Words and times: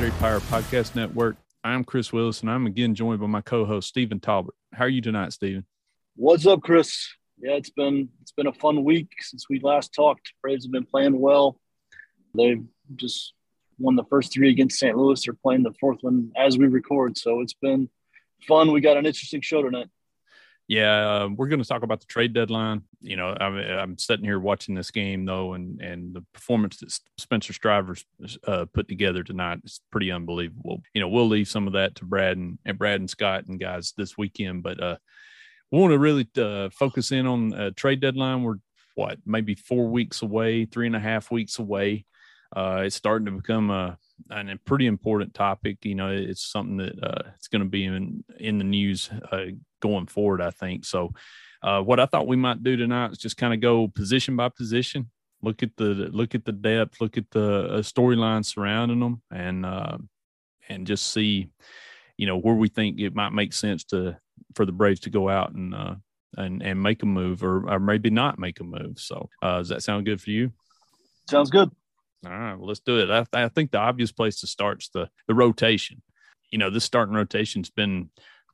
Battery 0.00 0.18
Power 0.18 0.40
Podcast 0.40 0.96
Network. 0.96 1.36
I'm 1.62 1.84
Chris 1.84 2.10
Willis 2.10 2.40
and 2.40 2.50
I'm 2.50 2.64
again 2.64 2.94
joined 2.94 3.20
by 3.20 3.26
my 3.26 3.42
co-host 3.42 3.86
Stephen 3.86 4.18
Talbot. 4.18 4.54
How 4.72 4.84
are 4.84 4.88
you 4.88 5.02
tonight, 5.02 5.34
Stephen? 5.34 5.66
What's 6.16 6.46
up, 6.46 6.62
Chris? 6.62 7.06
Yeah, 7.38 7.56
it's 7.56 7.68
been 7.68 8.08
it's 8.22 8.32
been 8.32 8.46
a 8.46 8.52
fun 8.54 8.82
week 8.82 9.10
since 9.20 9.50
we 9.50 9.60
last 9.60 9.92
talked. 9.92 10.32
Braves 10.40 10.64
have 10.64 10.72
been 10.72 10.86
playing 10.86 11.20
well. 11.20 11.60
They've 12.34 12.64
just 12.96 13.34
won 13.78 13.94
the 13.94 14.04
first 14.04 14.32
three 14.32 14.48
against 14.48 14.78
St. 14.78 14.96
Louis. 14.96 15.22
They're 15.22 15.34
playing 15.34 15.64
the 15.64 15.74
fourth 15.78 15.98
one 16.00 16.32
as 16.34 16.56
we 16.56 16.66
record, 16.66 17.18
so 17.18 17.42
it's 17.42 17.52
been 17.52 17.90
fun. 18.48 18.72
We 18.72 18.80
got 18.80 18.96
an 18.96 19.04
interesting 19.04 19.42
show 19.42 19.62
tonight. 19.62 19.88
Yeah, 20.66 21.24
uh, 21.24 21.28
we're 21.28 21.48
going 21.48 21.62
to 21.62 21.68
talk 21.68 21.82
about 21.82 22.00
the 22.00 22.06
trade 22.06 22.32
deadline. 22.32 22.84
You 23.02 23.16
know, 23.16 23.34
I'm, 23.40 23.56
I'm, 23.56 23.98
sitting 23.98 24.24
here 24.24 24.38
watching 24.38 24.74
this 24.74 24.90
game 24.90 25.24
though, 25.24 25.54
and 25.54 25.80
and 25.80 26.14
the 26.14 26.24
performance 26.34 26.78
that 26.78 26.98
Spencer 27.18 27.52
Strider's 27.52 28.04
uh, 28.46 28.66
put 28.72 28.88
together 28.88 29.22
tonight 29.24 29.60
is 29.64 29.80
pretty 29.90 30.12
unbelievable. 30.12 30.82
You 30.92 31.00
know, 31.00 31.08
we'll 31.08 31.28
leave 31.28 31.48
some 31.48 31.66
of 31.66 31.72
that 31.72 31.94
to 31.96 32.04
Brad 32.04 32.36
and, 32.36 32.58
and 32.64 32.78
Brad 32.78 33.00
and 33.00 33.08
Scott 33.08 33.46
and 33.46 33.58
guys 33.58 33.94
this 33.96 34.18
weekend, 34.18 34.62
but 34.62 34.82
uh, 34.82 34.96
we 35.70 35.78
want 35.78 35.92
to 35.92 35.98
really 35.98 36.28
uh, 36.36 36.68
focus 36.70 37.10
in 37.12 37.26
on 37.26 37.52
a 37.54 37.70
trade 37.70 38.00
deadline. 38.00 38.42
We're 38.42 38.56
what 38.94 39.18
maybe 39.24 39.54
four 39.54 39.88
weeks 39.88 40.22
away, 40.22 40.66
three 40.66 40.86
and 40.86 40.96
a 40.96 41.00
half 41.00 41.30
weeks 41.30 41.58
away. 41.58 42.04
Uh, 42.54 42.82
it's 42.84 42.96
starting 42.96 43.26
to 43.26 43.32
become 43.32 43.70
a 43.70 43.96
and 44.28 44.50
a 44.50 44.56
pretty 44.56 44.86
important 44.86 45.34
topic. 45.34 45.78
You 45.84 45.94
know, 45.94 46.10
it's 46.10 46.42
something 46.44 46.76
that 46.78 47.02
uh, 47.02 47.30
it's 47.36 47.48
going 47.48 47.62
to 47.62 47.68
be 47.68 47.84
in 47.84 48.24
in 48.38 48.58
the 48.58 48.64
news 48.64 49.08
uh, 49.30 49.46
going 49.80 50.06
forward. 50.06 50.42
I 50.42 50.50
think 50.50 50.84
so. 50.84 51.12
Uh, 51.62 51.82
what 51.82 52.00
I 52.00 52.06
thought 52.06 52.26
we 52.26 52.36
might 52.36 52.62
do 52.62 52.76
tonight 52.76 53.12
is 53.12 53.18
just 53.18 53.36
kind 53.36 53.52
of 53.52 53.60
go 53.60 53.88
position 53.88 54.36
by 54.36 54.48
position, 54.48 55.10
look 55.42 55.62
at 55.62 55.76
the 55.76 56.08
look 56.12 56.34
at 56.34 56.44
the 56.44 56.52
depth, 56.52 57.00
look 57.00 57.18
at 57.18 57.30
the 57.30 57.64
uh, 57.64 57.82
storyline 57.82 58.44
surrounding 58.44 59.00
them, 59.00 59.22
and 59.30 59.66
uh, 59.66 59.98
and 60.68 60.86
just 60.86 61.12
see, 61.12 61.50
you 62.16 62.26
know, 62.26 62.38
where 62.38 62.54
we 62.54 62.68
think 62.68 62.98
it 62.98 63.14
might 63.14 63.32
make 63.32 63.52
sense 63.52 63.84
to 63.84 64.16
for 64.54 64.64
the 64.64 64.72
Braves 64.72 65.00
to 65.00 65.10
go 65.10 65.28
out 65.28 65.52
and 65.52 65.74
uh, 65.74 65.94
and 66.36 66.62
and 66.62 66.82
make 66.82 67.02
a 67.02 67.06
move, 67.06 67.44
or, 67.44 67.68
or 67.70 67.78
maybe 67.78 68.10
not 68.10 68.38
make 68.38 68.60
a 68.60 68.64
move. 68.64 68.98
So, 68.98 69.28
does 69.42 69.68
that 69.68 69.82
sound 69.82 70.06
good 70.06 70.20
for 70.20 70.30
you? 70.30 70.52
Sounds 71.28 71.50
good. 71.50 71.70
All 72.24 72.32
right, 72.32 72.54
well, 72.54 72.68
let's 72.68 72.80
do 72.80 72.98
it. 72.98 73.10
I, 73.10 73.44
I 73.44 73.48
think 73.48 73.70
the 73.70 73.78
obvious 73.78 74.12
place 74.12 74.40
to 74.40 74.46
start 74.46 74.82
is 74.82 74.90
the 74.92 75.10
the 75.28 75.34
rotation. 75.34 76.02
You 76.50 76.58
know, 76.58 76.70
this 76.70 76.84
starting 76.84 77.14
rotation's 77.14 77.70
been 77.70 78.10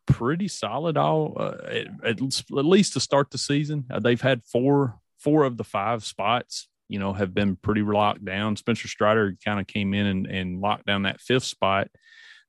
pretty 0.07 0.49
solid 0.49 0.97
all 0.97 1.35
uh, 1.39 1.57
at, 1.67 1.87
at, 2.05 2.21
least 2.21 2.93
to 2.93 3.01
start 3.01 3.31
the 3.31 3.39
season. 3.39 3.85
Uh, 3.91 4.01
they've 4.01 4.21
had 4.21 4.45
four 4.45 4.99
four 5.19 5.45
of 5.45 5.57
the 5.57 5.65
five 5.65 6.05
spots. 6.05 6.69
You 6.89 7.01
know, 7.01 7.13
have 7.13 7.35
been 7.35 7.57
pretty 7.57 7.83
locked 7.83 8.25
down. 8.25 8.57
Spencer 8.57 8.87
Strider 8.87 9.37
kind 9.45 9.59
of 9.59 9.67
came 9.67 9.93
in 9.93 10.07
and, 10.07 10.27
and 10.27 10.61
locked 10.61 10.87
down 10.87 11.03
that 11.03 11.21
fifth 11.21 11.45
spot 11.45 11.89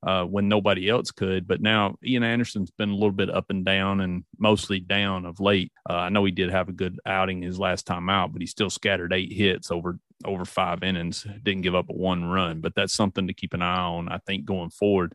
uh, 0.06 0.24
when 0.24 0.48
nobody 0.48 0.88
else 0.88 1.10
could. 1.10 1.46
But 1.46 1.60
now 1.60 1.96
Ian 2.04 2.22
Anderson's 2.22 2.70
been 2.70 2.90
a 2.90 2.94
little 2.94 3.10
bit 3.10 3.30
up 3.30 3.50
and 3.50 3.64
down 3.64 4.00
and 4.00 4.24
mostly 4.38 4.80
down 4.80 5.26
of 5.26 5.40
late. 5.40 5.72
Uh, 5.88 5.94
I 5.94 6.08
know 6.08 6.24
he 6.24 6.30
did 6.30 6.50
have 6.50 6.68
a 6.68 6.72
good 6.72 6.98
outing 7.04 7.42
his 7.42 7.58
last 7.58 7.86
time 7.86 8.08
out, 8.08 8.32
but 8.32 8.40
he 8.40 8.46
still 8.46 8.70
scattered 8.70 9.12
eight 9.12 9.32
hits 9.32 9.70
over 9.70 9.98
over 10.24 10.44
five 10.44 10.82
innings. 10.82 11.26
Didn't 11.42 11.62
give 11.62 11.74
up 11.74 11.90
a 11.90 11.92
one 11.92 12.24
run, 12.24 12.60
but 12.60 12.74
that's 12.74 12.92
something 12.94 13.26
to 13.26 13.34
keep 13.34 13.54
an 13.54 13.62
eye 13.62 13.80
on. 13.80 14.08
I 14.08 14.18
think 14.18 14.44
going 14.44 14.70
forward. 14.70 15.14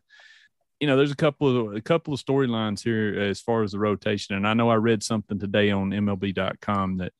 You 0.80 0.86
know, 0.88 0.96
there's 0.96 1.12
a 1.12 1.16
couple 1.16 1.68
of 1.68 1.76
a 1.76 1.80
couple 1.80 2.12
of 2.12 2.20
storylines 2.20 2.82
here 2.82 3.18
as 3.18 3.40
far 3.40 3.62
as 3.62 3.72
the 3.72 3.78
rotation, 3.78 4.34
and 4.34 4.46
I 4.46 4.54
know 4.54 4.68
I 4.68 4.74
read 4.74 5.02
something 5.02 5.38
today 5.38 5.70
on 5.70 5.90
MLB.com 5.90 6.98
that 6.98 7.12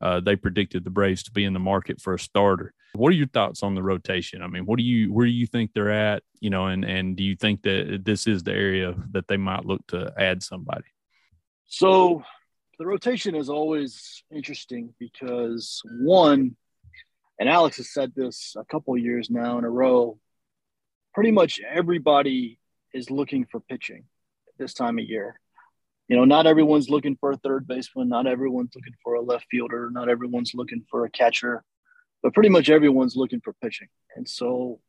uh, 0.00 0.20
they 0.20 0.36
predicted 0.36 0.84
the 0.84 0.90
Braves 0.90 1.22
to 1.24 1.30
be 1.30 1.44
in 1.44 1.52
the 1.52 1.58
market 1.58 2.00
for 2.00 2.14
a 2.14 2.18
starter. 2.18 2.72
What 2.94 3.10
are 3.10 3.16
your 3.16 3.28
thoughts 3.28 3.62
on 3.62 3.74
the 3.74 3.82
rotation? 3.82 4.42
I 4.42 4.46
mean, 4.46 4.64
what 4.64 4.78
do 4.78 4.84
you 4.84 5.12
where 5.12 5.26
do 5.26 5.32
you 5.32 5.46
think 5.46 5.72
they're 5.72 5.90
at? 5.90 6.22
You 6.40 6.50
know, 6.50 6.66
and 6.66 6.84
and 6.84 7.16
do 7.16 7.22
you 7.22 7.36
think 7.36 7.62
that 7.62 8.02
this 8.04 8.26
is 8.26 8.42
the 8.42 8.52
area 8.52 8.94
that 9.12 9.28
they 9.28 9.36
might 9.36 9.64
look 9.64 9.86
to 9.88 10.12
add 10.16 10.42
somebody? 10.42 10.86
So 11.66 12.22
the 12.78 12.86
rotation 12.86 13.34
is 13.34 13.50
always 13.50 14.24
interesting 14.34 14.94
because 14.98 15.82
one, 16.00 16.56
and 17.38 17.48
Alex 17.48 17.76
has 17.76 17.92
said 17.92 18.12
this 18.16 18.56
a 18.58 18.64
couple 18.64 18.96
years 18.96 19.30
now 19.30 19.58
in 19.58 19.64
a 19.64 19.70
row. 19.70 20.18
Pretty 21.12 21.30
much 21.32 21.60
everybody 21.60 22.59
is 22.92 23.10
looking 23.10 23.46
for 23.50 23.60
pitching 23.60 24.04
this 24.58 24.74
time 24.74 24.98
of 24.98 25.04
year 25.04 25.40
you 26.10 26.16
know, 26.16 26.24
not 26.24 26.48
everyone's 26.48 26.90
looking 26.90 27.16
for 27.20 27.30
a 27.30 27.36
third 27.36 27.68
baseman, 27.68 28.08
not 28.08 28.26
everyone's 28.26 28.74
looking 28.74 28.96
for 29.00 29.14
a 29.14 29.20
left 29.20 29.46
fielder, 29.48 29.90
not 29.92 30.08
everyone's 30.08 30.54
looking 30.56 30.84
for 30.90 31.04
a 31.04 31.10
catcher, 31.10 31.62
but 32.20 32.34
pretty 32.34 32.48
much 32.48 32.68
everyone's 32.68 33.14
looking 33.14 33.40
for 33.40 33.54
pitching. 33.62 33.86
And 34.16 34.28
so, 34.28 34.80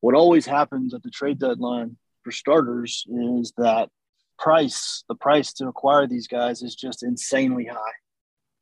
what 0.00 0.14
always 0.14 0.46
happens 0.46 0.94
at 0.94 1.02
the 1.02 1.10
trade 1.10 1.38
deadline 1.38 1.98
for 2.24 2.30
starters 2.30 3.04
is 3.10 3.52
that 3.58 3.90
price, 4.38 5.04
the 5.06 5.14
price 5.14 5.52
to 5.52 5.68
acquire 5.68 6.06
these 6.06 6.28
guys 6.28 6.62
is 6.62 6.74
just 6.74 7.02
insanely 7.02 7.66
high. 7.66 7.96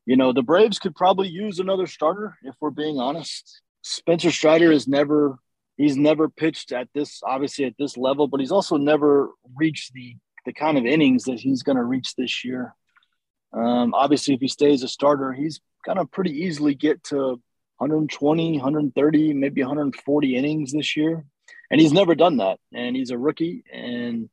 You 0.06 0.16
know, 0.16 0.32
the 0.32 0.42
Braves 0.42 0.80
could 0.80 0.96
probably 0.96 1.28
use 1.28 1.60
another 1.60 1.86
starter 1.86 2.36
if 2.42 2.56
we're 2.60 2.70
being 2.70 2.98
honest. 2.98 3.62
Spencer 3.82 4.32
Strider 4.32 4.72
has 4.72 4.88
never 4.88 5.38
he's 5.76 5.96
never 5.96 6.28
pitched 6.28 6.72
at 6.72 6.88
this 6.94 7.20
obviously 7.24 7.64
at 7.64 7.74
this 7.78 7.96
level, 7.96 8.28
but 8.28 8.40
he's 8.40 8.52
also 8.52 8.76
never 8.76 9.30
reached 9.54 9.92
the 9.92 10.16
the 10.44 10.52
kind 10.52 10.78
of 10.78 10.86
innings 10.86 11.24
that 11.24 11.40
he's 11.40 11.62
going 11.62 11.76
to 11.76 11.82
reach 11.82 12.14
this 12.14 12.44
year. 12.44 12.74
Um, 13.52 13.94
obviously, 13.94 14.34
if 14.34 14.40
he 14.40 14.48
stays 14.48 14.82
a 14.82 14.88
starter, 14.88 15.32
he's 15.32 15.60
going 15.84 15.98
to 15.98 16.06
pretty 16.06 16.44
easily 16.44 16.74
get 16.74 17.02
to 17.04 17.40
120, 17.78 18.52
130, 18.52 19.34
maybe 19.34 19.62
140 19.62 20.36
innings 20.36 20.72
this 20.72 20.96
year. 20.96 21.24
And 21.70 21.80
he's 21.80 21.92
never 21.92 22.14
done 22.14 22.38
that. 22.38 22.58
And 22.72 22.94
he's 22.94 23.10
a 23.10 23.18
rookie. 23.18 23.64
And, 23.72 24.30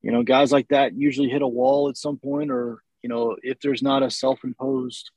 you 0.00 0.12
know, 0.12 0.22
guys 0.22 0.52
like 0.52 0.68
that 0.68 0.94
usually 0.94 1.28
hit 1.28 1.42
a 1.42 1.48
wall 1.48 1.88
at 1.88 1.96
some 1.96 2.18
point, 2.18 2.50
or, 2.50 2.82
you 3.02 3.08
know, 3.08 3.36
if 3.42 3.58
there's 3.60 3.82
not 3.82 4.02
a 4.02 4.10
self 4.10 4.44
imposed 4.44 5.10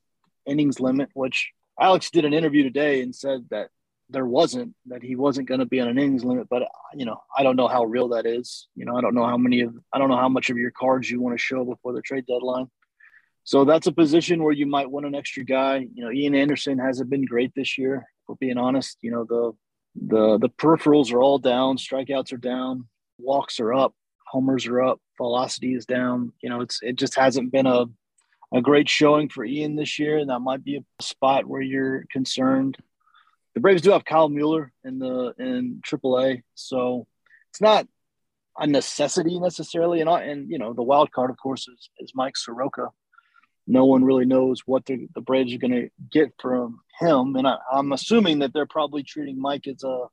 innings 0.46 0.80
limit, 0.80 1.10
which 1.14 1.52
Alex 1.80 2.10
did 2.10 2.26
an 2.26 2.34
interview 2.34 2.64
today 2.64 3.02
and 3.02 3.16
said 3.16 3.46
that 3.52 3.70
there 4.12 4.26
wasn't 4.26 4.76
that 4.88 5.02
he 5.02 5.16
wasn't 5.16 5.48
going 5.48 5.60
to 5.60 5.66
be 5.66 5.80
on 5.80 5.88
an 5.88 5.98
innings 5.98 6.24
limit 6.24 6.48
but 6.50 6.64
you 6.94 7.06
know 7.06 7.18
i 7.38 7.44
don't 7.44 7.56
know 7.56 7.68
how 7.68 7.84
real 7.84 8.10
that 8.10 8.26
is. 8.26 8.68
You 8.76 8.86
know 8.86 8.96
i 8.96 9.02
don't 9.02 9.16
know 9.16 9.26
how 9.26 9.38
many 9.38 9.62
of 9.62 9.74
i 9.94 9.98
don't 9.98 10.10
know 10.10 10.18
how 10.18 10.30
much 10.30 10.50
of 10.50 10.58
your 10.58 10.72
cards 10.72 11.10
you 11.10 11.22
want 11.22 11.38
to 11.38 11.42
show 11.42 11.64
before 11.66 11.94
the 11.94 12.02
trade 12.02 12.26
deadline. 12.28 12.68
So 13.44 13.66
that's 13.66 13.88
a 13.88 13.92
position 13.92 14.44
where 14.44 14.54
you 14.54 14.68
might 14.68 14.92
want 14.92 15.08
an 15.08 15.16
extra 15.16 15.44
guy. 15.44 15.88
You 15.94 16.04
know 16.04 16.12
ian 16.12 16.36
anderson 16.36 16.78
hasn't 16.78 17.10
been 17.10 17.26
great 17.26 17.54
this 17.56 17.78
year 17.78 18.06
for 18.28 18.36
being 18.36 18.58
honest. 18.58 18.98
You 19.02 19.12
know 19.12 19.24
the 19.24 19.52
the 19.96 20.38
the 20.38 20.50
peripherals 20.50 21.12
are 21.14 21.22
all 21.22 21.40
down 21.40 21.78
strikeouts 21.78 22.34
are 22.34 22.38
down 22.38 22.88
walks 23.18 23.60
are 23.60 23.74
up 23.74 23.94
homers 24.28 24.66
are 24.66 24.82
up 24.82 25.00
velocity 25.18 25.74
is 25.74 25.86
down. 25.86 26.34
You 26.42 26.50
know 26.50 26.62
it's 26.62 26.80
it 26.82 26.96
just 26.98 27.16
hasn't 27.16 27.52
been 27.52 27.68
a 27.68 27.86
a 28.54 28.62
great 28.62 28.90
showing 28.90 29.30
for 29.30 29.46
ian 29.46 29.76
this 29.76 29.98
year 29.98 30.18
and 30.18 30.30
that 30.30 30.40
might 30.40 30.64
be 30.64 30.78
a 30.78 31.04
spot 31.04 31.46
where 31.46 31.62
you're 31.62 32.04
concerned 32.12 32.78
the 33.54 33.60
Braves 33.60 33.82
do 33.82 33.92
have 33.92 34.06
Kyle 34.06 34.30
Muller 34.30 34.72
in 34.84 35.00
the 35.00 35.34
in 35.38 35.82
AAA, 35.86 36.44
so 36.56 37.08
it's 37.50 37.62
not 37.62 37.88
a 38.58 38.68
necessity 38.68 39.40
necessarily. 39.40 40.02
And 40.02 40.10
I 40.10 40.24
and 40.24 40.50
you 40.50 40.58
know 40.58 40.74
the 40.74 40.84
wild 40.84 41.12
card, 41.12 41.30
of 41.30 41.38
course, 41.38 41.68
is, 41.68 41.90
is 42.00 42.14
Mike 42.16 42.38
Soroka. 42.38 42.90
no 43.68 43.86
one 43.86 44.04
really 44.04 44.26
knows 44.26 44.62
what 44.66 44.86
the, 44.86 45.08
the 45.16 45.22
Braves 45.22 45.54
are 45.54 45.58
going 45.58 45.72
to 45.72 45.90
get 46.12 46.34
from 46.40 46.82
him. 47.00 47.36
And 47.36 47.48
I, 47.48 47.58
am 47.74 47.92
assuming 47.92 48.40
that 48.40 48.54
they're 48.54 48.66
probably 48.66 49.04
treating 49.04 49.40
Mike 49.40 49.68
as 49.68 49.84
a 49.84 50.06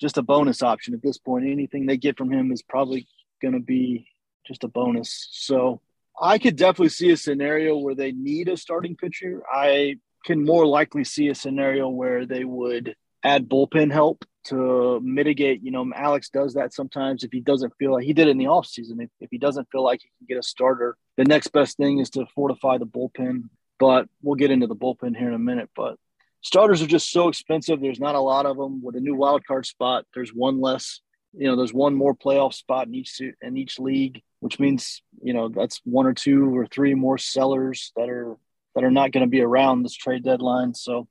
just 0.00 0.18
a 0.18 0.22
bonus 0.22 0.62
option 0.62 0.94
at 0.94 1.02
this 1.02 1.18
point. 1.18 1.46
Anything 1.46 1.86
they 1.86 1.96
get 1.96 2.18
from 2.18 2.30
him 2.32 2.52
is 2.52 2.62
probably 2.62 3.06
going 3.40 3.54
to 3.54 3.60
be 3.60 4.06
just 4.46 4.64
a 4.64 4.68
bonus. 4.68 5.28
So 5.32 5.80
I 6.20 6.38
could 6.38 6.56
definitely 6.56 6.90
see 6.90 7.10
a 7.10 7.16
scenario 7.16 7.76
where 7.76 7.94
they 7.94 8.12
need 8.12 8.48
a 8.48 8.56
starting 8.56 8.96
pitcher. 8.96 9.42
I 9.52 9.96
can 10.24 10.44
more 10.44 10.66
likely 10.66 11.04
see 11.04 11.28
a 11.28 11.34
scenario 11.34 11.88
where 11.88 12.26
they 12.26 12.44
would 12.44 12.96
add 13.22 13.48
bullpen 13.48 13.92
help 13.92 14.24
to 14.44 15.00
mitigate. 15.00 15.62
You 15.62 15.70
know, 15.70 15.90
Alex 15.94 16.28
does 16.28 16.54
that 16.54 16.74
sometimes 16.74 17.24
if 17.24 17.32
he 17.32 17.40
doesn't 17.40 17.72
feel 17.78 17.92
like 17.92 18.04
he 18.04 18.12
did 18.12 18.28
in 18.28 18.38
the 18.38 18.44
offseason. 18.44 19.02
If, 19.02 19.10
if 19.20 19.30
he 19.30 19.38
doesn't 19.38 19.68
feel 19.70 19.82
like 19.82 20.00
he 20.02 20.08
can 20.18 20.26
get 20.28 20.38
a 20.38 20.42
starter, 20.42 20.96
the 21.16 21.24
next 21.24 21.48
best 21.48 21.76
thing 21.76 21.98
is 21.98 22.10
to 22.10 22.26
fortify 22.34 22.78
the 22.78 22.86
bullpen. 22.86 23.48
But 23.78 24.08
we'll 24.22 24.36
get 24.36 24.50
into 24.50 24.66
the 24.66 24.76
bullpen 24.76 25.16
here 25.16 25.28
in 25.28 25.34
a 25.34 25.38
minute. 25.38 25.70
But 25.74 25.96
starters 26.42 26.82
are 26.82 26.86
just 26.86 27.10
so 27.10 27.28
expensive. 27.28 27.80
There's 27.80 28.00
not 28.00 28.14
a 28.14 28.20
lot 28.20 28.46
of 28.46 28.56
them. 28.56 28.82
With 28.82 28.96
a 28.96 29.00
new 29.00 29.14
wild 29.14 29.44
card 29.46 29.66
spot, 29.66 30.04
there's 30.14 30.30
one 30.30 30.60
less. 30.60 31.00
You 31.36 31.48
know, 31.48 31.56
there's 31.56 31.74
one 31.74 31.94
more 31.94 32.14
playoff 32.14 32.54
spot 32.54 32.86
in 32.86 32.94
each 32.94 33.20
in 33.20 33.56
each 33.56 33.80
league, 33.80 34.22
which 34.40 34.60
means 34.60 35.02
you 35.22 35.34
know 35.34 35.48
that's 35.48 35.80
one 35.84 36.06
or 36.06 36.14
two 36.14 36.56
or 36.56 36.66
three 36.66 36.94
more 36.94 37.18
sellers 37.18 37.92
that 37.96 38.08
are 38.08 38.36
that 38.74 38.84
are 38.84 38.90
not 38.90 39.12
going 39.12 39.24
to 39.24 39.30
be 39.30 39.40
around 39.40 39.82
this 39.82 39.94
trade 39.94 40.24
deadline. 40.24 40.74
So 40.74 41.08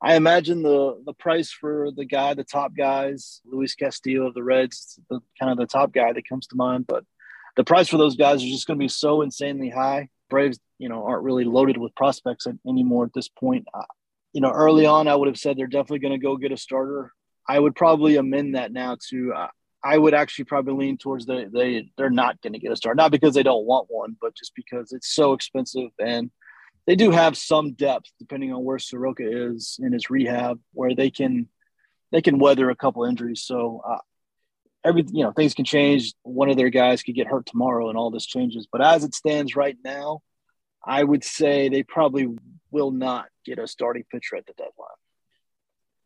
I 0.00 0.14
imagine 0.14 0.62
the 0.62 1.02
the 1.04 1.12
price 1.12 1.50
for 1.50 1.90
the 1.90 2.04
guy, 2.04 2.34
the 2.34 2.44
top 2.44 2.72
guys, 2.76 3.40
Luis 3.44 3.74
Castillo 3.74 4.26
of 4.26 4.34
the 4.34 4.44
Reds, 4.44 4.98
the 5.10 5.20
kind 5.38 5.50
of 5.50 5.58
the 5.58 5.66
top 5.66 5.92
guy 5.92 6.12
that 6.12 6.28
comes 6.28 6.46
to 6.48 6.56
mind. 6.56 6.86
But 6.86 7.04
the 7.56 7.64
price 7.64 7.88
for 7.88 7.96
those 7.96 8.16
guys 8.16 8.42
is 8.42 8.50
just 8.50 8.66
going 8.66 8.78
to 8.78 8.84
be 8.84 8.88
so 8.88 9.22
insanely 9.22 9.70
high. 9.70 10.08
Braves, 10.30 10.58
you 10.78 10.88
know, 10.88 11.04
aren't 11.04 11.24
really 11.24 11.44
loaded 11.44 11.78
with 11.78 11.94
prospects 11.94 12.46
anymore 12.66 13.06
at 13.06 13.14
this 13.14 13.28
point. 13.28 13.66
Uh, 13.74 13.82
you 14.32 14.40
know, 14.40 14.52
early 14.52 14.86
on, 14.86 15.08
I 15.08 15.16
would 15.16 15.26
have 15.26 15.38
said 15.38 15.56
they're 15.56 15.66
definitely 15.66 16.00
going 16.00 16.18
to 16.18 16.24
go 16.24 16.36
get 16.36 16.52
a 16.52 16.56
starter. 16.56 17.12
I 17.48 17.58
would 17.58 17.74
probably 17.74 18.16
amend 18.16 18.54
that 18.54 18.72
now 18.72 18.98
to 19.08 19.32
uh, 19.32 19.48
I 19.82 19.96
would 19.96 20.14
actually 20.14 20.44
probably 20.44 20.74
lean 20.74 20.98
towards 20.98 21.26
they 21.26 21.46
they 21.52 21.90
they're 21.96 22.10
not 22.10 22.40
going 22.42 22.52
to 22.52 22.58
get 22.58 22.72
a 22.72 22.76
starter, 22.76 22.96
not 22.96 23.10
because 23.10 23.34
they 23.34 23.42
don't 23.42 23.66
want 23.66 23.86
one, 23.88 24.16
but 24.20 24.36
just 24.36 24.54
because 24.54 24.92
it's 24.92 25.14
so 25.14 25.32
expensive 25.32 25.90
and 25.98 26.30
they 26.88 26.96
do 26.96 27.10
have 27.10 27.36
some 27.36 27.74
depth 27.74 28.10
depending 28.18 28.50
on 28.50 28.64
where 28.64 28.78
Soroka 28.78 29.22
is 29.22 29.78
in 29.78 29.92
his 29.92 30.08
rehab, 30.08 30.58
where 30.72 30.94
they 30.94 31.10
can 31.10 31.46
they 32.12 32.22
can 32.22 32.38
weather 32.38 32.70
a 32.70 32.74
couple 32.74 33.04
injuries. 33.04 33.42
So 33.42 33.82
uh, 33.86 33.98
every 34.82 35.04
you 35.12 35.22
know 35.22 35.32
things 35.32 35.52
can 35.52 35.66
change. 35.66 36.14
One 36.22 36.48
of 36.48 36.56
their 36.56 36.70
guys 36.70 37.02
could 37.02 37.14
get 37.14 37.26
hurt 37.26 37.44
tomorrow, 37.44 37.90
and 37.90 37.98
all 37.98 38.10
this 38.10 38.24
changes. 38.24 38.66
But 38.72 38.80
as 38.80 39.04
it 39.04 39.14
stands 39.14 39.54
right 39.54 39.76
now, 39.84 40.20
I 40.82 41.04
would 41.04 41.24
say 41.24 41.68
they 41.68 41.82
probably 41.82 42.28
will 42.70 42.90
not 42.90 43.26
get 43.44 43.58
a 43.58 43.68
starting 43.68 44.04
pitcher 44.10 44.36
at 44.36 44.46
the 44.46 44.54
deadline. 44.54 44.88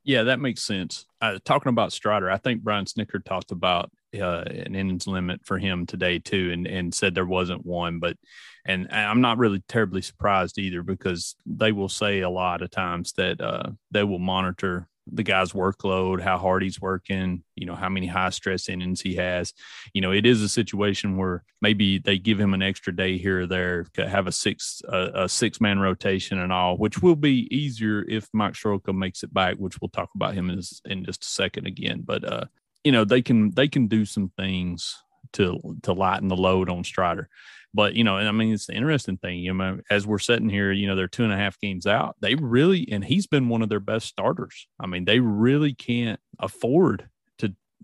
Yeah, 0.04 0.24
that 0.24 0.40
makes 0.40 0.62
sense. 0.62 1.06
Uh, 1.20 1.38
talking 1.44 1.70
about 1.70 1.92
Strider, 1.92 2.30
I 2.30 2.36
think 2.36 2.62
Brian 2.62 2.86
Snitker 2.86 3.24
talked 3.24 3.52
about 3.52 3.90
uh, 4.18 4.42
an 4.42 4.74
innings 4.74 5.06
limit 5.06 5.40
for 5.44 5.58
him 5.58 5.86
today 5.86 6.18
too, 6.18 6.50
and 6.52 6.66
and 6.66 6.92
said 6.92 7.14
there 7.14 7.24
wasn't 7.24 7.64
one. 7.64 8.00
But 8.00 8.16
and 8.64 8.88
I'm 8.90 9.20
not 9.20 9.38
really 9.38 9.62
terribly 9.68 10.02
surprised 10.02 10.58
either 10.58 10.82
because 10.82 11.36
they 11.46 11.72
will 11.72 11.88
say 11.88 12.20
a 12.20 12.30
lot 12.30 12.62
of 12.62 12.70
times 12.70 13.12
that 13.12 13.40
uh, 13.40 13.70
they 13.90 14.02
will 14.02 14.18
monitor 14.18 14.88
the 15.10 15.22
guy's 15.22 15.52
workload, 15.52 16.20
how 16.20 16.38
hard 16.38 16.62
he's 16.62 16.80
working, 16.80 17.42
you 17.56 17.66
know, 17.66 17.74
how 17.74 17.88
many 17.88 18.06
high 18.06 18.30
stress 18.30 18.68
innings 18.68 19.00
he 19.00 19.16
has. 19.16 19.52
You 19.92 20.00
know, 20.00 20.12
it 20.12 20.26
is 20.26 20.42
a 20.42 20.48
situation 20.48 21.16
where 21.16 21.44
maybe 21.60 21.98
they 21.98 22.18
give 22.18 22.38
him 22.38 22.54
an 22.54 22.62
extra 22.62 22.94
day 22.94 23.18
here 23.18 23.40
or 23.40 23.46
there, 23.46 23.86
have 23.96 24.26
a 24.26 24.32
six 24.32 24.80
a, 24.88 25.28
six 25.28 25.60
man 25.60 25.78
rotation 25.78 26.38
and 26.38 26.52
all, 26.52 26.76
which 26.76 27.02
will 27.02 27.16
be 27.16 27.48
easier 27.54 28.04
if 28.08 28.28
Mike 28.32 28.54
Soroka 28.54 28.92
makes 28.92 29.22
it 29.22 29.34
back, 29.34 29.56
which 29.56 29.80
we'll 29.80 29.88
talk 29.88 30.10
about 30.14 30.34
him 30.34 30.50
in, 30.50 30.60
in 30.84 31.04
just 31.04 31.24
a 31.24 31.28
second 31.28 31.66
again. 31.66 32.02
But 32.04 32.24
uh, 32.24 32.44
you 32.84 32.92
know, 32.92 33.04
they 33.04 33.22
can 33.22 33.50
they 33.50 33.68
can 33.68 33.88
do 33.88 34.04
some 34.04 34.30
things 34.36 35.02
to 35.34 35.58
to 35.82 35.92
lighten 35.92 36.28
the 36.28 36.36
load 36.36 36.68
on 36.68 36.84
Strider. 36.84 37.28
But 37.74 37.94
you 37.94 38.04
know, 38.04 38.18
and 38.18 38.28
I 38.28 38.32
mean, 38.32 38.52
it's 38.52 38.66
the 38.66 38.74
interesting 38.74 39.16
thing. 39.16 39.38
You 39.38 39.54
know, 39.54 39.80
as 39.90 40.06
we're 40.06 40.18
sitting 40.18 40.48
here, 40.48 40.72
you 40.72 40.86
know, 40.86 40.94
they're 40.94 41.08
two 41.08 41.24
and 41.24 41.32
a 41.32 41.36
half 41.36 41.58
games 41.58 41.86
out. 41.86 42.16
They 42.20 42.34
really, 42.34 42.88
and 42.92 43.04
he's 43.04 43.26
been 43.26 43.48
one 43.48 43.62
of 43.62 43.68
their 43.68 43.80
best 43.80 44.06
starters. 44.06 44.66
I 44.78 44.86
mean, 44.86 45.04
they 45.04 45.20
really 45.20 45.72
can't 45.72 46.20
afford 46.38 47.08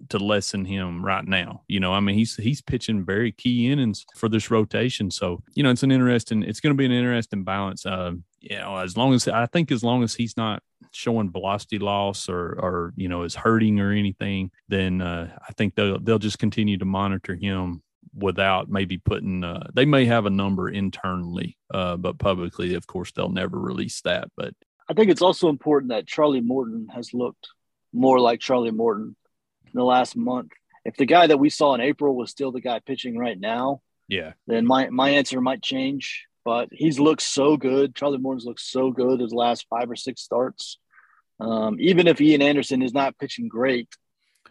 to 0.08 0.18
lessen 0.18 0.64
him 0.64 1.04
right 1.04 1.26
now. 1.26 1.62
You 1.68 1.80
know, 1.80 1.92
I 1.92 2.00
mean, 2.00 2.16
he's 2.16 2.36
he's 2.36 2.60
pitching 2.60 3.04
very 3.04 3.32
key 3.32 3.70
innings 3.70 4.04
for 4.14 4.28
this 4.28 4.50
rotation. 4.50 5.10
So 5.10 5.42
you 5.54 5.62
know, 5.62 5.70
it's 5.70 5.82
an 5.82 5.92
interesting. 5.92 6.42
It's 6.42 6.60
going 6.60 6.74
to 6.74 6.78
be 6.78 6.86
an 6.86 6.92
interesting 6.92 7.44
balance. 7.44 7.86
Uh, 7.86 8.12
you 8.40 8.56
know, 8.56 8.76
as 8.76 8.96
long 8.96 9.14
as 9.14 9.26
I 9.28 9.46
think, 9.46 9.70
as 9.70 9.82
long 9.82 10.02
as 10.02 10.14
he's 10.14 10.36
not 10.36 10.62
showing 10.92 11.30
velocity 11.30 11.78
loss 11.78 12.28
or 12.28 12.52
or 12.60 12.92
you 12.96 13.08
know 13.08 13.22
is 13.22 13.34
hurting 13.34 13.80
or 13.80 13.92
anything, 13.92 14.50
then 14.68 15.00
uh, 15.00 15.36
I 15.48 15.52
think 15.52 15.74
they'll 15.74 15.98
they'll 15.98 16.18
just 16.18 16.38
continue 16.38 16.78
to 16.78 16.84
monitor 16.84 17.34
him 17.34 17.82
without 18.14 18.68
maybe 18.68 18.98
putting 18.98 19.44
uh, 19.44 19.66
they 19.74 19.84
may 19.84 20.04
have 20.04 20.26
a 20.26 20.30
number 20.30 20.68
internally 20.68 21.56
uh, 21.72 21.96
but 21.96 22.18
publicly 22.18 22.74
of 22.74 22.86
course 22.86 23.12
they'll 23.12 23.28
never 23.28 23.58
release 23.58 24.00
that 24.02 24.28
but 24.36 24.54
i 24.88 24.94
think 24.94 25.10
it's 25.10 25.22
also 25.22 25.48
important 25.48 25.90
that 25.90 26.06
charlie 26.06 26.40
morton 26.40 26.88
has 26.92 27.14
looked 27.14 27.48
more 27.92 28.18
like 28.18 28.40
charlie 28.40 28.70
morton 28.70 29.14
in 29.72 29.78
the 29.78 29.84
last 29.84 30.16
month 30.16 30.52
if 30.84 30.96
the 30.96 31.06
guy 31.06 31.26
that 31.26 31.38
we 31.38 31.50
saw 31.50 31.74
in 31.74 31.80
april 31.80 32.14
was 32.14 32.30
still 32.30 32.52
the 32.52 32.60
guy 32.60 32.80
pitching 32.80 33.16
right 33.16 33.38
now 33.38 33.80
yeah 34.08 34.32
then 34.46 34.66
my 34.66 34.88
my 34.90 35.10
answer 35.10 35.40
might 35.40 35.62
change 35.62 36.26
but 36.44 36.68
he's 36.72 36.98
looked 36.98 37.22
so 37.22 37.56
good 37.56 37.94
charlie 37.94 38.18
morton's 38.18 38.44
looked 38.44 38.60
so 38.60 38.90
good 38.90 39.20
his 39.20 39.32
last 39.32 39.66
five 39.68 39.90
or 39.90 39.96
six 39.96 40.22
starts 40.22 40.78
um, 41.40 41.76
even 41.78 42.08
if 42.08 42.20
ian 42.20 42.42
anderson 42.42 42.82
is 42.82 42.92
not 42.92 43.16
pitching 43.18 43.48
great 43.48 43.88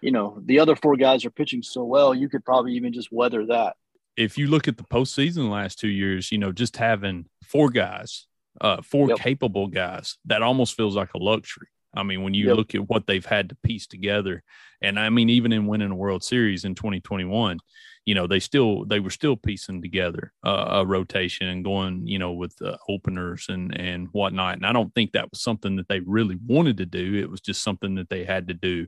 you 0.01 0.11
know, 0.11 0.41
the 0.45 0.59
other 0.59 0.75
four 0.75 0.95
guys 0.95 1.25
are 1.25 1.31
pitching 1.31 1.63
so 1.63 1.83
well, 1.83 2.13
you 2.13 2.29
could 2.29 2.45
probably 2.45 2.73
even 2.73 2.93
just 2.93 3.11
weather 3.11 3.45
that. 3.47 3.75
If 4.15 4.37
you 4.37 4.47
look 4.47 4.67
at 4.67 4.77
the 4.77 4.83
postseason 4.83 5.35
the 5.35 5.43
last 5.43 5.79
two 5.79 5.89
years, 5.89 6.31
you 6.31 6.37
know, 6.37 6.51
just 6.51 6.77
having 6.77 7.25
four 7.43 7.69
guys, 7.69 8.25
uh, 8.59 8.81
four 8.81 9.09
yep. 9.09 9.19
capable 9.19 9.67
guys, 9.67 10.17
that 10.25 10.41
almost 10.41 10.75
feels 10.75 10.95
like 10.95 11.13
a 11.13 11.19
luxury. 11.19 11.67
I 11.95 12.03
mean, 12.03 12.23
when 12.23 12.33
you 12.33 12.47
yep. 12.47 12.57
look 12.57 12.75
at 12.75 12.87
what 12.87 13.07
they've 13.07 13.25
had 13.25 13.49
to 13.49 13.57
piece 13.63 13.87
together, 13.87 14.43
and 14.81 14.99
I 14.99 15.09
mean, 15.09 15.29
even 15.29 15.51
in 15.51 15.67
winning 15.67 15.91
a 15.91 15.95
World 15.95 16.23
Series 16.23 16.65
in 16.65 16.75
2021, 16.75 17.59
you 18.05 18.15
know, 18.15 18.25
they 18.25 18.39
still 18.39 18.85
they 18.85 18.99
were 18.99 19.09
still 19.09 19.35
piecing 19.35 19.81
together 19.81 20.31
uh, 20.45 20.67
a 20.69 20.85
rotation 20.85 21.47
and 21.47 21.63
going, 21.63 22.07
you 22.07 22.19
know, 22.19 22.31
with 22.31 22.55
uh, 22.61 22.77
openers 22.87 23.47
and 23.49 23.77
and 23.77 24.07
whatnot. 24.13 24.55
And 24.55 24.65
I 24.65 24.71
don't 24.71 24.93
think 24.95 25.11
that 25.11 25.29
was 25.29 25.41
something 25.41 25.75
that 25.75 25.89
they 25.89 25.99
really 25.99 26.37
wanted 26.45 26.77
to 26.77 26.85
do. 26.85 27.15
It 27.15 27.29
was 27.29 27.41
just 27.41 27.63
something 27.63 27.95
that 27.95 28.09
they 28.09 28.23
had 28.23 28.47
to 28.47 28.53
do 28.53 28.87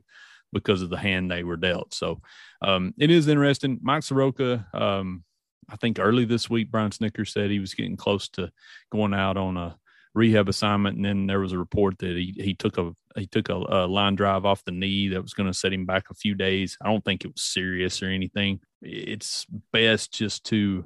because 0.52 0.82
of 0.82 0.90
the 0.90 0.96
hand 0.96 1.30
they 1.30 1.44
were 1.44 1.56
dealt. 1.56 1.94
So 1.94 2.22
um, 2.62 2.94
it 2.98 3.10
is 3.10 3.28
interesting. 3.28 3.78
Mike 3.82 4.02
Soroka, 4.02 4.66
um, 4.72 5.24
I 5.68 5.76
think 5.76 5.98
early 5.98 6.24
this 6.24 6.48
week, 6.50 6.70
Brian 6.70 6.90
Snitker 6.90 7.28
said 7.28 7.50
he 7.50 7.60
was 7.60 7.74
getting 7.74 7.96
close 7.96 8.28
to 8.30 8.50
going 8.90 9.14
out 9.14 9.36
on 9.36 9.56
a 9.56 9.76
rehab 10.14 10.48
assignment, 10.48 10.96
and 10.96 11.04
then 11.04 11.26
there 11.26 11.40
was 11.40 11.52
a 11.52 11.58
report 11.58 11.98
that 11.98 12.16
he 12.16 12.34
he 12.36 12.54
took 12.54 12.78
a 12.78 12.92
he 13.16 13.26
took 13.26 13.48
a, 13.48 13.54
a 13.54 13.86
line 13.86 14.14
drive 14.14 14.44
off 14.44 14.64
the 14.64 14.72
knee 14.72 15.08
that 15.08 15.22
was 15.22 15.34
going 15.34 15.48
to 15.48 15.54
set 15.54 15.72
him 15.72 15.86
back 15.86 16.04
a 16.10 16.14
few 16.14 16.34
days. 16.34 16.76
I 16.82 16.88
don't 16.88 17.04
think 17.04 17.24
it 17.24 17.32
was 17.32 17.42
serious 17.42 18.02
or 18.02 18.06
anything. 18.06 18.60
It's 18.82 19.46
best 19.72 20.12
just 20.12 20.44
to 20.46 20.84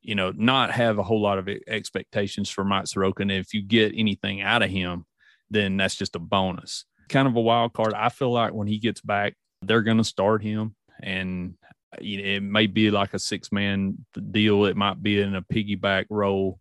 you 0.00 0.14
know 0.14 0.32
not 0.36 0.70
have 0.72 0.98
a 0.98 1.02
whole 1.02 1.20
lot 1.20 1.38
of 1.38 1.48
expectations 1.66 2.50
for 2.50 2.64
Mike 2.64 2.86
Soroka. 2.86 3.28
if 3.28 3.54
you 3.54 3.62
get 3.62 3.92
anything 3.96 4.40
out 4.40 4.62
of 4.62 4.70
him, 4.70 5.04
then 5.50 5.76
that's 5.76 5.96
just 5.96 6.16
a 6.16 6.20
bonus 6.20 6.84
kind 7.08 7.26
of 7.26 7.36
a 7.36 7.40
wild 7.40 7.72
card. 7.72 7.94
I 7.94 8.10
feel 8.10 8.30
like 8.30 8.52
when 8.52 8.68
he 8.68 8.78
gets 8.78 9.00
back, 9.00 9.34
they're 9.62 9.82
going 9.82 9.96
to 9.98 10.04
start 10.04 10.42
him, 10.42 10.74
and 11.02 11.54
it 12.00 12.42
may 12.42 12.66
be 12.66 12.90
like 12.90 13.14
a 13.14 13.18
six 13.18 13.50
man 13.50 14.04
deal. 14.30 14.66
It 14.66 14.76
might 14.76 15.02
be 15.02 15.20
in 15.20 15.34
a 15.34 15.42
piggyback 15.42 16.06
role 16.10 16.60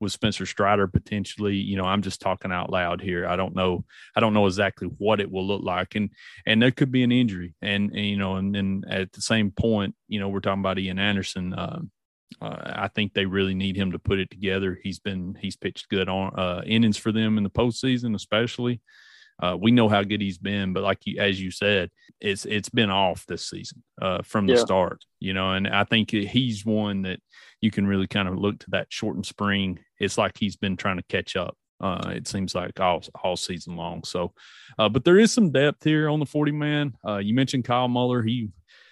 with 0.00 0.12
Spencer 0.12 0.46
Strider 0.46 0.86
potentially. 0.86 1.56
You 1.56 1.76
know, 1.76 1.84
I'm 1.84 2.02
just 2.02 2.20
talking 2.20 2.52
out 2.52 2.70
loud 2.70 3.00
here. 3.00 3.26
I 3.26 3.36
don't 3.36 3.54
know. 3.54 3.84
I 4.16 4.20
don't 4.20 4.34
know 4.34 4.46
exactly 4.46 4.88
what 4.98 5.20
it 5.20 5.30
will 5.30 5.46
look 5.46 5.62
like, 5.62 5.94
and 5.94 6.10
and 6.46 6.60
there 6.60 6.70
could 6.70 6.90
be 6.90 7.02
an 7.02 7.12
injury, 7.12 7.54
and, 7.62 7.90
and 7.90 8.06
you 8.06 8.16
know, 8.16 8.36
and 8.36 8.54
then 8.54 8.84
at 8.88 9.12
the 9.12 9.22
same 9.22 9.50
point, 9.50 9.94
you 10.08 10.18
know, 10.20 10.28
we're 10.28 10.40
talking 10.40 10.60
about 10.60 10.78
Ian 10.78 10.98
Anderson. 10.98 11.52
Uh, 11.54 11.80
uh, 12.40 12.56
I 12.64 12.88
think 12.88 13.12
they 13.12 13.26
really 13.26 13.54
need 13.54 13.76
him 13.76 13.92
to 13.92 13.98
put 13.98 14.18
it 14.20 14.30
together. 14.30 14.78
He's 14.82 14.98
been 14.98 15.36
he's 15.40 15.56
pitched 15.56 15.88
good 15.88 16.08
on 16.08 16.32
uh, 16.38 16.62
innings 16.64 16.96
for 16.96 17.12
them 17.12 17.38
in 17.38 17.44
the 17.44 17.50
postseason, 17.50 18.14
especially. 18.14 18.80
Uh, 19.42 19.56
we 19.58 19.70
know 19.70 19.88
how 19.88 20.02
good 20.02 20.20
he's 20.20 20.38
been, 20.38 20.74
but 20.74 20.82
like 20.82 20.98
you, 21.06 21.18
as 21.18 21.40
you 21.40 21.50
said, 21.50 21.90
it's 22.20 22.44
it's 22.44 22.68
been 22.68 22.90
off 22.90 23.24
this 23.26 23.48
season 23.48 23.82
uh, 24.00 24.20
from 24.22 24.46
the 24.46 24.54
yeah. 24.54 24.60
start. 24.60 25.04
You 25.18 25.32
know, 25.32 25.52
and 25.52 25.66
I 25.66 25.84
think 25.84 26.10
he's 26.10 26.64
one 26.64 27.02
that 27.02 27.20
you 27.60 27.70
can 27.70 27.86
really 27.86 28.06
kind 28.06 28.28
of 28.28 28.38
look 28.38 28.58
to 28.60 28.70
that 28.70 28.86
shortened 28.90 29.26
spring. 29.26 29.78
It's 29.98 30.18
like 30.18 30.36
he's 30.38 30.56
been 30.56 30.76
trying 30.76 30.96
to 30.96 31.04
catch 31.04 31.36
up. 31.36 31.56
Uh, 31.80 32.12
it 32.14 32.28
seems 32.28 32.54
like 32.54 32.78
all 32.78 33.02
all 33.22 33.36
season 33.36 33.76
long. 33.76 34.04
So, 34.04 34.34
uh, 34.78 34.88
but 34.88 35.04
there 35.04 35.18
is 35.18 35.32
some 35.32 35.50
depth 35.50 35.84
here 35.84 36.08
on 36.08 36.20
the 36.20 36.26
forty 36.26 36.52
man. 36.52 36.94
Uh, 37.06 37.18
you 37.18 37.34
mentioned 37.34 37.64
Kyle 37.64 37.88
Muller. 37.88 38.22
He 38.22 38.50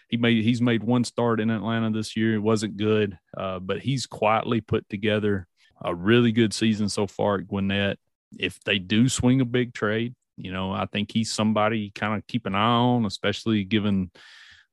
he 0.08 0.16
made 0.16 0.42
he's 0.42 0.62
made 0.62 0.82
one 0.82 1.04
start 1.04 1.40
in 1.40 1.50
Atlanta 1.50 1.90
this 1.90 2.16
year. 2.16 2.34
It 2.34 2.42
wasn't 2.42 2.78
good, 2.78 3.18
uh, 3.36 3.58
but 3.58 3.80
he's 3.80 4.06
quietly 4.06 4.60
put 4.62 4.88
together 4.88 5.46
a 5.82 5.94
really 5.94 6.32
good 6.32 6.54
season 6.54 6.88
so 6.88 7.06
far 7.06 7.36
at 7.36 7.46
Gwinnett. 7.46 7.98
If 8.38 8.58
they 8.64 8.78
do 8.78 9.08
swing 9.08 9.40
a 9.40 9.44
big 9.44 9.74
trade, 9.74 10.14
you 10.36 10.52
know, 10.52 10.72
I 10.72 10.86
think 10.86 11.12
he's 11.12 11.32
somebody 11.32 11.90
kind 11.94 12.16
of 12.16 12.26
keep 12.26 12.46
an 12.46 12.54
eye 12.54 12.58
on, 12.58 13.04
especially 13.04 13.64
given 13.64 14.10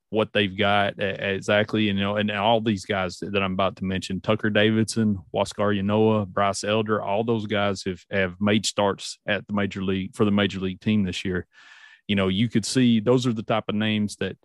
what 0.10 0.32
they've 0.34 0.58
got 0.58 1.02
exactly. 1.02 1.90
And, 1.90 1.98
You 1.98 2.06
know, 2.06 2.16
and 2.18 2.32
all 2.32 2.62
these 2.62 2.86
guys 2.86 3.18
that 3.20 3.42
I'm 3.42 3.54
about 3.54 3.78
to 3.78 3.86
mention, 3.86 4.22
Tucker 4.22 4.50
Davidson, 4.50 5.18
Huascar 5.34 5.78
Ynoa, 5.78 6.28
Bryce 6.28 6.64
Elder, 6.64 7.02
all 7.02 7.24
those 7.24 7.48
guys 7.48 7.84
have, 7.86 8.02
have 8.12 8.36
made 8.40 8.66
starts 8.66 9.20
at 9.28 9.46
the 9.48 9.54
major 9.54 9.84
league 9.84 10.16
for 10.16 10.24
the 10.24 10.32
major 10.32 10.60
league 10.60 10.80
team 10.80 11.04
this 11.04 11.26
year. 11.26 11.48
You 12.08 12.16
know, 12.16 12.28
you 12.28 12.48
could 12.50 12.66
see 12.66 13.00
those 13.00 13.26
are 13.26 13.34
the 13.34 13.44
type 13.44 13.66
of 13.68 13.76
names 13.76 14.16
that 14.18 14.38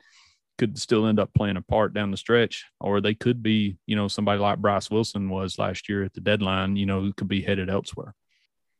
could 0.59 0.79
still 0.79 1.07
end 1.07 1.21
up 1.21 1.33
playing 1.35 1.57
a 1.57 1.63
part 1.63 1.95
down 1.95 2.11
the 2.11 2.17
stretch, 2.17 2.65
or 2.81 3.01
they 3.01 3.15
could 3.15 3.43
be, 3.43 3.77
you 3.87 3.97
know, 3.97 4.09
somebody 4.09 4.41
like 4.41 4.59
Bryce 4.59 4.91
Wilson 4.91 5.29
was 5.29 5.59
last 5.59 5.89
year 5.89 6.05
at 6.05 6.15
the 6.15 6.21
deadline, 6.21 6.77
you 6.77 6.87
know, 6.87 7.01
who 7.01 7.13
could 7.13 7.29
be 7.29 7.43
headed 7.43 7.71
elsewhere. 7.71 8.15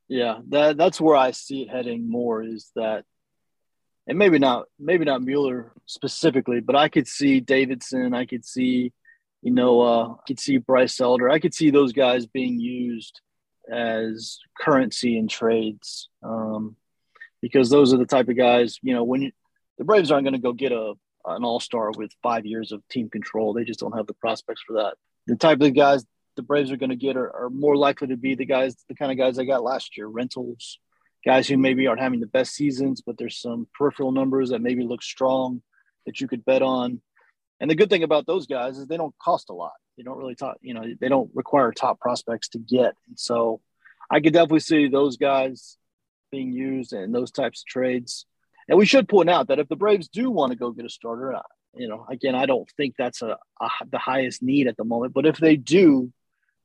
Yeah, 0.07 0.39
that 0.49 0.77
that's 0.77 0.99
where 0.99 1.15
I 1.15 1.31
see 1.31 1.61
it 1.61 1.69
heading 1.69 2.09
more 2.09 2.43
is 2.43 2.71
that, 2.75 3.05
and 4.07 4.17
maybe 4.17 4.39
not 4.39 4.65
maybe 4.79 5.05
not 5.05 5.21
Muller 5.21 5.73
specifically, 5.85 6.59
but 6.59 6.75
I 6.75 6.89
could 6.89 7.07
see 7.07 7.39
Davidson, 7.39 8.13
I 8.13 8.25
could 8.25 8.45
see, 8.45 8.93
you 9.41 9.51
know, 9.51 9.81
uh, 9.81 10.07
I 10.13 10.21
could 10.27 10.39
see 10.39 10.57
Bryce 10.57 10.99
Elder, 10.99 11.29
I 11.29 11.39
could 11.39 11.53
see 11.53 11.69
those 11.69 11.93
guys 11.93 12.25
being 12.25 12.59
used 12.59 13.21
as 13.71 14.39
currency 14.59 15.17
in 15.17 15.27
trades, 15.27 16.09
um, 16.23 16.75
because 17.41 17.69
those 17.69 17.93
are 17.93 17.97
the 17.97 18.05
type 18.05 18.29
of 18.29 18.37
guys, 18.37 18.79
you 18.81 18.93
know, 18.93 19.03
when 19.03 19.21
you, 19.23 19.31
the 19.77 19.83
Braves 19.83 20.11
aren't 20.11 20.25
going 20.25 20.33
to 20.33 20.39
go 20.39 20.53
get 20.53 20.71
a 20.71 20.93
an 21.25 21.43
all 21.43 21.59
star 21.59 21.91
with 21.95 22.11
five 22.23 22.45
years 22.45 22.71
of 22.71 22.81
team 22.87 23.09
control, 23.09 23.53
they 23.53 23.63
just 23.63 23.79
don't 23.79 23.95
have 23.95 24.07
the 24.07 24.13
prospects 24.13 24.61
for 24.65 24.73
that. 24.73 24.95
The 25.27 25.35
type 25.35 25.61
of 25.61 25.75
guys 25.75 26.03
the 26.35 26.41
Braves 26.41 26.71
are 26.71 26.77
going 26.77 26.89
to 26.89 26.95
get 26.95 27.17
are, 27.17 27.35
are, 27.35 27.49
more 27.49 27.75
likely 27.75 28.07
to 28.07 28.17
be 28.17 28.35
the 28.35 28.45
guys, 28.45 28.75
the 28.87 28.95
kind 28.95 29.11
of 29.11 29.17
guys 29.17 29.35
they 29.35 29.45
got 29.45 29.63
last 29.63 29.97
year, 29.97 30.07
rentals, 30.07 30.79
guys 31.25 31.47
who 31.47 31.57
maybe 31.57 31.87
aren't 31.87 32.01
having 32.01 32.19
the 32.19 32.27
best 32.27 32.53
seasons, 32.53 33.01
but 33.01 33.17
there's 33.17 33.39
some 33.39 33.67
peripheral 33.77 34.11
numbers 34.11 34.49
that 34.49 34.61
maybe 34.61 34.83
look 34.83 35.03
strong 35.03 35.61
that 36.05 36.19
you 36.19 36.27
could 36.27 36.45
bet 36.45 36.61
on. 36.61 37.01
And 37.59 37.69
the 37.69 37.75
good 37.75 37.89
thing 37.89 38.03
about 38.03 38.25
those 38.25 38.47
guys 38.47 38.77
is 38.77 38.87
they 38.87 38.97
don't 38.97 39.17
cost 39.19 39.49
a 39.49 39.53
lot. 39.53 39.73
They 39.97 40.03
don't 40.03 40.17
really 40.17 40.35
talk, 40.35 40.57
you 40.61 40.73
know, 40.73 40.83
they 40.99 41.09
don't 41.09 41.29
require 41.35 41.71
top 41.71 41.99
prospects 41.99 42.49
to 42.49 42.59
get. 42.59 42.95
And 43.07 43.19
so 43.19 43.61
I 44.09 44.19
could 44.19 44.33
definitely 44.33 44.61
see 44.61 44.87
those 44.87 45.17
guys 45.17 45.77
being 46.31 46.51
used 46.51 46.93
in 46.93 47.11
those 47.11 47.31
types 47.31 47.61
of 47.61 47.65
trades. 47.67 48.25
And 48.67 48.79
we 48.79 48.85
should 48.85 49.07
point 49.07 49.29
out 49.29 49.49
that 49.49 49.59
if 49.59 49.67
the 49.67 49.75
Braves 49.75 50.07
do 50.07 50.31
want 50.31 50.51
to 50.51 50.57
go 50.57 50.71
get 50.71 50.85
a 50.85 50.89
starter, 50.89 51.39
you 51.75 51.87
know, 51.87 52.05
again, 52.09 52.35
I 52.35 52.45
don't 52.45 52.69
think 52.77 52.95
that's 52.97 53.21
a, 53.21 53.37
a, 53.59 53.69
the 53.91 53.99
highest 53.99 54.41
need 54.41 54.67
at 54.67 54.77
the 54.77 54.83
moment. 54.83 55.13
But 55.13 55.25
if 55.25 55.37
they 55.37 55.55
do, 55.55 56.11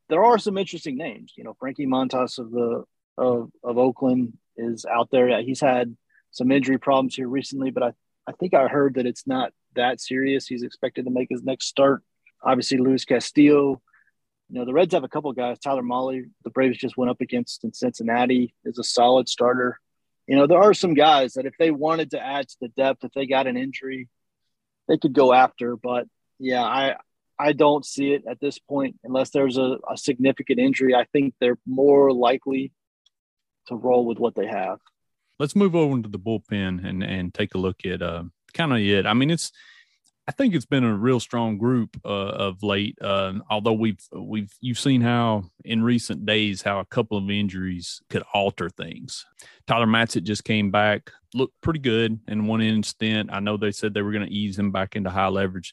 there 0.08 0.24
are 0.24 0.38
some 0.38 0.56
interesting 0.56 0.96
names. 0.96 1.32
You 1.36 1.44
know, 1.44 1.56
Frankie 1.58 1.86
Montas 1.86 2.38
of 2.38 2.50
the 2.50 2.84
of, 3.18 3.50
of 3.64 3.78
Oakland 3.78 4.34
is 4.56 4.84
out 4.84 5.10
there. 5.10 5.42
He's 5.42 5.60
had 5.60 5.96
some 6.30 6.50
injury 6.50 6.78
problems 6.78 7.14
here 7.14 7.28
recently, 7.28 7.70
but 7.70 7.82
I, 7.82 7.92
I 8.26 8.32
think 8.32 8.54
I 8.54 8.68
heard 8.68 8.94
that 8.94 9.06
it's 9.06 9.26
not 9.26 9.52
that 9.74 10.00
serious. 10.00 10.46
He's 10.46 10.62
expected 10.62 11.04
to 11.04 11.10
make 11.10 11.28
his 11.30 11.42
next 11.42 11.66
start. 11.66 12.02
Obviously, 12.42 12.78
Luis 12.78 13.04
Castillo. 13.04 13.80
You 14.48 14.60
know, 14.60 14.64
the 14.64 14.72
Reds 14.72 14.94
have 14.94 15.02
a 15.02 15.08
couple 15.08 15.32
guys. 15.32 15.58
Tyler 15.58 15.82
Mahle, 15.82 16.22
the 16.44 16.50
Braves 16.50 16.78
just 16.78 16.96
went 16.96 17.10
up 17.10 17.20
against 17.20 17.64
in 17.64 17.72
Cincinnati, 17.72 18.54
is 18.64 18.78
a 18.78 18.84
solid 18.84 19.28
starter. 19.28 19.80
You 20.28 20.36
know, 20.36 20.46
there 20.46 20.62
are 20.62 20.74
some 20.74 20.94
guys 20.94 21.34
that 21.34 21.46
if 21.46 21.54
they 21.58 21.70
wanted 21.70 22.12
to 22.12 22.20
add 22.20 22.48
to 22.48 22.56
the 22.60 22.68
depth, 22.68 23.04
if 23.04 23.12
they 23.12 23.26
got 23.26 23.46
an 23.46 23.56
injury, 23.56 24.08
they 24.88 24.98
could 24.98 25.12
go 25.12 25.32
after. 25.32 25.76
But 25.76 26.06
yeah, 26.38 26.62
I 26.62 26.96
I 27.38 27.52
don't 27.52 27.84
see 27.84 28.12
it 28.12 28.24
at 28.28 28.40
this 28.40 28.58
point 28.58 28.96
unless 29.04 29.30
there's 29.30 29.58
a, 29.58 29.78
a 29.90 29.96
significant 29.96 30.58
injury. 30.58 30.94
I 30.94 31.04
think 31.12 31.34
they're 31.40 31.58
more 31.66 32.12
likely 32.12 32.72
to 33.68 33.76
roll 33.76 34.06
with 34.06 34.18
what 34.18 34.34
they 34.34 34.46
have. 34.46 34.78
Let's 35.38 35.56
move 35.56 35.74
over 35.74 36.00
to 36.00 36.08
the 36.08 36.18
bullpen 36.18 36.86
and 36.86 37.02
and 37.02 37.32
take 37.32 37.54
a 37.54 37.58
look 37.58 37.84
at 37.84 38.02
uh, 38.02 38.24
kind 38.54 38.72
of 38.72 38.78
it. 38.78 39.06
I 39.06 39.14
mean, 39.14 39.30
it's 39.30 39.52
I 40.28 40.32
think 40.32 40.54
it's 40.54 40.66
been 40.66 40.82
a 40.82 40.96
real 40.96 41.20
strong 41.20 41.56
group 41.56 41.96
uh, 42.04 42.08
of 42.08 42.62
late. 42.64 42.98
Uh, 43.00 43.34
although 43.48 43.74
we've 43.74 44.00
we've 44.12 44.52
you've 44.60 44.78
seen 44.78 45.00
how 45.00 45.44
in 45.64 45.84
recent 45.84 46.26
days 46.26 46.62
how 46.62 46.80
a 46.80 46.84
couple 46.84 47.16
of 47.16 47.30
injuries 47.30 48.02
could 48.10 48.24
alter 48.34 48.68
things. 48.68 49.24
Tyler 49.68 49.86
Matzek 49.86 50.24
just 50.24 50.44
came 50.44 50.70
back, 50.72 51.12
looked 51.32 51.60
pretty 51.60 51.78
good 51.78 52.18
in 52.26 52.46
one 52.46 52.60
instant. 52.60 53.30
I 53.32 53.38
know 53.38 53.56
they 53.56 53.70
said 53.70 53.94
they 53.94 54.02
were 54.02 54.12
going 54.12 54.26
to 54.26 54.32
ease 54.32 54.58
him 54.58 54.72
back 54.72 54.96
into 54.96 55.10
high 55.10 55.28
leverage 55.28 55.72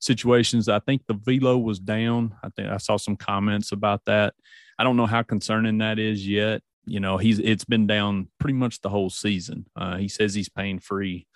situations. 0.00 0.68
I 0.68 0.80
think 0.80 1.02
the 1.06 1.14
velo 1.14 1.56
was 1.56 1.78
down. 1.78 2.34
I 2.42 2.50
think 2.50 2.68
I 2.68 2.76
saw 2.76 2.98
some 2.98 3.16
comments 3.16 3.72
about 3.72 4.04
that. 4.04 4.34
I 4.78 4.84
don't 4.84 4.98
know 4.98 5.06
how 5.06 5.22
concerning 5.22 5.78
that 5.78 5.98
is 5.98 6.26
yet. 6.28 6.62
You 6.86 7.00
know, 7.00 7.18
he's 7.18 7.38
it's 7.38 7.64
been 7.64 7.86
down 7.86 8.28
pretty 8.38 8.54
much 8.54 8.80
the 8.80 8.88
whole 8.88 9.10
season. 9.10 9.66
Uh, 9.76 9.96
he 9.96 10.08
says 10.08 10.34
he's 10.34 10.48
pain 10.48 10.78
free. 10.78 11.26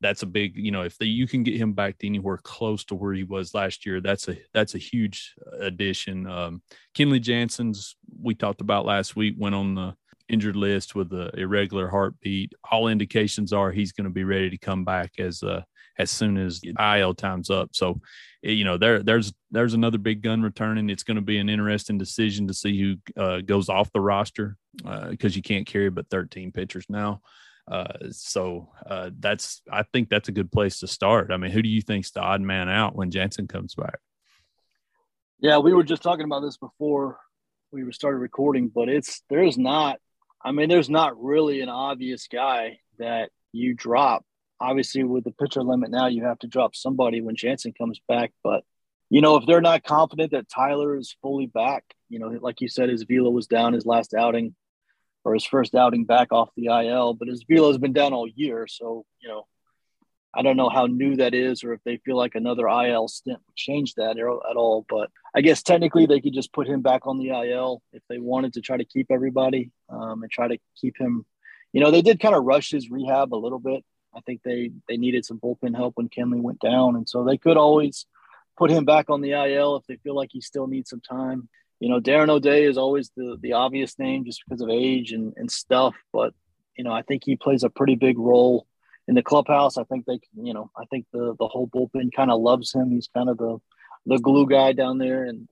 That's 0.00 0.22
a 0.22 0.26
big, 0.26 0.56
you 0.56 0.70
know, 0.70 0.82
if 0.82 0.98
the, 0.98 1.06
you 1.06 1.26
can 1.26 1.42
get 1.42 1.56
him 1.56 1.72
back 1.72 1.98
to 1.98 2.06
anywhere 2.06 2.38
close 2.42 2.84
to 2.86 2.94
where 2.94 3.14
he 3.14 3.24
was 3.24 3.54
last 3.54 3.86
year, 3.86 4.00
that's 4.00 4.28
a 4.28 4.36
that's 4.52 4.74
a 4.74 4.78
huge 4.78 5.34
addition. 5.58 6.26
Um, 6.26 6.62
Kenley 6.94 7.20
Jansen's 7.20 7.96
we 8.20 8.34
talked 8.34 8.60
about 8.60 8.84
last 8.84 9.16
week 9.16 9.36
went 9.38 9.54
on 9.54 9.74
the 9.74 9.96
injured 10.28 10.56
list 10.56 10.94
with 10.94 11.10
the 11.10 11.30
irregular 11.38 11.88
heartbeat. 11.88 12.52
All 12.70 12.88
indications 12.88 13.52
are 13.52 13.72
he's 13.72 13.92
going 13.92 14.04
to 14.04 14.10
be 14.10 14.24
ready 14.24 14.50
to 14.50 14.58
come 14.58 14.84
back 14.84 15.12
as 15.18 15.42
uh, 15.42 15.62
as 15.98 16.10
soon 16.10 16.36
as 16.36 16.60
IL 16.78 17.14
time's 17.14 17.50
up. 17.50 17.70
So, 17.72 18.00
eh, 18.44 18.50
you 18.50 18.64
know, 18.64 18.78
there 18.78 19.02
there's 19.02 19.32
there's 19.50 19.74
another 19.74 19.98
big 19.98 20.22
gun 20.22 20.42
returning. 20.42 20.90
It's 20.90 21.02
going 21.02 21.16
to 21.16 21.22
be 21.22 21.38
an 21.38 21.48
interesting 21.48 21.98
decision 21.98 22.48
to 22.48 22.54
see 22.54 22.78
who 22.78 23.20
uh, 23.20 23.40
goes 23.40 23.68
off 23.68 23.92
the 23.92 24.00
roster 24.00 24.56
because 24.76 25.34
uh, 25.34 25.36
you 25.36 25.42
can't 25.42 25.66
carry 25.66 25.90
but 25.90 26.10
13 26.10 26.52
pitchers 26.52 26.86
now. 26.88 27.20
Uh, 27.68 28.10
so 28.10 28.68
uh, 28.88 29.10
that's 29.18 29.62
I 29.70 29.82
think 29.82 30.08
that's 30.08 30.28
a 30.28 30.32
good 30.32 30.52
place 30.52 30.80
to 30.80 30.86
start. 30.86 31.32
I 31.32 31.36
mean, 31.36 31.50
who 31.50 31.62
do 31.62 31.68
you 31.68 31.82
think's 31.82 32.12
the 32.12 32.20
odd 32.20 32.40
man 32.40 32.68
out 32.68 32.94
when 32.94 33.10
Jansen 33.10 33.48
comes 33.48 33.74
back? 33.74 33.98
Yeah, 35.40 35.58
we 35.58 35.74
were 35.74 35.82
just 35.82 36.02
talking 36.02 36.24
about 36.24 36.40
this 36.40 36.56
before 36.56 37.18
we 37.72 37.90
started 37.92 38.18
recording, 38.18 38.68
but 38.68 38.88
it's 38.88 39.22
there's 39.28 39.58
not. 39.58 39.98
I 40.44 40.52
mean, 40.52 40.68
there's 40.68 40.90
not 40.90 41.20
really 41.20 41.60
an 41.60 41.68
obvious 41.68 42.28
guy 42.28 42.78
that 42.98 43.30
you 43.52 43.74
drop 43.74 44.24
obviously 44.60 45.04
with 45.04 45.24
the 45.24 45.32
pitcher 45.32 45.62
limit 45.62 45.90
now, 45.90 46.06
you 46.06 46.24
have 46.24 46.38
to 46.40 46.46
drop 46.46 46.74
somebody 46.74 47.20
when 47.20 47.36
Jansen 47.36 47.72
comes 47.72 48.00
back. 48.08 48.32
But 48.42 48.64
you 49.10 49.20
know, 49.20 49.36
if 49.36 49.46
they're 49.46 49.60
not 49.60 49.84
confident 49.84 50.32
that 50.32 50.48
Tyler 50.48 50.96
is 50.96 51.16
fully 51.22 51.46
back, 51.46 51.84
you 52.08 52.18
know, 52.18 52.28
like 52.40 52.60
you 52.60 52.68
said, 52.68 52.88
his 52.88 53.04
velo 53.04 53.30
was 53.30 53.46
down 53.46 53.72
his 53.72 53.86
last 53.86 54.14
outing 54.14 54.54
or 55.24 55.34
his 55.34 55.44
first 55.44 55.74
outing 55.74 56.04
back 56.04 56.32
off 56.32 56.50
the 56.56 56.66
IL, 56.66 57.14
but 57.14 57.28
his 57.28 57.44
velo 57.48 57.68
has 57.68 57.78
been 57.78 57.92
down 57.92 58.12
all 58.12 58.28
year. 58.28 58.66
So, 58.68 59.04
you 59.20 59.28
know, 59.28 59.46
I 60.34 60.42
don't 60.42 60.56
know 60.56 60.68
how 60.68 60.86
new 60.86 61.16
that 61.16 61.34
is 61.34 61.64
or 61.64 61.72
if 61.72 61.80
they 61.84 61.96
feel 61.98 62.16
like 62.16 62.34
another 62.34 62.68
IL 62.68 63.08
stint 63.08 63.38
would 63.46 63.56
change 63.56 63.94
that 63.94 64.18
at 64.18 64.56
all. 64.56 64.84
But 64.88 65.10
I 65.34 65.40
guess 65.40 65.62
technically 65.62 66.06
they 66.06 66.20
could 66.20 66.34
just 66.34 66.52
put 66.52 66.68
him 66.68 66.82
back 66.82 67.06
on 67.06 67.18
the 67.18 67.30
IL 67.30 67.82
if 67.92 68.02
they 68.08 68.18
wanted 68.18 68.52
to 68.54 68.60
try 68.60 68.76
to 68.76 68.84
keep 68.84 69.06
everybody 69.10 69.70
um, 69.88 70.22
and 70.22 70.30
try 70.30 70.48
to 70.48 70.58
keep 70.78 70.98
him. 70.98 71.24
You 71.72 71.80
know, 71.80 71.90
they 71.90 72.02
did 72.02 72.20
kind 72.20 72.34
of 72.34 72.44
rush 72.44 72.70
his 72.70 72.90
rehab 72.90 73.32
a 73.32 73.36
little 73.36 73.58
bit 73.58 73.84
I 74.16 74.20
think 74.20 74.42
they 74.42 74.70
they 74.88 74.96
needed 74.96 75.24
some 75.24 75.38
bullpen 75.38 75.76
help 75.76 75.96
when 75.96 76.08
Kenley 76.08 76.40
went 76.40 76.60
down, 76.60 76.96
and 76.96 77.08
so 77.08 77.24
they 77.24 77.36
could 77.36 77.56
always 77.56 78.06
put 78.56 78.70
him 78.70 78.84
back 78.84 79.10
on 79.10 79.20
the 79.20 79.32
IL 79.32 79.76
if 79.76 79.86
they 79.86 79.96
feel 79.96 80.16
like 80.16 80.30
he 80.32 80.40
still 80.40 80.66
needs 80.66 80.90
some 80.90 81.00
time. 81.00 81.48
You 81.80 81.90
know, 81.90 82.00
Darren 82.00 82.30
O'Day 82.30 82.64
is 82.64 82.78
always 82.78 83.10
the 83.16 83.36
the 83.40 83.52
obvious 83.52 83.98
name 83.98 84.24
just 84.24 84.42
because 84.46 84.62
of 84.62 84.70
age 84.70 85.12
and 85.12 85.34
and 85.36 85.50
stuff, 85.50 85.94
but 86.12 86.32
you 86.76 86.84
know, 86.84 86.92
I 86.92 87.02
think 87.02 87.22
he 87.24 87.36
plays 87.36 87.62
a 87.62 87.70
pretty 87.70 87.94
big 87.94 88.18
role 88.18 88.66
in 89.08 89.14
the 89.14 89.22
clubhouse. 89.22 89.78
I 89.78 89.84
think 89.84 90.04
they, 90.04 90.20
you 90.34 90.54
know, 90.54 90.70
I 90.76 90.84
think 90.90 91.06
the 91.12 91.34
the 91.38 91.48
whole 91.48 91.68
bullpen 91.68 92.10
kind 92.14 92.30
of 92.30 92.40
loves 92.40 92.72
him. 92.74 92.90
He's 92.90 93.08
kind 93.14 93.28
of 93.28 93.38
the 93.38 93.58
the 94.06 94.18
glue 94.18 94.46
guy 94.46 94.72
down 94.72 94.98
there, 94.98 95.24
and 95.24 95.48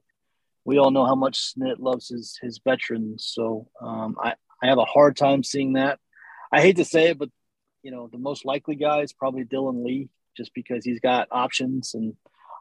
we 0.64 0.78
all 0.78 0.90
know 0.90 1.06
how 1.06 1.14
much 1.14 1.54
Snit 1.54 1.78
loves 1.78 2.08
his 2.08 2.38
his 2.40 2.60
veterans. 2.64 3.26
So 3.34 3.68
um, 3.80 4.16
I 4.22 4.34
I 4.62 4.68
have 4.68 4.78
a 4.78 4.84
hard 4.84 5.16
time 5.16 5.42
seeing 5.42 5.74
that. 5.74 5.98
I 6.52 6.60
hate 6.60 6.76
to 6.76 6.84
say 6.84 7.08
it, 7.08 7.18
but 7.18 7.30
you 7.84 7.90
know, 7.90 8.08
the 8.10 8.18
most 8.18 8.44
likely 8.44 8.74
guy 8.74 9.02
is 9.02 9.12
probably 9.12 9.44
Dylan 9.44 9.84
Lee, 9.84 10.08
just 10.36 10.52
because 10.54 10.84
he's 10.84 11.00
got 11.00 11.28
options. 11.30 11.94
And 11.94 12.14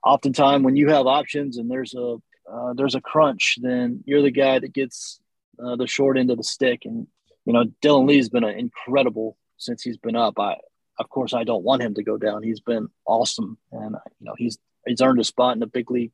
oftentimes, 0.04 0.64
when 0.64 0.76
you 0.76 0.90
have 0.90 1.08
options 1.08 1.58
and 1.58 1.72
there's 1.72 1.96
a 1.96 2.18
uh, 2.52 2.74
there's 2.74 2.94
a 2.94 3.02
crunch, 3.02 3.58
then 3.62 4.04
you're 4.06 4.22
the 4.22 4.30
guy 4.30 4.60
that 4.60 4.74
gets 4.74 5.22
uh, 5.64 5.78
the 5.78 5.88
short 5.88 6.18
end 6.18 6.30
of 6.30 6.38
the 6.38 6.44
stick. 6.44 6.82
And 6.84 7.08
you 7.46 7.54
know, 7.54 7.64
Dylan 7.82 8.08
Lee's 8.08 8.30
been 8.30 8.44
incredible 8.44 9.38
since 9.58 9.82
he's 9.82 9.98
been 9.98 10.18
up. 10.18 10.38
I, 10.38 10.58
of 11.00 11.10
course, 11.10 11.34
I 11.34 11.46
don't 11.46 11.64
want 11.64 11.82
him 11.82 11.96
to 11.96 12.04
go 12.04 12.18
down. 12.18 12.44
He's 12.44 12.60
been 12.60 12.90
awesome, 13.08 13.58
and 13.72 13.96
you 14.20 14.26
know, 14.26 14.36
he's 14.38 14.58
he's 14.86 15.02
earned 15.02 15.22
a 15.22 15.24
spot 15.24 15.54
in 15.54 15.62
the 15.62 15.68
big 15.68 15.90
league 15.90 16.12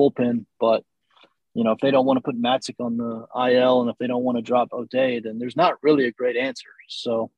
bullpen. 0.00 0.46
But 0.58 0.82
you 1.52 1.62
know, 1.62 1.72
if 1.72 1.78
they 1.80 1.90
don't 1.90 2.06
want 2.06 2.16
to 2.16 2.22
put 2.22 2.40
Matzek 2.40 2.76
on 2.80 2.96
the 2.96 3.26
IL 3.50 3.82
and 3.82 3.90
if 3.90 3.98
they 3.98 4.06
don't 4.06 4.24
want 4.24 4.38
to 4.38 4.42
drop 4.42 4.72
O'Day, 4.72 5.20
then 5.20 5.38
there's 5.38 5.56
not 5.56 5.74
really 5.82 6.06
a 6.06 6.12
great 6.12 6.36
answer. 6.36 6.68
So 6.88 7.30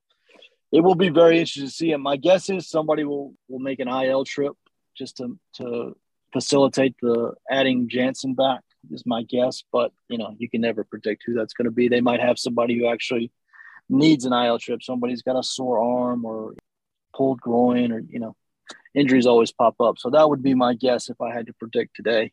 it 0.71 0.81
will 0.81 0.95
be 0.95 1.09
very 1.09 1.39
interesting 1.39 1.65
to 1.65 1.71
see 1.71 1.91
him. 1.91 2.01
My 2.01 2.17
guess 2.17 2.49
is 2.49 2.69
somebody 2.69 3.03
will 3.03 3.33
will 3.47 3.59
make 3.59 3.79
an 3.79 3.87
IL 3.87 4.25
trip 4.25 4.53
just 4.95 5.17
to 5.17 5.37
to 5.55 5.95
facilitate 6.31 6.95
the 7.01 7.33
adding 7.49 7.89
Jansen 7.89 8.35
back. 8.35 8.61
is 8.91 9.03
my 9.05 9.23
guess, 9.23 9.63
but 9.71 9.91
you 10.09 10.17
know 10.17 10.35
you 10.37 10.49
can 10.49 10.61
never 10.61 10.83
predict 10.83 11.23
who 11.25 11.33
that's 11.33 11.53
going 11.53 11.65
to 11.65 11.71
be. 11.71 11.87
They 11.87 12.01
might 12.01 12.21
have 12.21 12.37
somebody 12.37 12.77
who 12.77 12.87
actually 12.87 13.31
needs 13.89 14.25
an 14.25 14.33
IL 14.33 14.59
trip. 14.59 14.83
Somebody's 14.83 15.23
got 15.23 15.39
a 15.39 15.43
sore 15.43 15.79
arm 15.79 16.25
or 16.25 16.55
pulled 17.15 17.41
groin, 17.41 17.91
or 17.91 17.99
you 17.99 18.19
know 18.19 18.35
injuries 18.93 19.25
always 19.25 19.51
pop 19.51 19.79
up. 19.81 19.97
So 19.97 20.09
that 20.11 20.29
would 20.29 20.43
be 20.43 20.53
my 20.53 20.73
guess 20.73 21.09
if 21.09 21.19
I 21.21 21.33
had 21.33 21.47
to 21.47 21.53
predict 21.53 21.95
today. 21.95 22.31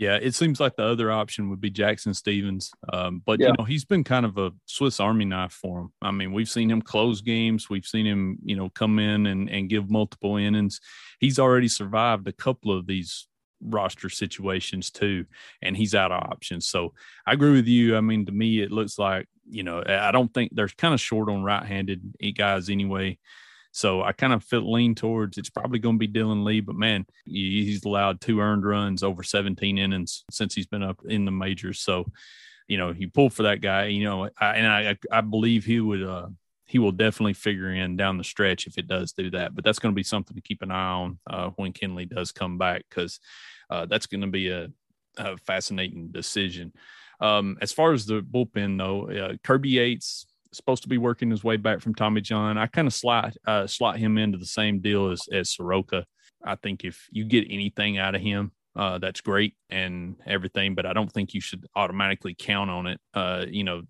Yeah, 0.00 0.16
it 0.16 0.34
seems 0.34 0.60
like 0.60 0.76
the 0.76 0.84
other 0.84 1.12
option 1.12 1.50
would 1.50 1.60
be 1.60 1.68
Jackson 1.68 2.14
Stephens, 2.14 2.72
um, 2.90 3.22
but 3.26 3.38
yeah. 3.38 3.48
you 3.48 3.54
know 3.58 3.64
he's 3.64 3.84
been 3.84 4.02
kind 4.02 4.24
of 4.24 4.38
a 4.38 4.50
Swiss 4.64 4.98
Army 4.98 5.26
knife 5.26 5.52
for 5.52 5.80
him. 5.80 5.92
I 6.00 6.10
mean, 6.10 6.32
we've 6.32 6.48
seen 6.48 6.70
him 6.70 6.80
close 6.80 7.20
games, 7.20 7.68
we've 7.68 7.84
seen 7.84 8.06
him, 8.06 8.38
you 8.42 8.56
know, 8.56 8.70
come 8.70 8.98
in 8.98 9.26
and 9.26 9.50
and 9.50 9.68
give 9.68 9.90
multiple 9.90 10.38
innings. 10.38 10.80
He's 11.18 11.38
already 11.38 11.68
survived 11.68 12.26
a 12.26 12.32
couple 12.32 12.72
of 12.72 12.86
these 12.86 13.28
roster 13.62 14.08
situations 14.08 14.90
too, 14.90 15.26
and 15.60 15.76
he's 15.76 15.94
out 15.94 16.12
of 16.12 16.22
options. 16.22 16.66
So 16.66 16.94
I 17.26 17.34
agree 17.34 17.52
with 17.52 17.66
you. 17.68 17.94
I 17.94 18.00
mean, 18.00 18.24
to 18.24 18.32
me, 18.32 18.62
it 18.62 18.72
looks 18.72 18.98
like 18.98 19.28
you 19.50 19.64
know 19.64 19.84
I 19.86 20.12
don't 20.12 20.32
think 20.32 20.52
they're 20.54 20.68
kind 20.68 20.94
of 20.94 21.00
short 21.02 21.28
on 21.28 21.42
right-handed 21.42 22.14
guys 22.38 22.70
anyway. 22.70 23.18
So 23.72 24.02
I 24.02 24.12
kind 24.12 24.32
of 24.32 24.42
feel 24.42 24.70
lean 24.70 24.94
towards 24.94 25.38
it's 25.38 25.50
probably 25.50 25.78
going 25.78 25.98
to 25.98 26.06
be 26.06 26.12
Dylan 26.12 26.44
Lee, 26.44 26.60
but 26.60 26.74
man, 26.74 27.06
he's 27.24 27.84
allowed 27.84 28.20
two 28.20 28.40
earned 28.40 28.64
runs 28.64 29.02
over 29.02 29.22
17 29.22 29.78
innings 29.78 30.24
since 30.30 30.54
he's 30.54 30.66
been 30.66 30.82
up 30.82 31.00
in 31.08 31.24
the 31.24 31.30
majors. 31.30 31.80
So, 31.80 32.06
you 32.66 32.78
know, 32.78 32.90
you 32.90 33.08
pull 33.08 33.30
for 33.30 33.44
that 33.44 33.60
guy, 33.60 33.86
you 33.86 34.04
know, 34.04 34.28
I, 34.38 34.54
and 34.54 34.66
I, 34.66 34.96
I 35.10 35.20
believe 35.20 35.64
he 35.64 35.80
would, 35.80 36.02
uh, 36.02 36.26
he 36.66 36.78
will 36.78 36.92
definitely 36.92 37.32
figure 37.32 37.72
in 37.72 37.96
down 37.96 38.18
the 38.18 38.24
stretch 38.24 38.66
if 38.66 38.78
it 38.78 38.86
does 38.86 39.12
do 39.12 39.30
that. 39.30 39.54
But 39.54 39.64
that's 39.64 39.78
going 39.80 39.92
to 39.92 39.96
be 39.96 40.04
something 40.04 40.36
to 40.36 40.42
keep 40.42 40.62
an 40.62 40.70
eye 40.70 40.90
on 40.90 41.18
uh, 41.28 41.50
when 41.56 41.72
Kenley 41.72 42.08
does 42.08 42.32
come 42.32 42.58
back 42.58 42.84
because 42.88 43.18
uh, 43.70 43.86
that's 43.86 44.06
going 44.06 44.20
to 44.20 44.28
be 44.28 44.50
a, 44.50 44.68
a 45.16 45.36
fascinating 45.38 46.08
decision. 46.08 46.72
Um, 47.20 47.58
as 47.60 47.72
far 47.72 47.92
as 47.92 48.06
the 48.06 48.22
bullpen, 48.22 48.78
though, 48.78 49.10
uh, 49.10 49.36
Kirby 49.44 49.70
Yates 49.70 50.26
supposed 50.52 50.82
to 50.82 50.88
be 50.88 50.98
working 50.98 51.30
his 51.30 51.44
way 51.44 51.56
back 51.56 51.80
from 51.80 51.94
Tommy 51.94 52.20
John. 52.20 52.58
I 52.58 52.66
kind 52.66 52.88
of 52.88 52.94
slot 52.94 53.36
uh, 53.46 53.66
slot 53.66 53.98
him 53.98 54.18
into 54.18 54.38
the 54.38 54.46
same 54.46 54.80
deal 54.80 55.10
as 55.10 55.22
as 55.32 55.50
Soroka. 55.50 56.04
I 56.44 56.56
think 56.56 56.84
if 56.84 57.06
you 57.10 57.24
get 57.24 57.46
anything 57.50 57.98
out 57.98 58.14
of 58.14 58.20
him, 58.22 58.52
uh, 58.76 58.98
that's 58.98 59.20
great 59.20 59.54
and 59.68 60.16
everything, 60.26 60.74
but 60.74 60.86
I 60.86 60.92
don't 60.92 61.12
think 61.12 61.34
you 61.34 61.40
should 61.40 61.66
automatically 61.76 62.34
count 62.38 62.70
on 62.70 62.86
it. 62.86 63.00
Uh, 63.12 63.44
you 63.48 63.64
know, 63.64 63.82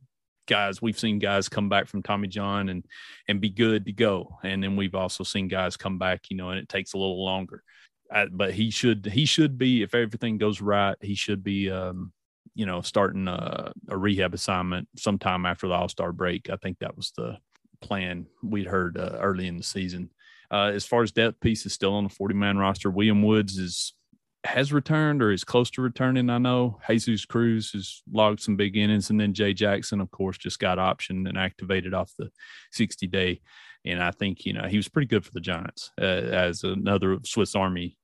guys, 0.46 0.82
we've 0.82 0.98
seen 0.98 1.18
guys 1.18 1.48
come 1.48 1.68
back 1.68 1.86
from 1.86 2.02
Tommy 2.02 2.28
John 2.28 2.68
and 2.68 2.84
and 3.28 3.40
be 3.40 3.50
good 3.50 3.86
to 3.86 3.92
go, 3.92 4.38
and 4.42 4.62
then 4.62 4.76
we've 4.76 4.94
also 4.94 5.24
seen 5.24 5.48
guys 5.48 5.76
come 5.76 5.98
back, 5.98 6.22
you 6.30 6.36
know, 6.36 6.50
and 6.50 6.58
it 6.58 6.68
takes 6.68 6.94
a 6.94 6.98
little 6.98 7.24
longer. 7.24 7.62
I, 8.12 8.26
but 8.26 8.52
he 8.52 8.70
should 8.70 9.06
he 9.06 9.24
should 9.24 9.56
be 9.58 9.82
if 9.82 9.94
everything 9.94 10.38
goes 10.38 10.60
right, 10.60 10.96
he 11.00 11.14
should 11.14 11.44
be 11.44 11.70
um, 11.70 12.12
you 12.54 12.66
know, 12.66 12.80
starting 12.80 13.28
a, 13.28 13.72
a 13.88 13.96
rehab 13.96 14.34
assignment 14.34 14.88
sometime 14.96 15.46
after 15.46 15.68
the 15.68 15.74
All 15.74 15.88
Star 15.88 16.12
break. 16.12 16.50
I 16.50 16.56
think 16.56 16.78
that 16.78 16.96
was 16.96 17.12
the 17.16 17.38
plan 17.80 18.26
we'd 18.42 18.66
heard 18.66 18.98
uh, 18.98 19.18
early 19.20 19.46
in 19.46 19.56
the 19.56 19.62
season. 19.62 20.10
Uh, 20.52 20.72
as 20.74 20.84
far 20.84 21.02
as 21.02 21.12
depth 21.12 21.40
piece 21.40 21.64
is 21.64 21.72
still 21.72 21.94
on 21.94 22.04
the 22.04 22.10
40 22.10 22.34
man 22.34 22.58
roster. 22.58 22.90
William 22.90 23.22
Woods 23.22 23.56
is 23.56 23.94
has 24.44 24.72
returned 24.72 25.22
or 25.22 25.30
is 25.30 25.44
close 25.44 25.70
to 25.70 25.82
returning. 25.82 26.30
I 26.30 26.38
know 26.38 26.80
Jesus 26.88 27.26
Cruz 27.26 27.72
has 27.72 28.02
logged 28.10 28.40
some 28.40 28.56
big 28.56 28.76
innings, 28.76 29.10
and 29.10 29.20
then 29.20 29.34
Jay 29.34 29.52
Jackson, 29.52 30.00
of 30.00 30.10
course, 30.10 30.38
just 30.38 30.58
got 30.58 30.78
optioned 30.78 31.28
and 31.28 31.36
activated 31.36 31.92
off 31.92 32.12
the 32.18 32.30
60 32.72 33.06
day. 33.06 33.40
And 33.84 34.02
I 34.02 34.10
think 34.10 34.44
you 34.44 34.52
know 34.52 34.66
he 34.66 34.76
was 34.76 34.88
pretty 34.88 35.06
good 35.06 35.24
for 35.24 35.32
the 35.32 35.40
Giants 35.40 35.90
uh, 36.00 36.04
as 36.04 36.64
another 36.64 37.18
Swiss 37.24 37.54
Army 37.54 37.96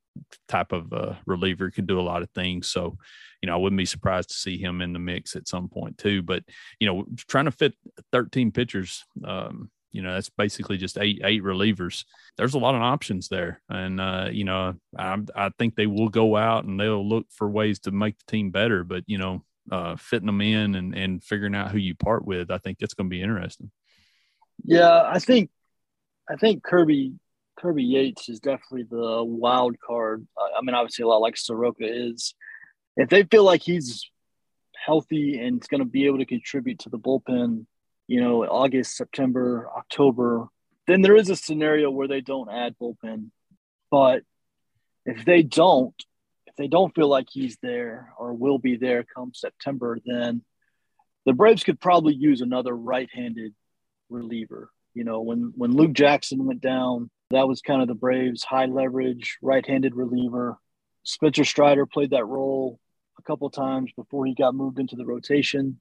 type 0.49 0.73
of 0.73 0.93
uh, 0.93 1.15
reliever. 1.27 1.71
Could 1.71 1.87
do 1.87 2.01
a 2.01 2.03
lot 2.03 2.23
of 2.23 2.31
things. 2.31 2.69
So 2.69 2.97
you 3.43 3.47
know, 3.47 3.55
I 3.55 3.59
wouldn't 3.59 3.79
be 3.79 3.87
surprised 3.87 4.31
to 4.31 4.37
see 4.37 4.59
him 4.59 4.81
in 4.81 4.93
the 4.93 4.99
mix 4.99 5.37
at 5.37 5.49
some 5.49 5.69
point 5.69 5.99
too. 5.99 6.23
But 6.23 6.45
you 6.81 6.87
know, 6.87 7.07
trying 7.29 7.47
to 7.47 7.51
fit 7.51 7.75
13 8.13 8.53
pitchers, 8.53 9.05
um, 9.25 9.71
you 9.93 10.03
know, 10.03 10.15
that's 10.15 10.31
basically 10.31 10.77
just 10.77 10.99
eight 10.99 11.21
eight 11.25 11.43
relievers. 11.43 12.05
There's 12.37 12.55
a 12.55 12.59
lot 12.59 12.75
of 12.75 12.83
options 12.83 13.29
there, 13.29 13.63
and 13.69 14.01
uh, 14.01 14.29
you 14.31 14.45
know, 14.45 14.75
I, 14.99 15.19
I 15.35 15.51
think 15.59 15.75
they 15.75 15.87
will 15.87 16.11
go 16.11 16.37
out 16.37 16.65
and 16.65 16.79
they'll 16.79 17.09
look 17.09 17.27
for 17.31 17.49
ways 17.49 17.79
to 17.81 17.91
make 17.93 18.19
the 18.19 18.31
team 18.31 18.51
better. 18.51 18.85
But 18.85 19.05
you 19.07 19.19
know, 19.19 19.43
uh, 19.71 19.97
fitting 19.97 20.27
them 20.27 20.41
in 20.41 20.75
and 20.75 20.95
and 20.95 21.25
figuring 21.25 21.55
out 21.55 21.71
who 21.71 21.79
you 21.79 21.95
part 21.95 22.27
with, 22.27 22.51
I 22.51 22.59
think 22.59 22.79
that's 22.79 22.95
going 22.95 23.09
to 23.09 23.15
be 23.15 23.23
interesting. 23.23 23.71
Yeah, 24.65 25.03
I 25.03 25.19
think 25.19 25.51
I 26.29 26.37
think 26.37 26.63
Kirby 26.63 27.15
Kirby 27.59 27.85
Yates 27.85 28.29
is 28.29 28.41
definitely 28.41 28.87
the 28.91 29.25
wild 29.25 29.77
card. 29.81 30.27
I 30.39 30.61
mean, 30.63 30.75
obviously, 30.75 31.05
a 31.05 31.09
lot 31.09 31.23
like 31.23 31.37
Soroka 31.37 31.85
is 31.85 32.35
if 32.97 33.09
they 33.09 33.25
feel 33.25 33.45
like 33.45 33.63
he's 33.63 34.09
healthy 34.75 35.39
and 35.39 35.61
is 35.61 35.69
going 35.69 35.81
to 35.81 35.85
be 35.85 36.07
able 36.07 36.19
to 36.19 36.27
contribute 36.27 36.79
to 36.81 36.89
the 36.89 36.99
bullpen, 36.99 37.67
you 38.07 38.21
know, 38.21 38.45
August, 38.45 38.97
September, 38.97 39.69
October, 39.77 40.47
then 40.87 41.03
there 41.03 41.17
is 41.17 41.29
a 41.29 41.37
scenario 41.37 41.91
where 41.91 42.09
they 42.09 42.21
don't 42.21 42.51
add 42.51 42.77
bullpen. 42.81 43.31
But 43.91 44.23
if 45.05 45.25
they 45.25 45.43
don't, 45.43 45.95
if 46.47 46.55
they 46.57 46.69
don't 46.69 46.95
feel 46.95 47.09
like 47.09 47.27
he's 47.31 47.59
there 47.63 48.13
or 48.19 48.33
will 48.33 48.59
be 48.59 48.77
there 48.77 49.05
come 49.05 49.33
September, 49.35 49.99
then 50.05 50.43
the 51.25 51.33
Braves 51.33 51.65
could 51.65 51.81
probably 51.81 52.15
use 52.15 52.41
another 52.41 52.75
right-handed 52.75 53.53
reliever. 54.09 54.71
You 54.95 55.05
know, 55.05 55.21
when 55.21 55.53
when 55.57 55.73
Luke 55.73 55.93
Jackson 55.93 56.47
went 56.47 56.61
down, 56.61 57.11
that 57.31 57.49
was 57.49 57.61
kind 57.61 57.83
of 57.83 57.89
the 57.89 57.95
Braves' 57.95 58.45
high 58.45 58.67
leverage 58.67 59.39
right-handed 59.43 59.95
reliever. 59.95 60.59
Spencer 61.03 61.45
Strider 61.45 61.87
played 61.87 62.11
that 62.11 62.27
role 62.27 62.79
couple 63.27 63.51
times 63.51 63.91
before 63.97 64.27
he 64.27 64.35
got 64.35 64.55
moved 64.55 64.79
into 64.79 64.97
the 64.97 65.07
rotation. 65.07 65.81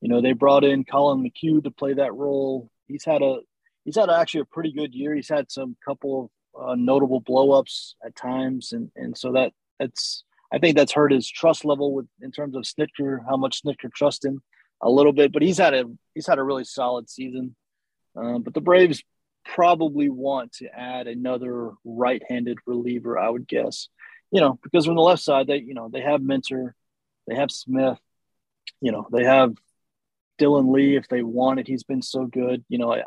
You 0.00 0.08
know, 0.08 0.20
they 0.20 0.32
brought 0.32 0.64
in 0.64 0.84
Collin 0.84 1.22
McHugh 1.22 1.62
to 1.64 1.70
play 1.70 1.94
that 1.94 2.14
role. 2.14 2.70
He's 2.86 3.04
had 3.04 3.22
a 3.22 3.40
he's 3.84 3.96
had 3.96 4.10
actually 4.10 4.42
a 4.42 4.46
pretty 4.46 4.72
good 4.72 4.94
year. 4.94 5.14
He's 5.14 5.28
had 5.28 5.50
some 5.50 5.76
couple 5.84 6.30
of 6.56 6.70
uh, 6.70 6.74
notable 6.74 7.20
blowups 7.20 7.94
at 8.04 8.16
times, 8.16 8.72
and 8.72 8.90
and 8.96 9.16
so 9.16 9.32
that 9.32 9.52
that's 9.78 10.24
I 10.52 10.58
think 10.58 10.76
that's 10.76 10.92
hurt 10.92 11.12
his 11.12 11.28
trust 11.28 11.64
level 11.64 11.92
with 11.92 12.06
in 12.22 12.32
terms 12.32 12.56
of 12.56 12.62
Snitker, 12.62 13.20
how 13.28 13.36
much 13.36 13.62
Snitker 13.62 13.92
trusts 13.92 14.24
him 14.24 14.42
a 14.82 14.90
little 14.90 15.12
bit. 15.12 15.32
But 15.32 15.42
he's 15.42 15.58
had 15.58 15.74
a 15.74 15.84
he's 16.14 16.26
had 16.26 16.38
a 16.38 16.44
really 16.44 16.64
solid 16.64 17.10
season. 17.10 17.54
Uh, 18.16 18.38
but 18.38 18.54
the 18.54 18.60
Braves 18.60 19.02
probably 19.44 20.08
want 20.08 20.52
to 20.52 20.66
add 20.66 21.06
another 21.06 21.72
right-handed 21.84 22.58
reliever, 22.66 23.18
I 23.18 23.28
would 23.30 23.46
guess 23.46 23.88
you 24.30 24.40
know, 24.40 24.58
because 24.62 24.86
from 24.86 24.96
the 24.96 25.02
left 25.02 25.22
side, 25.22 25.46
they, 25.46 25.58
you 25.58 25.74
know, 25.74 25.88
they 25.92 26.00
have 26.00 26.22
Minter, 26.22 26.74
they 27.26 27.34
have 27.34 27.50
Smith, 27.50 27.98
you 28.80 28.92
know, 28.92 29.06
they 29.12 29.24
have 29.24 29.54
Dylan 30.38 30.72
Lee 30.72 30.96
if 30.96 31.08
they 31.08 31.22
wanted. 31.22 31.66
He's 31.66 31.84
been 31.84 32.02
so 32.02 32.26
good. 32.26 32.64
You 32.68 32.78
know, 32.78 32.92
I, 32.92 33.02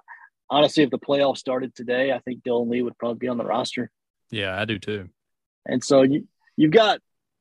honestly, 0.50 0.84
if 0.84 0.90
the 0.90 1.00
playoffs 1.00 1.38
started 1.38 1.76
today, 1.76 2.12
I 2.12 2.20
think 2.20 2.44
Dylan 2.44 2.70
Lee 2.70 2.82
would 2.82 2.98
probably 2.98 3.20
be 3.20 3.28
on 3.28 3.38
the 3.38 3.46
roster. 3.46 3.90
Yeah, 4.32 4.60
I 4.60 4.66
do 4.66 4.80
too. 4.80 5.10
And 5.66 5.84
so 5.84 6.02
you, 6.02 6.28
you've 6.58 6.72
got 6.72 7.00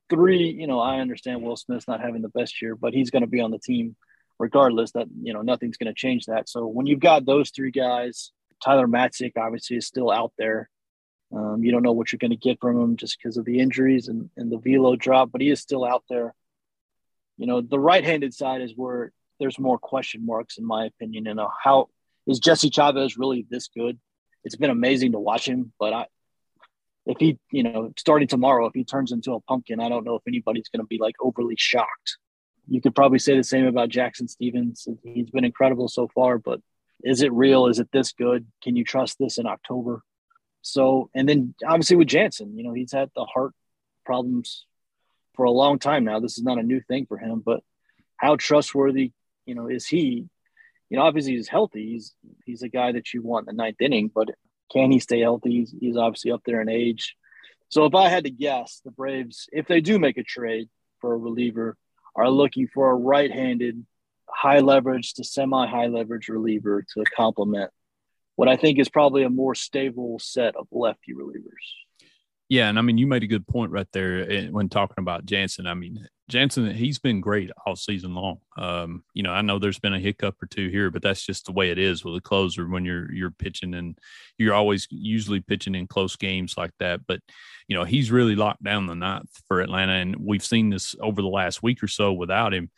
three, 0.08 0.50
you 0.50 0.66
know, 0.66 0.78
I 0.78 1.00
understand 1.00 1.42
Will 1.42 1.56
Smith's 1.56 1.88
not 1.88 2.00
having 2.00 2.22
the 2.22 2.28
best 2.28 2.60
year, 2.62 2.76
but 2.76 2.94
he's 2.94 3.10
going 3.10 3.22
to 3.22 3.28
be 3.28 3.40
on 3.40 3.50
the 3.50 3.58
team 3.58 3.96
regardless 4.38 4.92
that, 4.92 5.06
you 5.22 5.32
know, 5.32 5.42
nothing's 5.42 5.76
going 5.76 5.92
to 5.92 5.98
change 5.98 6.26
that. 6.26 6.48
So 6.48 6.66
when 6.66 6.86
you've 6.86 7.00
got 7.00 7.24
those 7.24 7.50
three 7.50 7.70
guys, 7.70 8.32
Tyler 8.62 8.86
Matzek 8.86 9.32
obviously 9.36 9.76
is 9.76 9.86
still 9.86 10.10
out 10.10 10.32
there. 10.38 10.68
Um, 11.34 11.64
you 11.64 11.72
don't 11.72 11.82
know 11.82 11.92
what 11.92 12.12
you're 12.12 12.18
going 12.18 12.30
to 12.30 12.36
get 12.36 12.60
from 12.60 12.78
him 12.78 12.96
just 12.96 13.16
because 13.18 13.36
of 13.36 13.44
the 13.44 13.58
injuries 13.58 14.08
and, 14.08 14.28
and 14.36 14.52
the 14.52 14.58
velo 14.58 14.96
drop, 14.96 15.32
but 15.32 15.40
he 15.40 15.50
is 15.50 15.60
still 15.60 15.84
out 15.84 16.04
there. 16.08 16.34
You 17.38 17.46
know, 17.46 17.60
the 17.62 17.78
right-handed 17.78 18.34
side 18.34 18.60
is 18.60 18.74
where 18.76 19.12
there's 19.40 19.58
more 19.58 19.78
question 19.78 20.26
marks, 20.26 20.58
in 20.58 20.66
my 20.66 20.84
opinion. 20.84 21.24
You 21.24 21.34
know, 21.34 21.50
how 21.62 21.88
is 22.26 22.38
Jesse 22.38 22.70
Chavez 22.70 23.16
really 23.16 23.46
this 23.50 23.68
good? 23.74 23.98
It's 24.44 24.56
been 24.56 24.70
amazing 24.70 25.12
to 25.12 25.18
watch 25.18 25.48
him, 25.48 25.72
but 25.78 25.92
I, 25.92 26.06
if 27.06 27.16
he, 27.18 27.38
you 27.50 27.62
know, 27.62 27.92
starting 27.98 28.28
tomorrow, 28.28 28.66
if 28.66 28.74
he 28.74 28.84
turns 28.84 29.10
into 29.10 29.32
a 29.32 29.40
pumpkin, 29.40 29.80
I 29.80 29.88
don't 29.88 30.04
know 30.04 30.16
if 30.16 30.22
anybody's 30.28 30.68
going 30.68 30.82
to 30.82 30.86
be 30.86 30.98
like 31.00 31.16
overly 31.20 31.56
shocked. 31.56 32.18
You 32.68 32.80
could 32.80 32.94
probably 32.94 33.18
say 33.18 33.36
the 33.36 33.42
same 33.42 33.66
about 33.66 33.88
Jackson 33.88 34.28
Stephens. 34.28 34.86
He's 35.02 35.30
been 35.30 35.44
incredible 35.44 35.88
so 35.88 36.08
far, 36.14 36.38
but 36.38 36.60
is 37.02 37.22
it 37.22 37.32
real? 37.32 37.66
Is 37.66 37.80
it 37.80 37.88
this 37.92 38.12
good? 38.12 38.46
Can 38.62 38.76
you 38.76 38.84
trust 38.84 39.16
this 39.18 39.38
in 39.38 39.46
October? 39.46 40.02
So, 40.62 41.10
and 41.14 41.28
then 41.28 41.54
obviously 41.66 41.96
with 41.96 42.08
Jansen, 42.08 42.56
you 42.56 42.64
know, 42.64 42.72
he's 42.72 42.92
had 42.92 43.10
the 43.14 43.24
heart 43.24 43.52
problems 44.06 44.64
for 45.34 45.44
a 45.44 45.50
long 45.50 45.78
time 45.78 46.04
now. 46.04 46.20
This 46.20 46.38
is 46.38 46.44
not 46.44 46.58
a 46.58 46.62
new 46.62 46.80
thing 46.80 47.06
for 47.06 47.18
him, 47.18 47.42
but 47.44 47.60
how 48.16 48.36
trustworthy, 48.36 49.12
you 49.44 49.54
know, 49.54 49.68
is 49.68 49.86
he? 49.86 50.28
You 50.88 50.98
know, 50.98 51.02
obviously 51.02 51.32
he's 51.32 51.48
healthy. 51.48 51.92
He's 51.92 52.14
he's 52.44 52.62
a 52.62 52.68
guy 52.68 52.92
that 52.92 53.12
you 53.12 53.22
want 53.22 53.48
in 53.48 53.56
the 53.56 53.62
ninth 53.62 53.80
inning, 53.80 54.10
but 54.14 54.28
can 54.72 54.92
he 54.92 55.00
stay 55.00 55.20
healthy? 55.20 55.50
He's, 55.50 55.74
he's 55.78 55.96
obviously 55.96 56.30
up 56.30 56.42
there 56.44 56.60
in 56.60 56.68
age. 56.68 57.16
So 57.68 57.86
if 57.86 57.94
I 57.94 58.08
had 58.08 58.24
to 58.24 58.30
guess, 58.30 58.80
the 58.84 58.90
Braves, 58.90 59.48
if 59.52 59.66
they 59.66 59.80
do 59.80 59.98
make 59.98 60.18
a 60.18 60.22
trade 60.22 60.68
for 61.00 61.12
a 61.12 61.18
reliever, 61.18 61.76
are 62.14 62.30
looking 62.30 62.68
for 62.68 62.90
a 62.90 62.94
right-handed, 62.94 63.84
high 64.28 64.60
leverage 64.60 65.14
to 65.14 65.24
semi-high 65.24 65.86
leverage 65.86 66.28
reliever 66.28 66.84
to 66.94 67.04
complement 67.16 67.70
what 68.36 68.48
I 68.48 68.56
think 68.56 68.78
is 68.78 68.88
probably 68.88 69.22
a 69.22 69.30
more 69.30 69.54
stable 69.54 70.18
set 70.18 70.56
of 70.56 70.66
lefty 70.70 71.12
relievers. 71.14 72.08
Yeah, 72.48 72.68
and 72.68 72.78
I 72.78 72.82
mean, 72.82 72.98
you 72.98 73.06
made 73.06 73.22
a 73.22 73.28
good 73.28 73.46
point 73.46 73.72
right 73.72 73.86
there 73.94 74.30
eh, 74.30 74.48
when 74.48 74.68
talking 74.68 75.00
about 75.00 75.24
Jansen. 75.24 75.66
I 75.66 75.72
mean, 75.72 76.06
Jansen, 76.28 76.70
he's 76.74 76.98
been 76.98 77.22
great 77.22 77.50
all 77.64 77.76
season 77.76 78.14
long. 78.14 78.40
Um, 78.58 79.04
you 79.14 79.22
know, 79.22 79.32
I 79.32 79.40
know 79.40 79.58
there's 79.58 79.78
been 79.78 79.94
a 79.94 79.98
hiccup 79.98 80.42
or 80.42 80.46
two 80.46 80.68
here, 80.68 80.90
but 80.90 81.00
that's 81.00 81.24
just 81.24 81.46
the 81.46 81.52
way 81.52 81.70
it 81.70 81.78
is 81.78 82.04
with 82.04 82.14
a 82.14 82.20
closer 82.20 82.68
when 82.68 82.84
you're 82.84 83.10
you're 83.10 83.30
pitching 83.30 83.72
and 83.72 83.98
you're 84.36 84.52
always 84.52 84.86
usually 84.90 85.40
pitching 85.40 85.74
in 85.74 85.86
close 85.86 86.14
games 86.16 86.58
like 86.58 86.72
that. 86.78 87.06
But 87.06 87.20
you 87.68 87.76
know, 87.76 87.84
he's 87.84 88.10
really 88.10 88.36
locked 88.36 88.62
down 88.62 88.86
the 88.86 88.94
ninth 88.94 89.30
for 89.48 89.62
Atlanta, 89.62 89.92
and 89.92 90.16
we've 90.16 90.44
seen 90.44 90.68
this 90.68 90.94
over 91.00 91.22
the 91.22 91.28
last 91.28 91.62
week 91.62 91.82
or 91.82 91.88
so 91.88 92.12
without 92.12 92.52
him 92.52 92.70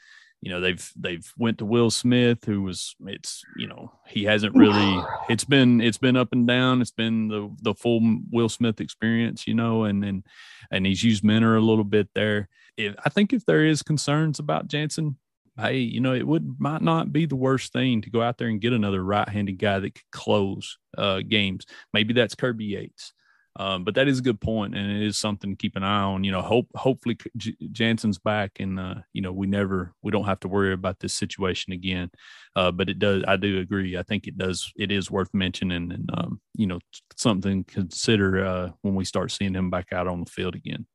you 0.44 0.50
know 0.50 0.60
they've 0.60 0.92
they've 0.94 1.32
went 1.38 1.56
to 1.56 1.64
Will 1.64 1.90
Smith 1.90 2.44
who 2.44 2.60
was 2.60 2.94
it's 3.06 3.42
you 3.56 3.66
know 3.66 3.90
he 4.06 4.24
hasn't 4.24 4.54
really 4.54 5.02
it's 5.30 5.44
been 5.44 5.80
it's 5.80 5.96
been 5.96 6.16
up 6.16 6.32
and 6.32 6.46
down. 6.46 6.82
It's 6.82 6.90
been 6.90 7.28
the 7.28 7.50
the 7.62 7.74
full 7.74 8.18
Will 8.30 8.50
Smith 8.50 8.78
experience 8.78 9.46
you 9.46 9.54
know 9.54 9.84
and 9.84 10.04
and 10.04 10.22
and 10.70 10.84
he's 10.84 11.02
used 11.02 11.24
Minter 11.24 11.56
a 11.56 11.62
little 11.62 11.84
bit 11.84 12.10
there. 12.14 12.50
If, 12.76 12.94
I 13.02 13.08
think 13.08 13.32
if 13.32 13.46
there 13.46 13.64
is 13.64 13.82
concerns 13.82 14.38
about 14.38 14.68
Jansen 14.68 15.16
hey 15.58 15.78
you 15.78 16.00
know 16.00 16.12
it 16.12 16.26
would 16.26 16.60
might 16.60 16.82
not 16.82 17.10
be 17.10 17.24
the 17.24 17.36
worst 17.36 17.72
thing 17.72 18.02
to 18.02 18.10
go 18.10 18.20
out 18.20 18.36
there 18.36 18.48
and 18.48 18.60
get 18.60 18.72
another 18.72 19.02
right-handed 19.02 19.56
guy 19.56 19.78
that 19.78 19.94
could 19.94 20.10
close 20.12 20.76
uh 20.98 21.20
games. 21.26 21.64
Maybe 21.94 22.12
that's 22.12 22.34
Kirby 22.34 22.66
Yates 22.66 23.14
um, 23.56 23.84
but 23.84 23.94
that 23.94 24.08
is 24.08 24.18
a 24.18 24.22
good 24.22 24.40
point, 24.40 24.74
and 24.74 24.90
it 24.90 25.06
is 25.06 25.16
something 25.16 25.50
to 25.50 25.56
keep 25.56 25.76
an 25.76 25.84
eye 25.84 26.02
on. 26.02 26.24
You 26.24 26.32
know, 26.32 26.42
hope 26.42 26.68
hopefully 26.74 27.16
J- 27.36 27.56
Jansen's 27.70 28.18
back, 28.18 28.58
and 28.58 28.80
uh, 28.80 28.96
you 29.12 29.22
know 29.22 29.32
we 29.32 29.46
never 29.46 29.94
we 30.02 30.10
don't 30.10 30.24
have 30.24 30.40
to 30.40 30.48
worry 30.48 30.72
about 30.72 30.98
this 30.98 31.14
situation 31.14 31.72
again. 31.72 32.10
Uh, 32.56 32.72
but 32.72 32.88
it 32.88 32.98
does, 32.98 33.22
I 33.28 33.36
do 33.36 33.60
agree. 33.60 33.96
I 33.96 34.02
think 34.02 34.26
it 34.26 34.36
does. 34.36 34.72
It 34.76 34.90
is 34.90 35.10
worth 35.10 35.32
mentioning, 35.32 35.92
and 35.92 36.10
um, 36.14 36.40
you 36.54 36.66
know 36.66 36.80
something 37.16 37.64
to 37.64 37.74
consider 37.74 38.44
uh, 38.44 38.70
when 38.82 38.96
we 38.96 39.04
start 39.04 39.30
seeing 39.30 39.54
him 39.54 39.70
back 39.70 39.92
out 39.92 40.08
on 40.08 40.24
the 40.24 40.30
field 40.30 40.56
again. 40.56 40.86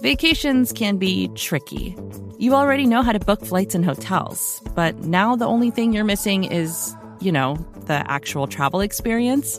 Vacations 0.00 0.72
can 0.72 0.98
be 0.98 1.28
tricky. 1.34 1.96
You 2.38 2.54
already 2.54 2.86
know 2.86 3.02
how 3.02 3.10
to 3.10 3.18
book 3.18 3.44
flights 3.44 3.74
and 3.74 3.84
hotels, 3.84 4.62
but 4.76 4.96
now 5.00 5.34
the 5.34 5.46
only 5.46 5.72
thing 5.72 5.92
you're 5.92 6.04
missing 6.04 6.44
is, 6.44 6.94
you 7.20 7.32
know, 7.32 7.56
the 7.86 8.08
actual 8.08 8.46
travel 8.46 8.80
experience. 8.80 9.58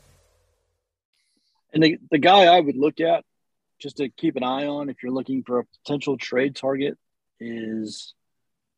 And 1.73 1.83
the, 1.83 1.97
the 2.09 2.17
guy 2.17 2.45
I 2.45 2.59
would 2.59 2.77
look 2.77 2.99
at 2.99 3.23
just 3.79 3.97
to 3.97 4.09
keep 4.09 4.35
an 4.35 4.43
eye 4.43 4.67
on 4.67 4.89
if 4.89 4.97
you're 5.01 5.11
looking 5.11 5.43
for 5.43 5.59
a 5.59 5.65
potential 5.83 6.17
trade 6.17 6.55
target 6.55 6.97
is 7.39 8.13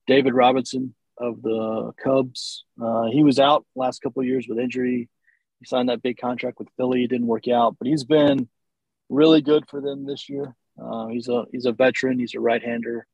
David 0.07 0.33
Robertson 0.33 0.95
of 1.17 1.41
the 1.41 1.91
Cubs. 2.01 2.65
Uh, 2.81 3.05
he 3.11 3.23
was 3.23 3.39
out 3.39 3.65
last 3.75 4.01
couple 4.01 4.21
of 4.21 4.27
years 4.27 4.47
with 4.47 4.59
injury. 4.59 5.09
He 5.59 5.65
signed 5.65 5.89
that 5.89 6.01
big 6.01 6.17
contract 6.17 6.59
with 6.59 6.69
Philly. 6.77 7.03
It 7.03 7.09
didn't 7.09 7.27
work 7.27 7.47
out, 7.47 7.77
but 7.79 7.87
he's 7.87 8.03
been 8.03 8.47
really 9.09 9.41
good 9.41 9.65
for 9.69 9.81
them 9.81 10.05
this 10.05 10.29
year. 10.29 10.55
Uh, 10.81 11.07
he's 11.07 11.27
a 11.27 11.45
he's 11.51 11.65
a 11.65 11.71
veteran. 11.71 12.19
He's 12.19 12.33
a 12.33 12.39
right-hander. 12.39 13.05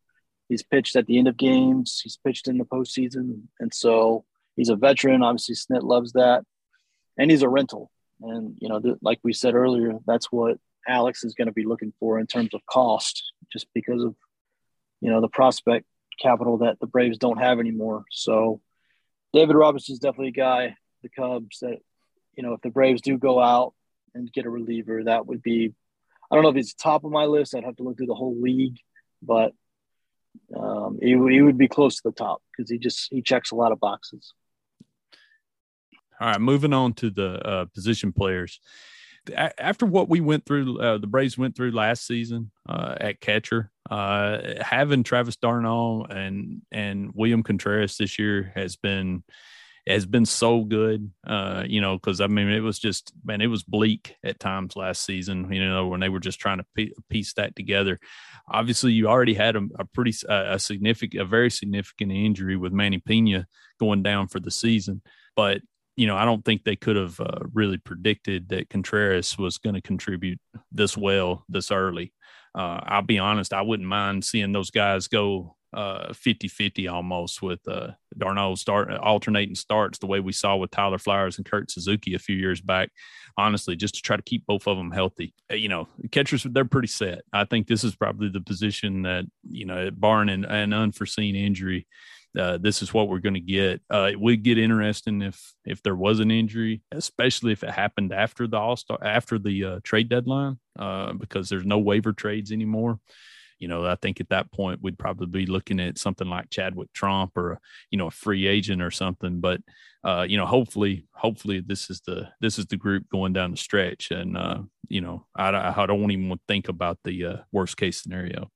He's 0.48 0.64
pitched 0.64 0.96
at 0.96 1.06
the 1.06 1.20
end 1.20 1.28
of 1.28 1.38
games. 1.38 2.00
He's 2.04 2.18
pitched 2.18 2.48
in 2.48 2.58
the 2.58 2.66
postseason, 2.66 3.44
and 3.60 3.74
so 3.74 4.26
he's 4.56 4.70
a 4.70 4.76
veteran. 4.76 5.22
Obviously, 5.22 5.56
Snit 5.56 5.84
loves 5.84 6.14
that, 6.14 6.44
and 7.18 7.30
he's 7.30 7.44
a 7.44 7.50
rental. 7.50 7.92
And, 8.22 8.58
you 8.60 8.68
know, 8.68 8.80
th- 8.80 8.98
like 9.02 9.20
we 9.24 9.34
said 9.34 9.56
earlier, 9.56 10.00
that's 10.06 10.32
what 10.32 10.58
Alex 10.88 11.24
is 11.24 11.34
going 11.34 11.48
to 11.48 11.54
be 11.54 11.66
looking 11.66 11.94
for 12.00 12.20
in 12.20 12.28
terms 12.28 12.54
of 12.54 12.66
cost, 12.66 13.34
just 13.52 13.68
because 13.74 14.04
of, 14.04 14.16
you 15.02 15.10
know, 15.10 15.22
the 15.22 15.30
prospect 15.30 15.86
capital 16.22 16.58
that 16.58 16.80
the 16.80 16.88
Braves 16.88 17.18
don't 17.18 17.38
have 17.38 17.60
anymore. 17.60 18.04
So 18.12 18.62
David 19.32 19.56
Robertson 19.56 19.94
is 19.94 20.00
definitely 20.00 20.30
a 20.30 20.32
guy, 20.32 20.76
the 21.02 21.10
Cubs, 21.10 21.60
that, 21.60 21.78
you 22.36 22.44
know, 22.44 22.54
if 22.54 22.62
the 22.62 22.70
Braves 22.70 23.02
do 23.02 23.18
go 23.18 23.40
out 23.40 23.74
and 24.14 24.32
get 24.32 24.46
a 24.46 24.50
reliever, 24.50 25.04
that 25.04 25.26
would 25.28 25.42
be, 25.42 25.74
I 26.30 26.36
don't 26.36 26.44
know 26.44 26.50
if 26.50 26.56
he's 26.56 26.74
top 26.74 27.06
of 27.06 27.12
my 27.12 27.26
list. 27.26 27.56
I'd 27.56 27.64
have 27.64 27.78
to 27.78 27.84
look 27.84 27.98
through 27.98 28.08
the 28.08 28.16
whole 28.16 28.40
league, 28.40 28.78
but 29.22 29.54
um, 30.56 31.00
he, 31.02 31.10
he 31.10 31.42
would 31.42 31.58
be 31.58 31.68
close 31.68 31.98
to 31.98 32.02
the 32.06 32.12
top 32.12 32.42
because 32.52 32.70
he 32.70 32.78
just, 32.78 33.08
he 33.12 33.22
checks 33.22 33.52
a 33.52 33.56
lot 33.56 33.72
of 33.72 33.80
boxes. 33.80 34.34
All 36.20 36.28
right, 36.28 36.42
moving 36.42 36.74
on 36.74 36.94
to 36.96 37.10
the 37.10 37.48
uh, 37.48 37.66
position 37.74 38.12
players. 38.12 38.60
After 39.36 39.86
what 39.86 40.10
we 40.10 40.22
went 40.22 40.46
through, 40.46 40.80
uh, 40.80 40.98
the 40.98 41.08
Braves 41.08 41.38
went 41.38 41.56
through 41.56 41.72
last 41.72 42.08
season 42.08 42.52
uh, 42.68 42.96
at 43.00 43.20
catcher, 43.22 43.72
uh, 43.90 44.40
having 44.62 45.04
Travis 45.04 45.36
d'Arnaud 45.36 46.06
and 46.10 46.62
and 46.72 47.12
William 47.14 47.44
Contreras 47.44 47.98
this 47.98 48.18
year 48.18 48.52
has 48.56 48.76
been 48.76 49.24
has 49.88 50.06
been 50.06 50.26
so 50.26 50.64
good. 50.64 51.12
Uh, 51.26 51.64
you 51.68 51.82
know, 51.82 51.96
because 51.96 52.22
I 52.22 52.28
mean, 52.28 52.50
it 52.50 52.62
was 52.62 52.80
just 52.80 53.12
man, 53.24 53.42
it 53.42 53.48
was 53.48 53.64
bleak 53.64 54.16
at 54.24 54.40
times 54.40 54.76
last 54.76 55.06
season. 55.06 55.52
You 55.52 55.68
know, 55.68 55.88
when 55.88 56.00
they 56.00 56.10
were 56.10 56.20
just 56.20 56.40
trying 56.40 56.60
to 56.60 56.92
piece 57.10 57.34
that 57.34 57.56
together. 57.56 58.00
Obviously, 58.48 58.94
you 58.94 59.08
already 59.08 59.34
had 59.34 59.56
a, 59.56 59.68
a 59.78 59.86
pretty 59.86 60.14
a 60.28 60.60
significant, 60.60 61.22
a 61.22 61.26
very 61.26 61.52
significant 61.52 62.12
injury 62.12 62.58
with 62.58 62.74
Manny 62.74 63.00
Pena 63.00 63.48
going 63.80 64.02
down 64.04 64.28
for 64.28 64.40
the 64.40 64.52
season, 64.52 65.02
but 65.36 65.62
you 66.00 66.08
know, 66.08 66.16
I 66.16 66.24
don't 66.24 66.46
think 66.46 66.64
they 66.64 66.78
could 66.78 66.96
have 66.96 67.20
uh, 67.20 67.40
really 67.54 67.78
predicted 67.78 68.48
that 68.50 68.70
Contreras 68.70 69.38
was 69.38 69.58
going 69.58 69.76
to 69.76 69.82
contribute 69.82 70.40
this 70.72 70.96
well 70.96 71.44
this 71.50 71.72
early. 71.72 72.14
Uh, 72.56 72.80
I'll 72.84 73.02
be 73.02 73.20
honest, 73.20 73.52
I 73.52 73.64
wouldn't 73.64 73.88
mind 73.88 74.24
seeing 74.24 74.54
those 74.54 74.72
guys 74.72 75.10
go 75.10 75.58
uh, 75.74 76.14
50 76.14 76.48
50 76.48 76.88
almost 76.88 77.42
with 77.42 77.60
uh, 77.68 77.90
d'Arnaud 78.18 78.56
start 78.56 78.90
alternating 78.92 79.56
starts 79.56 80.00
the 80.00 80.08
way 80.08 80.22
we 80.22 80.32
saw 80.32 80.56
with 80.56 80.72
Tyler 80.72 80.98
Flowers 80.98 81.38
and 81.38 81.46
Kurt 81.46 81.70
Suzuki 81.70 82.16
a 82.16 82.20
few 82.20 82.36
years 82.36 82.62
back. 82.62 82.92
Honestly, 83.38 83.76
just 83.76 83.96
to 83.96 84.02
try 84.02 84.16
to 84.16 84.24
keep 84.24 84.46
both 84.46 84.68
of 84.68 84.78
them 84.78 84.92
healthy. 84.92 85.34
Uh, 85.52 85.56
you 85.56 85.68
know, 85.68 85.90
catchers, 86.12 86.48
they're 86.50 86.64
pretty 86.64 86.88
set. 86.88 87.24
I 87.34 87.44
think 87.44 87.68
this 87.68 87.84
is 87.84 87.94
probably 87.94 88.30
the 88.30 88.42
position 88.42 89.02
that, 89.02 89.26
you 89.50 89.66
know, 89.66 89.92
barring 89.92 90.30
an, 90.30 90.46
an 90.46 90.72
unforeseen 90.72 91.36
injury, 91.36 91.88
uh, 92.38 92.58
this 92.58 92.82
is 92.82 92.94
what 92.94 93.10
we're 93.10 93.20
going 93.20 93.34
to 93.34 93.40
get. 93.40 93.82
Uh, 93.92 94.10
it 94.12 94.20
would 94.20 94.44
get 94.44 94.58
interesting 94.58 95.22
if 95.22 95.54
if 95.66 95.82
there 95.82 95.96
was 95.96 96.20
an 96.20 96.30
injury, 96.30 96.82
especially 96.92 97.52
if 97.52 97.64
it 97.64 97.72
happened 97.72 98.14
after 98.14 98.48
the 98.48 98.58
All 98.58 98.76
Star 98.76 99.00
after 99.02 99.40
the 99.40 99.66
uh, 99.66 99.80
trade 99.84 100.10
deadline, 100.10 100.60
uh, 100.78 101.14
because 101.14 101.50
there's 101.50 101.66
no 101.66 101.80
waiver 101.80 102.14
trades 102.14 102.52
anymore. 102.52 103.00
You 103.58 103.68
know, 103.68 103.86
I 103.86 103.96
think 103.96 104.22
at 104.22 104.30
that 104.30 104.52
point 104.52 104.80
we'd 104.82 105.00
probably 105.00 105.26
be 105.26 105.46
looking 105.48 105.80
at 105.80 105.98
something 105.98 106.28
like 106.28 106.52
Chadwick 106.52 106.94
Tromp 106.94 107.36
or 107.36 107.60
you 107.90 107.98
know 107.98 108.08
a 108.08 108.12
free 108.12 108.46
agent 108.46 108.82
or 108.82 108.92
something. 108.92 109.40
But 109.40 109.62
uh, 110.04 110.26
you 110.30 110.38
know, 110.38 110.46
hopefully, 110.46 111.08
hopefully 111.14 111.62
this 111.62 111.90
is 111.90 112.02
the 112.02 112.30
this 112.40 112.60
is 112.60 112.68
the 112.68 112.78
group 112.78 113.10
going 113.10 113.34
down 113.34 113.52
the 113.52 113.58
stretch, 113.58 114.12
and 114.12 114.70
you 114.88 115.02
know, 115.02 115.26
I, 115.36 115.74
I 115.76 115.86
don't 115.88 116.12
even 116.12 116.40
think 116.48 116.70
about 116.70 117.00
the 117.04 117.44
worst 117.52 117.76
case 117.76 118.02
scenario. 118.02 118.52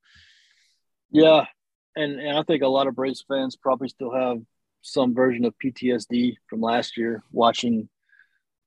Yeah, 1.12 1.46
and, 1.96 2.20
and 2.20 2.38
I 2.38 2.44
think 2.44 2.64
a 2.64 2.68
lot 2.68 2.88
of 2.88 2.96
Braves 2.96 3.24
fans 3.28 3.56
probably 3.56 3.90
still 3.90 4.12
have 4.12 4.40
some 4.82 5.14
version 5.14 5.46
of 5.46 5.54
PTSD 5.64 6.36
from 6.50 6.62
last 6.62 6.98
year 6.98 7.24
watching 7.32 7.90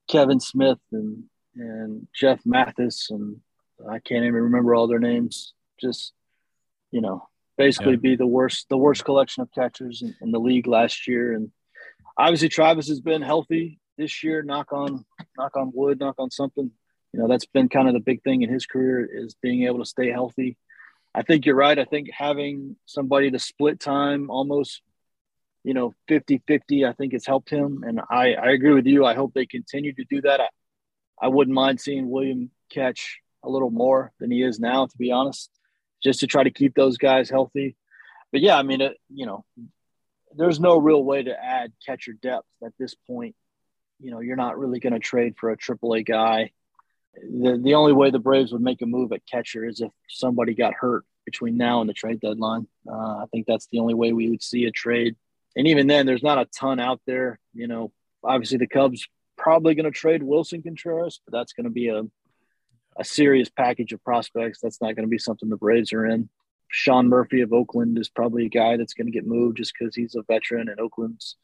Kevan 0.07 0.39
Smith 0.39 0.79
and 0.91 1.23
and 1.55 2.07
Jeff 2.13 2.45
Mathis 2.45 3.09
and 3.09 3.37
I 3.89 3.99
can't 3.99 4.25
even 4.25 4.41
remember 4.41 4.73
all 4.73 4.87
their 4.87 4.99
names. 4.99 5.53
Just 5.79 6.13
you 6.91 7.01
know, 7.01 7.27
basically 7.57 7.93
yeah. 7.93 7.99
be 7.99 8.15
the 8.15 8.27
worst 8.27 8.67
the 8.69 8.77
worst 8.77 9.05
collection 9.05 9.43
of 9.43 9.51
catchers 9.51 10.01
in, 10.01 10.15
in, 10.21 10.31
the 10.31 10.39
league 10.39 10.67
last 10.67 11.07
year. 11.07 11.33
And 11.33 11.51
obviously 12.17 12.49
Travis 12.49 12.87
has 12.87 13.01
been 13.01 13.21
healthy 13.21 13.79
this 13.97 14.23
year. 14.23 14.41
Knock 14.41 14.71
on 14.71 15.05
knock 15.37 15.55
on 15.55 15.71
wood, 15.73 15.99
knock 15.99 16.15
on 16.17 16.31
something. 16.31 16.71
You 17.13 17.19
know, 17.19 17.27
that's 17.27 17.45
been 17.45 17.69
kind 17.69 17.87
of 17.87 17.93
the 17.93 17.99
big 17.99 18.23
thing 18.23 18.41
in 18.41 18.49
his 18.49 18.65
career 18.65 19.05
is 19.05 19.35
being 19.41 19.63
able 19.63 19.79
to 19.79 19.85
stay 19.85 20.11
healthy. 20.11 20.57
I 21.17 21.23
think 21.23 21.45
you're 21.45 21.55
right. 21.55 21.77
I 21.77 21.85
think 21.85 22.09
having 22.11 22.75
somebody 22.85 23.31
to 23.31 23.39
split 23.39 23.79
time 23.79 24.29
almost 24.29 24.81
you 25.67 25.73
know, 25.73 25.93
50 26.07 26.41
50, 26.47 26.85
I 26.85 26.93
think 26.93 27.13
it's 27.13 27.27
helped 27.27 27.49
him. 27.49 27.83
And 27.85 27.99
I, 28.09 28.35
I 28.35 28.51
agree 28.51 28.73
with 28.73 28.85
you. 28.85 29.05
I 29.05 29.15
hope 29.15 29.33
they 29.33 29.45
continue 29.45 29.93
to 29.95 30.05
do 30.09 30.21
that. 30.21 30.39
I, 30.39 30.47
I 31.21 31.27
wouldn't 31.27 31.53
mind 31.53 31.81
seeing 31.81 32.09
William 32.09 32.51
catch 32.71 33.19
a 33.43 33.49
little 33.49 33.69
more 33.69 34.13
than 34.17 34.31
he 34.31 34.43
is 34.43 34.61
now, 34.61 34.85
to 34.85 34.97
be 34.97 35.11
honest, 35.11 35.51
just 36.01 36.21
to 36.21 36.27
try 36.27 36.43
to 36.43 36.51
keep 36.51 36.73
those 36.73 36.95
guys 36.95 37.29
healthy. 37.29 37.75
But 38.31 38.39
yeah, 38.39 38.57
I 38.57 38.63
mean, 38.63 38.79
it, 38.79 38.95
you 39.09 39.25
know, 39.25 39.43
there's 40.37 40.61
no 40.61 40.77
real 40.77 41.03
way 41.03 41.23
to 41.23 41.37
add 41.37 41.73
catcher 41.85 42.13
depth 42.13 42.47
at 42.63 42.71
this 42.79 42.95
point. 43.05 43.35
You 43.99 44.11
know, 44.11 44.21
you're 44.21 44.37
not 44.37 44.57
really 44.57 44.79
going 44.79 44.93
to 44.93 44.99
trade 44.99 45.35
for 45.37 45.51
a 45.51 45.57
AAA 45.57 46.05
guy. 46.07 46.51
The, 47.15 47.59
the 47.61 47.73
only 47.73 47.93
way 47.93 48.11
the 48.11 48.19
Braves 48.19 48.51
would 48.51 48.61
make 48.61 48.81
a 48.81 48.85
move 48.85 49.11
at 49.11 49.25
catcher 49.25 49.65
is 49.65 49.81
if 49.81 49.91
somebody 50.07 50.53
got 50.53 50.73
hurt 50.73 51.03
between 51.25 51.57
now 51.57 51.81
and 51.81 51.89
the 51.89 51.93
trade 51.93 52.21
deadline. 52.21 52.67
Uh, 52.89 53.17
I 53.17 53.25
think 53.31 53.47
that's 53.47 53.67
the 53.67 53.79
only 53.79 53.93
way 53.93 54.13
we 54.13 54.29
would 54.29 54.43
see 54.43 54.65
a 54.65 54.71
trade. 54.71 55.15
And 55.55 55.67
even 55.67 55.87
then, 55.87 56.05
there's 56.05 56.23
not 56.23 56.37
a 56.37 56.45
ton 56.45 56.79
out 56.79 57.01
there. 57.07 57.39
You 57.53 57.67
know, 57.67 57.91
obviously 58.23 58.59
the 58.59 58.67
Cubs 58.67 59.07
probably 59.37 59.75
going 59.75 59.85
to 59.85 59.91
trade 59.91 60.21
Willson 60.21 60.63
Contreras, 60.63 61.19
but 61.25 61.37
that's 61.37 61.53
going 61.53 61.65
to 61.65 61.71
be 61.71 61.89
a 61.89 62.03
a 62.99 63.03
serious 63.03 63.49
package 63.49 63.93
of 63.93 64.03
prospects. 64.03 64.59
That's 64.61 64.81
not 64.81 64.95
going 64.95 65.05
to 65.05 65.09
be 65.09 65.19
something 65.19 65.49
the 65.49 65.57
Braves 65.57 65.93
are 65.93 66.05
in. 66.05 66.29
Sean 66.69 67.07
Murphy 67.07 67.41
of 67.41 67.53
Oakland 67.53 67.97
is 67.97 68.09
probably 68.09 68.45
a 68.45 68.49
guy 68.49 68.75
that's 68.75 68.93
going 68.93 69.07
to 69.07 69.11
get 69.11 69.25
moved 69.25 69.57
just 69.57 69.73
because 69.77 69.95
he's 69.95 70.15
a 70.15 70.23
veteran 70.23 70.67
and 70.67 70.79
Oakland's 70.79 71.35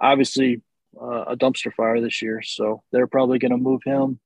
obviously 0.00 0.62
uh, 1.00 1.24
a 1.28 1.36
dumpster 1.36 1.72
fire 1.72 2.00
this 2.00 2.22
year. 2.22 2.42
So 2.42 2.82
they're 2.90 3.06
probably 3.06 3.38
going 3.38 3.52
to 3.52 3.58
move 3.58 3.82
him. 3.84 4.18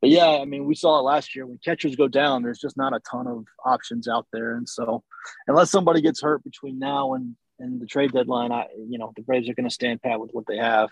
But 0.00 0.10
yeah, 0.10 0.28
I 0.28 0.44
mean, 0.44 0.66
we 0.66 0.74
saw 0.74 0.98
it 0.98 1.02
last 1.02 1.34
year 1.34 1.46
when 1.46 1.58
catchers 1.64 1.96
go 1.96 2.06
down, 2.08 2.42
there's 2.42 2.58
just 2.58 2.76
not 2.76 2.94
a 2.94 3.00
ton 3.00 3.26
of 3.26 3.46
options 3.64 4.08
out 4.08 4.26
there. 4.32 4.56
And 4.56 4.68
so 4.68 5.02
unless 5.46 5.70
somebody 5.70 6.00
gets 6.00 6.22
hurt 6.22 6.44
between 6.44 6.78
now 6.78 7.14
and, 7.14 7.34
and 7.58 7.80
the 7.80 7.86
trade 7.86 8.12
deadline, 8.12 8.52
I, 8.52 8.66
you 8.76 8.98
know, 8.98 9.12
the 9.16 9.22
Braves 9.22 9.48
are 9.48 9.54
going 9.54 9.68
to 9.68 9.74
stand 9.74 10.02
pat 10.02 10.20
with 10.20 10.30
what 10.32 10.44
they 10.46 10.58
have. 10.58 10.90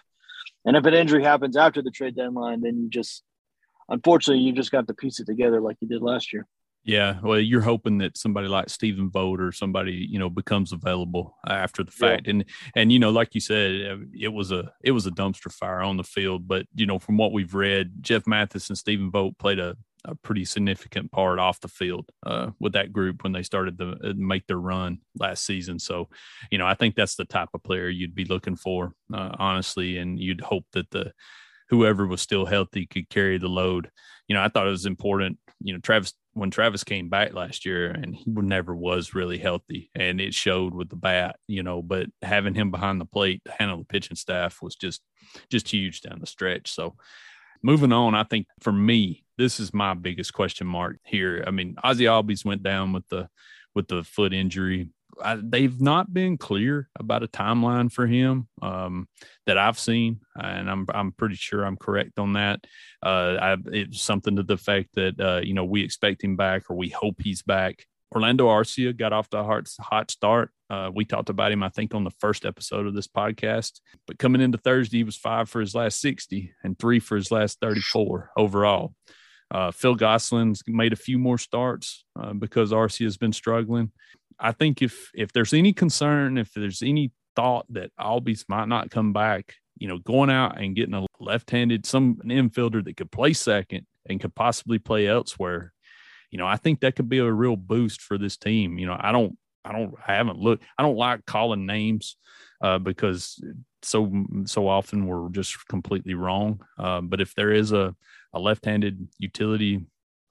And 0.65 0.77
if 0.77 0.87
an 0.87 0.95
injury 0.95 1.23
happens 1.23 1.57
after 1.57 1.83
the 1.83 1.91
trade 1.91 2.17
deadline, 2.17 2.63
then 2.63 2.79
you 2.79 2.89
just, 2.89 3.23
unfortunately, 3.89 4.43
you 4.43 4.53
just 4.53 4.73
got 4.73 4.87
to 4.87 4.95
piece 4.95 5.21
it 5.21 5.27
together 5.27 5.61
like 5.61 5.77
you 5.81 5.89
did 5.89 6.03
last 6.03 6.33
year. 6.33 6.47
Yeah, 6.85 7.19
well, 7.23 7.41
you're 7.41 7.63
hoping 7.63 7.99
that 7.99 8.19
somebody 8.19 8.47
like 8.47 8.69
Stephen 8.69 9.11
Vogt 9.11 9.41
or 9.41 9.53
somebody 9.53 10.07
you 10.11 10.19
know 10.19 10.29
becomes 10.29 10.73
available 10.73 11.35
after 11.47 11.83
the 11.83 11.91
fact, 11.91 12.27
yeah. 12.27 12.31
and 12.31 12.45
and 12.77 12.93
you 12.93 12.99
know, 12.99 13.11
like 13.11 13.35
you 13.35 13.41
said, 13.41 13.71
it 14.13 14.33
was 14.33 14.53
a 14.53 14.71
it 14.83 14.91
was 14.91 15.07
a 15.07 15.11
dumpster 15.11 15.51
fire 15.51 15.81
on 15.81 15.97
the 15.97 16.05
field. 16.05 16.47
But 16.47 16.67
you 16.75 16.85
know, 16.85 16.99
from 16.99 17.17
what 17.17 17.33
we've 17.33 17.55
read, 17.55 18.03
Jeff 18.03 18.27
Mathis 18.27 18.69
and 18.69 18.77
Stephen 18.77 19.11
Vogt 19.11 19.39
played 19.39 19.59
a, 19.59 19.77
a 20.05 20.15
pretty 20.15 20.45
significant 20.45 21.11
part 21.11 21.39
off 21.39 21.61
the 21.61 21.69
field 21.69 22.11
uh, 22.27 22.51
with 22.61 22.75
that 22.75 22.93
group 22.93 23.23
when 23.25 23.33
they 23.33 23.43
started 23.43 23.79
to 23.79 23.97
uh, 24.05 24.13
make 24.17 24.47
their 24.47 24.59
run 24.59 24.99
last 25.19 25.47
season. 25.47 25.79
So, 25.79 26.11
you 26.51 26.59
know, 26.59 26.67
I 26.67 26.75
think 26.75 26.95
that's 26.95 27.17
the 27.17 27.25
type 27.25 27.49
of 27.55 27.63
player 27.63 27.89
you'd 27.89 28.15
be 28.15 28.27
looking 28.27 28.57
for, 28.57 28.93
uh, 29.13 29.31
honestly, 29.39 29.97
and 29.97 30.21
you'd 30.21 30.43
hope 30.43 30.67
that 30.73 30.91
the 30.91 31.13
whoever 31.71 32.07
was 32.07 32.21
still 32.21 32.45
healthy 32.45 32.87
could 32.87 33.09
carry 33.09 33.39
the 33.39 33.49
load. 33.49 33.91
You 34.29 34.35
know, 34.35 34.43
I 34.43 34.49
thought 34.49 34.67
it 34.67 34.71
was 34.71 34.87
important. 34.87 35.39
You 35.61 35.73
know, 35.73 35.81
Travis 35.81 36.13
when 36.35 36.51
Travis 36.51 36.85
came 36.85 37.09
back 37.09 37.33
last 37.33 37.65
year 37.65 37.91
and 37.91 38.15
he 38.15 38.25
never 38.27 38.75
was 38.75 39.15
really 39.15 39.39
healthy 39.39 39.91
and 39.95 40.21
it 40.21 40.35
showed 40.35 40.75
with 40.75 40.89
the 40.89 40.97
bat, 40.97 41.37
you 41.47 41.63
know, 41.63 41.81
but 41.81 42.07
having 42.23 42.55
him 42.55 42.71
behind 42.71 43.01
the 43.01 43.07
plate 43.07 43.43
to 43.45 43.53
handle 43.53 43.79
the 43.79 43.85
pitching 43.85 44.17
staff 44.17 44.61
was 44.61 44.77
just 44.77 45.01
just 45.51 45.69
huge 45.69 46.01
down 46.03 46.19
the 46.21 46.27
stretch. 46.27 46.73
So 46.73 46.97
moving 47.63 47.93
on, 47.93 48.15
I 48.15 48.25
think 48.25 48.47
for 48.61 48.73
me, 48.73 49.25
this 49.39 49.59
is 49.59 49.73
my 49.73 49.95
biggest 49.95 50.33
question 50.33 50.67
mark 50.67 50.99
here. 51.05 51.43
I 51.47 51.51
mean, 51.51 51.77
Ozzie 51.83 52.05
Albies 52.05 52.45
went 52.45 52.63
down 52.63 52.93
with 52.93 53.09
the 53.09 53.29
with 53.75 53.89
the 53.89 54.05
foot 54.05 54.33
injury. 54.33 54.89
I, 55.23 55.39
they've 55.43 55.81
not 55.81 56.13
been 56.13 56.39
clear 56.39 56.89
about 56.99 57.23
a 57.23 57.29
timeline 57.29 57.91
for 57.91 58.07
him 58.07 58.49
um, 58.63 59.09
that 59.47 59.59
I've 59.59 59.79
seen, 59.79 60.21
and 60.35 60.71
I'm 60.71 60.87
I'm 60.93 61.13
pretty 61.13 61.37
sure 61.37 61.65
I'm 61.65 61.77
correct 61.77 62.19
on 62.19 62.35
that. 62.35 62.65
Uh, 63.03 63.37
I, 63.41 63.57
it's 63.67 64.01
something 64.01 64.37
to 64.37 64.43
the 64.43 64.57
fact 64.57 64.91
that 64.95 65.21
uh, 65.21 65.41
you 65.43 65.55
know 65.55 65.65
we 65.65 65.83
expect 65.83 66.23
him 66.23 66.37
back 66.37 66.71
or 66.71 66.77
we 66.77 66.89
hope 66.89 67.17
he's 67.21 67.43
back. 67.43 67.85
Orlando 68.15 68.47
Arcia 68.47 68.97
got 68.97 69.13
off 69.13 69.29
the 69.31 69.43
hot, 69.43 69.69
hot 69.81 70.11
start. 70.11 70.51
Uh, 70.71 70.91
we 70.95 71.05
talked 71.05 71.31
about 71.31 71.51
him, 71.51 71.63
I 71.63 71.69
think, 71.69 71.95
on 71.95 72.05
the 72.05 72.13
first 72.21 72.45
episode 72.45 72.87
of 72.87 72.95
this 72.95 73.09
podcast. 73.09 73.81
But 74.07 74.19
coming 74.19 74.41
into 74.41 74.59
Thursday, 74.59 74.99
he 74.99 75.05
was 75.05 75.17
five 75.17 75.49
for 75.49 75.61
his 75.61 75.75
last 75.75 76.01
60 76.01 76.53
and 76.63 76.79
three 76.79 77.01
for 77.01 77.17
his 77.17 77.33
last 77.33 77.59
34 77.61 78.31
overall. 78.37 78.95
Uh, 79.51 79.71
Phil 79.71 79.95
Gosselin's 79.95 80.63
made 80.67 80.93
a 80.93 80.97
few 80.97 81.19
more 81.19 81.39
starts 81.39 82.05
uh, 82.19 82.33
because 82.33 82.73
Arcia 82.73 83.05
has 83.05 83.17
been 83.17 83.33
struggling. 83.33 83.93
I 84.39 84.53
think 84.53 84.83
if 84.83 85.11
if 85.15 85.33
there's 85.33 85.55
any 85.55 85.73
concern, 85.73 86.39
if 86.39 86.53
there's 86.53 86.83
any 86.83 87.13
thought 87.37 87.67
that 87.71 87.91
Albies 87.99 88.45
might 88.49 88.69
not 88.69 88.91
come 88.91 89.13
back, 89.13 89.55
you 89.77 89.89
know, 89.89 89.99
going 89.99 90.31
out 90.31 90.61
and 90.61 90.77
getting 90.77 90.95
a 90.95 91.07
left-handed 91.21 91.87
some 91.87 92.17
infielder 92.25 92.85
that 92.85 92.97
could 92.97 93.11
play 93.11 93.33
second 93.33 93.87
and 94.09 94.21
could 94.21 94.35
possibly 94.35 94.79
play 94.79 95.07
elsewhere, 95.07 95.73
you 96.31 96.39
know, 96.39 96.47
I 96.47 96.57
think 96.57 96.81
that 96.81 96.97
could 96.97 97.09
be 97.09 97.19
a 97.19 97.31
real 97.31 97.57
boost 97.57 98.01
for 98.01 98.19
this 98.19 98.37
team. 98.37 98.79
You 98.79 98.87
know, 98.87 98.97
I 98.99 99.13
don't 99.13 99.37
I 99.65 99.73
don't 99.73 99.95
I 100.07 100.15
haven't 100.15 100.39
looked 100.39 100.65
I 100.79 100.83
don't 100.83 100.97
like 100.97 101.27
calling 101.27 101.67
names 101.67 102.17
uh, 102.61 102.79
because 102.79 103.43
so 103.83 104.25
so 104.45 104.69
often 104.69 105.07
we're 105.07 105.29
just 105.31 105.67
completely 105.69 106.15
wrong. 106.15 106.61
Uh, 106.79 107.01
but 107.01 107.21
if 107.21 107.35
there 107.35 107.53
is 107.53 107.73
a 107.73 107.95
a 108.33 108.39
left-handed 108.39 109.09
utility 109.19 109.87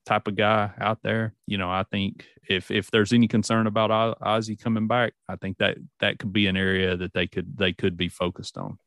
type 0.06 0.28
of 0.28 0.36
guy 0.36 0.72
out 0.80 1.00
there. 1.04 1.34
You 1.48 1.58
know, 1.58 1.70
I 1.70 1.84
think 1.84 2.26
if 2.48 2.72
if 2.72 2.92
there's 2.92 3.14
any 3.14 3.28
concern 3.28 3.68
about 3.68 4.18
Ozzie 4.22 4.56
coming 4.56 4.88
back, 4.88 5.14
I 5.28 5.36
think 5.36 5.58
that 5.60 5.78
that 6.00 6.20
could 6.20 6.34
be 6.34 6.48
an 6.48 6.58
area 6.58 6.96
that 6.98 7.14
they 7.14 7.28
could 7.28 7.58
they 7.58 7.74
could 7.74 7.98
be 7.98 8.10
focused 8.10 8.58
on. 8.58 8.78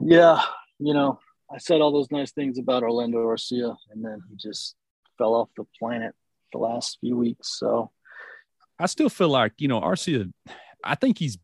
Yeah, 0.00 0.40
you 0.78 0.94
know, 0.94 1.18
I 1.52 1.58
said 1.58 1.80
all 1.80 1.92
those 1.92 2.10
nice 2.10 2.32
things 2.32 2.58
about 2.58 2.82
Orlando 2.82 3.18
Arcia, 3.18 3.76
and 3.90 4.04
then 4.04 4.22
he 4.28 4.36
just 4.36 4.76
fell 5.16 5.34
off 5.34 5.48
the 5.56 5.64
planet 5.78 6.14
the 6.52 6.58
last 6.58 6.98
few 7.00 7.16
weeks. 7.16 7.58
So 7.58 7.90
I 8.78 8.86
still 8.86 9.10
feel 9.10 9.28
like 9.28 9.52
you 9.58 9.68
know 9.68 9.80
Arcia. 9.80 10.32
I 10.84 10.94
think 10.94 11.18
he's 11.18 11.38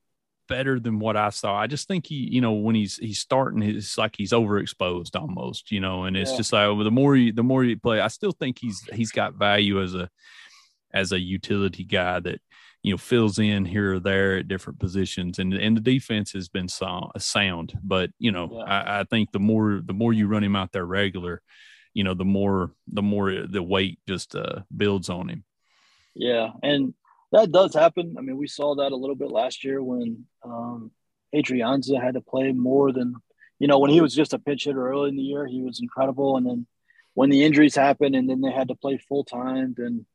better 0.48 0.78
than 0.78 0.98
what 0.98 1.16
I 1.16 1.30
saw. 1.30 1.56
I 1.56 1.66
just 1.66 1.88
think 1.88 2.06
he, 2.06 2.16
you 2.16 2.40
know, 2.40 2.52
when 2.52 2.74
he's 2.74 2.96
he's 2.96 3.18
starting, 3.18 3.62
it's 3.62 3.98
like 3.98 4.14
he's 4.16 4.32
overexposed 4.32 5.16
almost, 5.16 5.70
you 5.70 5.80
know, 5.80 6.04
and 6.04 6.16
it's 6.16 6.32
yeah. 6.32 6.36
just 6.36 6.52
like 6.52 6.84
the 6.84 6.90
more 6.90 7.16
you 7.16 7.32
the 7.32 7.42
more 7.42 7.64
you 7.64 7.78
play, 7.78 8.00
I 8.00 8.08
still 8.08 8.32
think 8.32 8.58
he's 8.58 8.82
he's 8.92 9.12
got 9.12 9.34
value 9.34 9.82
as 9.82 9.94
a 9.94 10.08
as 10.92 11.12
a 11.12 11.18
utility 11.18 11.84
guy 11.84 12.20
that 12.20 12.40
you 12.82 12.92
know 12.92 12.98
fills 12.98 13.38
in 13.38 13.64
here 13.64 13.94
or 13.94 14.00
there 14.00 14.38
at 14.38 14.48
different 14.48 14.78
positions, 14.78 15.38
and 15.38 15.52
and 15.54 15.76
the 15.76 15.80
defense 15.80 16.32
has 16.32 16.48
been 16.48 16.68
sound, 16.68 17.12
sound 17.18 17.72
but 17.82 18.10
you 18.18 18.30
know, 18.30 18.50
yeah. 18.52 18.64
I, 18.64 19.00
I 19.00 19.04
think 19.04 19.32
the 19.32 19.40
more 19.40 19.80
the 19.84 19.94
more 19.94 20.12
you 20.12 20.28
run 20.28 20.44
him 20.44 20.56
out 20.56 20.72
there 20.72 20.84
regular, 20.84 21.42
you 21.94 22.04
know, 22.04 22.14
the 22.14 22.24
more 22.24 22.72
the 22.88 23.02
more 23.02 23.32
the 23.46 23.62
weight 23.62 23.98
just 24.06 24.36
uh, 24.36 24.60
builds 24.74 25.08
on 25.08 25.28
him. 25.28 25.44
Yeah, 26.14 26.50
and 26.62 26.94
that 27.34 27.50
does 27.50 27.74
happen. 27.74 28.14
I 28.16 28.20
mean, 28.20 28.36
we 28.36 28.46
saw 28.46 28.76
that 28.76 28.92
a 28.92 28.96
little 28.96 29.16
bit 29.16 29.30
last 29.30 29.64
year 29.64 29.82
when 29.82 30.24
um, 30.44 30.92
Adrianza 31.34 32.00
had 32.00 32.14
to 32.14 32.20
play 32.20 32.52
more 32.52 32.92
than, 32.92 33.16
you 33.58 33.66
know, 33.66 33.80
when 33.80 33.90
he 33.90 34.00
was 34.00 34.14
just 34.14 34.32
a 34.32 34.38
pitch 34.38 34.64
hitter 34.64 34.88
early 34.88 35.08
in 35.08 35.16
the 35.16 35.22
year, 35.22 35.44
he 35.44 35.60
was 35.60 35.80
incredible. 35.80 36.36
And 36.36 36.46
then 36.46 36.66
when 37.14 37.30
the 37.30 37.44
injuries 37.44 37.74
happened 37.74 38.14
and 38.14 38.30
then 38.30 38.40
they 38.40 38.52
had 38.52 38.68
to 38.68 38.76
play 38.76 38.98
full 38.98 39.24
time, 39.24 39.74
then, 39.76 40.06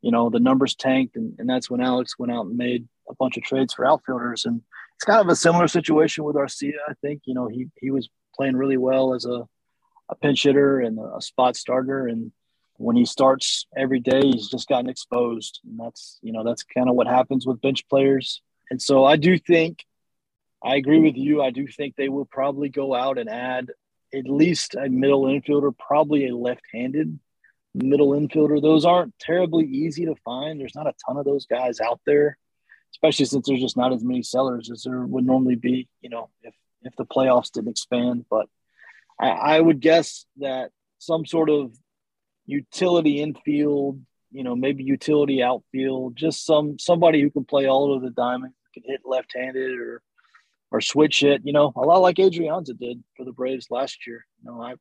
you 0.00 0.10
know, 0.10 0.30
the 0.30 0.40
numbers 0.40 0.74
tanked. 0.74 1.16
And, 1.16 1.34
and 1.38 1.48
that's 1.48 1.68
when 1.70 1.82
Alex 1.82 2.18
went 2.18 2.32
out 2.32 2.46
and 2.46 2.56
made 2.56 2.88
a 3.08 3.14
bunch 3.14 3.36
of 3.36 3.42
trades 3.42 3.74
for 3.74 3.86
outfielders. 3.86 4.46
And 4.46 4.62
it's 4.96 5.04
kind 5.04 5.20
of 5.20 5.28
a 5.28 5.36
similar 5.36 5.68
situation 5.68 6.24
with 6.24 6.36
Arcia. 6.36 6.72
I 6.88 6.94
think, 7.02 7.22
you 7.26 7.34
know, 7.34 7.48
he, 7.48 7.68
he 7.80 7.90
was 7.90 8.08
playing 8.34 8.56
really 8.56 8.78
well 8.78 9.12
as 9.12 9.26
a, 9.26 9.46
a 10.08 10.14
pinch 10.14 10.42
hitter 10.42 10.80
and 10.80 10.98
a 10.98 11.20
spot 11.20 11.54
starter. 11.54 12.06
And, 12.06 12.32
when 12.82 12.96
he 12.96 13.04
starts 13.04 13.66
every 13.76 14.00
day, 14.00 14.22
he's 14.22 14.48
just 14.48 14.68
gotten 14.68 14.90
exposed. 14.90 15.60
And 15.64 15.78
that's, 15.78 16.18
you 16.22 16.32
know, 16.32 16.44
that's 16.44 16.64
kind 16.64 16.88
of 16.88 16.96
what 16.96 17.06
happens 17.06 17.46
with 17.46 17.60
bench 17.60 17.88
players. 17.88 18.42
And 18.70 18.82
so 18.82 19.04
I 19.04 19.16
do 19.16 19.38
think, 19.38 19.84
I 20.64 20.76
agree 20.76 21.00
with 21.00 21.16
you. 21.16 21.42
I 21.42 21.50
do 21.50 21.66
think 21.66 21.94
they 21.94 22.08
will 22.08 22.24
probably 22.24 22.68
go 22.68 22.94
out 22.94 23.18
and 23.18 23.28
add 23.28 23.70
at 24.14 24.26
least 24.26 24.74
a 24.74 24.88
middle 24.88 25.24
infielder, 25.24 25.72
probably 25.76 26.28
a 26.28 26.36
left 26.36 26.62
handed 26.72 27.18
middle 27.74 28.10
infielder. 28.10 28.60
Those 28.60 28.84
aren't 28.84 29.18
terribly 29.18 29.64
easy 29.64 30.04
to 30.06 30.14
find. 30.24 30.60
There's 30.60 30.74
not 30.74 30.86
a 30.86 30.94
ton 31.06 31.16
of 31.16 31.24
those 31.24 31.46
guys 31.46 31.80
out 31.80 32.00
there, 32.04 32.36
especially 32.94 33.24
since 33.24 33.46
there's 33.46 33.60
just 33.60 33.76
not 33.76 33.92
as 33.92 34.04
many 34.04 34.22
sellers 34.22 34.70
as 34.70 34.82
there 34.82 35.00
would 35.06 35.24
normally 35.24 35.56
be, 35.56 35.88
you 36.00 36.10
know, 36.10 36.28
if, 36.42 36.54
if 36.82 36.94
the 36.96 37.06
playoffs 37.06 37.50
didn't 37.50 37.70
expand. 37.70 38.26
But 38.28 38.46
I, 39.18 39.30
I 39.30 39.60
would 39.60 39.80
guess 39.80 40.26
that 40.38 40.70
some 40.98 41.24
sort 41.24 41.48
of 41.48 41.72
utility 42.52 43.20
infield, 43.20 44.00
you 44.30 44.44
know, 44.44 44.54
maybe 44.54 44.84
utility 44.84 45.42
outfield, 45.42 46.16
just 46.16 46.44
some 46.44 46.78
somebody 46.78 47.20
who 47.20 47.30
can 47.30 47.44
play 47.44 47.66
all 47.66 47.92
over 47.92 48.04
the 48.04 48.10
diamond, 48.10 48.52
can 48.74 48.82
hit 48.86 49.00
left-handed 49.04 49.78
or 49.78 50.02
or 50.70 50.80
switch 50.80 51.20
hit, 51.20 51.42
you 51.44 51.52
know, 51.52 51.72
a 51.76 51.80
lot 51.80 52.00
like 52.00 52.16
Adrianza 52.16 52.78
did 52.78 53.02
for 53.16 53.24
the 53.24 53.32
Braves 53.32 53.66
last 53.70 54.06
year. 54.06 54.24
You 54.42 54.50
know, 54.50 54.62
I 54.62 54.74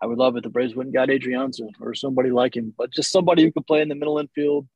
I 0.00 0.06
would 0.06 0.18
love 0.18 0.36
it 0.36 0.42
the 0.42 0.48
Braves 0.48 0.74
wouldn't 0.74 0.94
got 0.94 1.08
Adrianza 1.08 1.68
or 1.80 1.94
somebody 1.94 2.30
like 2.30 2.56
him, 2.56 2.74
but 2.76 2.90
just 2.90 3.12
somebody 3.12 3.42
who 3.42 3.52
could 3.52 3.66
play 3.66 3.82
in 3.82 3.88
the 3.88 3.94
middle 3.94 4.18
infield. 4.18 4.68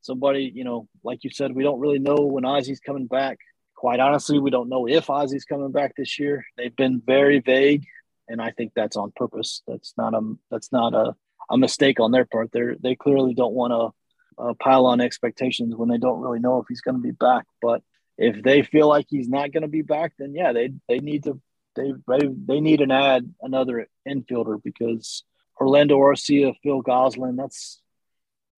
Somebody, 0.00 0.50
you 0.52 0.64
know, 0.64 0.88
like 1.04 1.22
you 1.22 1.30
said, 1.30 1.54
we 1.54 1.62
don't 1.62 1.78
really 1.78 2.00
know 2.00 2.16
when 2.16 2.44
Ozzie's 2.44 2.80
coming 2.80 3.06
back 3.06 3.38
quite 3.82 3.98
honestly, 3.98 4.38
we 4.38 4.50
don't 4.50 4.68
know 4.68 4.86
if 4.86 5.10
Ozzie's 5.10 5.44
coming 5.44 5.72
back 5.72 5.96
this 5.96 6.16
year. 6.16 6.46
They've 6.56 6.74
been 6.74 7.02
very 7.04 7.40
vague, 7.40 7.84
and 8.28 8.40
I 8.40 8.52
think 8.52 8.74
that's 8.76 8.96
on 8.96 9.12
purpose. 9.16 9.62
That's 9.66 9.92
not 9.96 10.14
a 10.14 10.20
that's 10.52 10.70
not 10.70 10.94
a, 10.94 11.16
a 11.50 11.58
mistake 11.58 12.00
on 12.00 12.12
their 12.12 12.24
part. 12.24 12.50
They 12.52 12.62
they 12.80 12.94
clearly 12.94 13.34
don't 13.34 13.54
want 13.54 13.72
to 13.72 14.42
uh, 14.42 14.54
pile 14.54 14.86
on 14.86 15.00
expectations 15.00 15.74
when 15.76 15.88
they 15.88 15.98
don't 15.98 16.20
really 16.20 16.40
know 16.40 16.58
if 16.58 16.66
he's 16.68 16.80
going 16.80 16.96
to 16.96 17.02
be 17.02 17.12
back. 17.12 17.44
But 17.60 17.82
if 18.18 18.42
they 18.42 18.62
feel 18.62 18.88
like 18.88 19.06
he's 19.08 19.28
not 19.28 19.52
going 19.52 19.62
to 19.62 19.68
be 19.68 19.82
back, 19.82 20.12
then 20.18 20.34
yeah, 20.34 20.52
they 20.52 20.72
they 20.88 20.98
need 20.98 21.24
to 21.24 21.40
they 21.76 21.92
they, 22.08 22.28
they 22.46 22.60
need 22.60 22.80
an 22.80 22.90
add 22.90 23.32
another 23.40 23.88
infielder 24.08 24.62
because 24.62 25.24
Orlando 25.60 25.98
Arcia, 25.98 26.54
Phil 26.62 26.82
Gosselin, 26.82 27.36
that's 27.36 27.80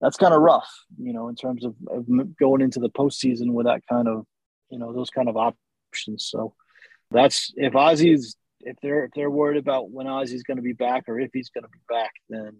that's 0.01 0.17
kind 0.17 0.33
of 0.33 0.41
rough, 0.41 0.69
you 1.01 1.13
know, 1.13 1.29
in 1.29 1.35
terms 1.35 1.65
of, 1.65 1.75
of 1.87 2.05
going 2.37 2.61
into 2.61 2.79
the 2.79 2.89
postseason 2.89 3.51
with 3.53 3.65
that 3.65 3.81
kind 3.89 4.07
of 4.07 4.25
you 4.69 4.79
know 4.79 4.93
those 4.93 5.09
kind 5.09 5.29
of 5.29 5.37
options. 5.37 6.27
So 6.29 6.53
that's 7.11 7.53
if 7.55 7.75
Ozzie's 7.75 8.35
if 8.59 8.77
they're 8.81 9.05
if 9.05 9.11
they're 9.15 9.29
worried 9.29 9.57
about 9.57 9.89
when 9.89 10.07
Ozzie's 10.07 10.43
going 10.43 10.57
to 10.57 10.63
be 10.63 10.73
back 10.73 11.05
or 11.07 11.19
if 11.19 11.31
he's 11.33 11.49
going 11.49 11.63
to 11.63 11.69
be 11.69 11.79
back, 11.87 12.11
then 12.29 12.57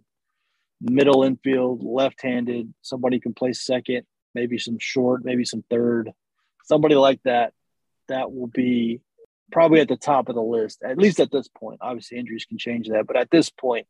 middle 0.82 1.24
infield, 1.24 1.84
left-handed, 1.84 2.74
somebody 2.82 3.20
can 3.20 3.34
play 3.34 3.54
second, 3.54 4.04
maybe 4.34 4.58
some 4.58 4.78
short, 4.80 5.24
maybe 5.24 5.46
some 5.46 5.64
third, 5.70 6.12
somebody 6.64 6.96
like 6.96 7.22
that. 7.24 7.54
That 8.08 8.32
will 8.32 8.48
be 8.48 9.02
probably 9.52 9.80
at 9.80 9.88
the 9.88 9.98
top 9.98 10.30
of 10.30 10.36
the 10.36 10.42
list, 10.42 10.84
at 10.84 10.98
least 10.98 11.20
at 11.20 11.32
this 11.32 11.48
point. 11.48 11.80
Obviously, 11.82 12.20
injuries 12.20 12.46
can 12.46 12.60
change 12.60 12.88
that, 12.90 13.08
but 13.08 13.18
at 13.18 13.32
this 13.32 13.50
point, 13.50 13.88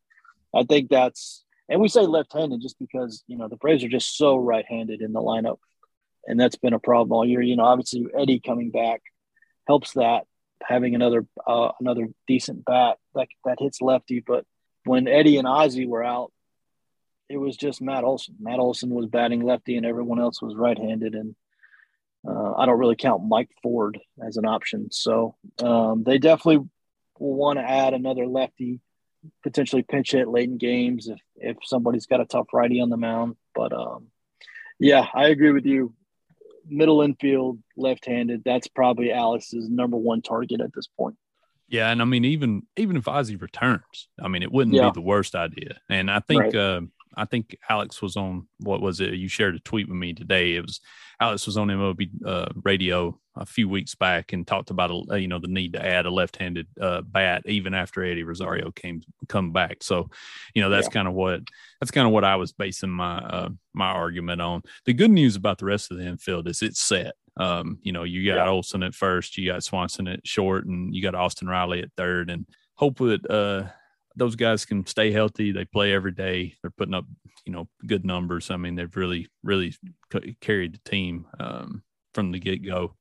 I 0.54 0.64
think 0.64 0.88
that's. 0.88 1.44
And 1.68 1.80
we 1.80 1.88
say 1.88 2.02
left-handed 2.02 2.62
just 2.62 2.78
because 2.78 3.24
you 3.26 3.36
know 3.36 3.48
the 3.48 3.56
Braves 3.56 3.84
are 3.84 3.88
just 3.88 4.16
so 4.16 4.36
right-handed 4.36 5.02
in 5.02 5.12
the 5.12 5.20
lineup 5.20 5.58
and 6.26 6.38
that's 6.38 6.56
been 6.56 6.72
a 6.72 6.78
problem 6.78 7.12
all 7.12 7.24
year. 7.24 7.40
You 7.40 7.56
know, 7.56 7.64
obviously 7.64 8.06
Eddie 8.18 8.40
coming 8.40 8.70
back 8.70 9.00
helps 9.66 9.92
that 9.94 10.24
having 10.62 10.94
another 10.94 11.26
uh, 11.46 11.70
another 11.80 12.08
decent 12.26 12.64
bat 12.64 12.98
that 13.14 13.28
that 13.44 13.58
hits 13.60 13.80
lefty. 13.80 14.22
But 14.26 14.44
when 14.84 15.08
Eddie 15.08 15.38
and 15.38 15.46
Ozzie 15.46 15.86
were 15.86 16.04
out, 16.04 16.32
it 17.28 17.38
was 17.38 17.56
just 17.56 17.82
Matt 17.82 18.04
Olson. 18.04 18.36
Matt 18.38 18.58
Olson 18.58 18.90
was 18.90 19.06
batting 19.06 19.42
lefty, 19.42 19.76
and 19.76 19.86
everyone 19.86 20.20
else 20.20 20.40
was 20.40 20.54
right-handed. 20.54 21.14
And 21.14 21.34
uh, 22.26 22.54
I 22.54 22.66
don't 22.66 22.78
really 22.78 22.96
count 22.96 23.26
Mike 23.26 23.50
Ford 23.62 23.98
as 24.24 24.36
an 24.36 24.46
option. 24.46 24.88
So 24.92 25.36
um, 25.62 26.04
they 26.04 26.18
definitely 26.18 26.68
will 27.18 27.34
want 27.34 27.58
to 27.58 27.68
add 27.68 27.94
another 27.94 28.26
lefty, 28.26 28.80
potentially 29.42 29.82
pinch 29.82 30.12
hit 30.12 30.28
late 30.28 30.48
in 30.48 30.58
games 30.58 31.08
if 31.08 31.20
if 31.36 31.56
somebody's 31.62 32.06
got 32.06 32.20
a 32.20 32.26
tough 32.26 32.46
righty 32.52 32.80
on 32.80 32.90
the 32.90 32.96
mound. 32.96 33.36
But 33.54 33.72
um, 33.72 34.08
yeah, 34.78 35.06
I 35.14 35.28
agree 35.28 35.52
with 35.52 35.66
you 35.66 35.94
middle 36.68 37.02
infield, 37.02 37.58
left-handed. 37.76 38.42
That's 38.44 38.68
probably 38.68 39.12
Alex's 39.12 39.68
number 39.68 39.96
one 39.96 40.22
target 40.22 40.60
at 40.60 40.72
this 40.74 40.86
point. 40.86 41.16
Yeah, 41.68 41.90
and 41.90 42.00
I 42.00 42.04
mean, 42.04 42.24
even 42.24 42.62
even 42.76 42.96
if 42.96 43.08
Ozzie 43.08 43.36
returns, 43.36 44.08
I 44.20 44.28
mean, 44.28 44.42
it 44.42 44.52
wouldn't 44.52 44.76
yeah. 44.76 44.90
be 44.90 44.94
the 44.94 45.00
worst 45.00 45.34
idea. 45.34 45.80
And 45.88 46.10
I 46.10 46.20
think 46.20 46.40
right. 46.40 46.54
uh, 46.54 46.80
I 47.16 47.24
think 47.24 47.56
Alex 47.68 48.02
was 48.02 48.16
on 48.16 48.46
what 48.60 48.80
was 48.80 49.00
it? 49.00 49.14
You 49.14 49.28
shared 49.28 49.54
a 49.54 49.60
tweet 49.60 49.88
with 49.88 49.96
me 49.96 50.12
today. 50.12 50.54
It 50.54 50.62
was 50.62 50.80
Alex 51.20 51.46
was 51.46 51.56
on 51.56 51.68
MLB 51.68 52.10
uh, 52.24 52.46
radio 52.62 53.18
a 53.36 53.46
few 53.46 53.68
weeks 53.68 53.94
back 53.94 54.32
and 54.32 54.46
talked 54.46 54.70
about 54.70 54.90
a, 55.10 55.18
you 55.18 55.28
know 55.28 55.38
the 55.38 55.48
need 55.48 55.72
to 55.74 55.84
add 55.84 56.06
a 56.06 56.10
left-handed 56.10 56.66
uh, 56.80 57.02
bat 57.02 57.42
even 57.46 57.74
after 57.74 58.04
Eddie 58.04 58.22
Rosario 58.22 58.70
came 58.70 59.02
come 59.28 59.52
back. 59.52 59.82
So, 59.82 60.10
you 60.54 60.62
know 60.62 60.70
that's 60.70 60.88
yeah. 60.88 60.92
kind 60.92 61.08
of 61.08 61.14
what 61.14 61.40
that's 61.80 61.90
kind 61.90 62.06
of 62.06 62.12
what 62.12 62.24
I 62.24 62.36
was 62.36 62.52
basing 62.52 62.90
my 62.90 63.18
uh, 63.18 63.48
my 63.72 63.88
argument 63.88 64.42
on. 64.42 64.62
The 64.84 64.92
good 64.92 65.10
news 65.10 65.36
about 65.36 65.58
the 65.58 65.66
rest 65.66 65.90
of 65.90 65.98
the 65.98 66.06
infield 66.06 66.48
is 66.48 66.62
it's 66.62 66.80
set. 66.80 67.14
Um, 67.38 67.78
you 67.82 67.92
know, 67.92 68.04
you 68.04 68.24
got 68.26 68.44
yeah. 68.44 68.48
Olson 68.48 68.82
at 68.82 68.94
first, 68.94 69.36
you 69.36 69.52
got 69.52 69.62
Swanson 69.62 70.08
at 70.08 70.26
short, 70.26 70.66
and 70.66 70.94
you 70.94 71.02
got 71.02 71.14
Austin 71.14 71.48
Riley 71.48 71.82
at 71.82 71.92
third, 71.96 72.30
and 72.30 72.46
hope 72.74 72.98
that 72.98 73.30
uh, 73.30 73.70
those 74.16 74.34
guys 74.34 74.64
can 74.64 74.86
stay 74.86 75.12
healthy. 75.12 75.52
They 75.52 75.64
play 75.64 75.92
every 75.92 76.12
day. 76.12 76.54
They're 76.62 76.70
putting 76.70 76.94
up, 76.94 77.04
you 77.44 77.52
know, 77.52 77.68
good 77.86 78.04
numbers. 78.04 78.50
I 78.50 78.56
mean, 78.56 78.74
they've 78.74 78.96
really, 78.96 79.28
really 79.44 79.74
carried 80.40 80.74
the 80.74 80.90
team 80.90 81.26
um, 81.38 81.82
from 82.14 82.32
the 82.32 82.38
get 82.38 82.64
go. 82.64 82.94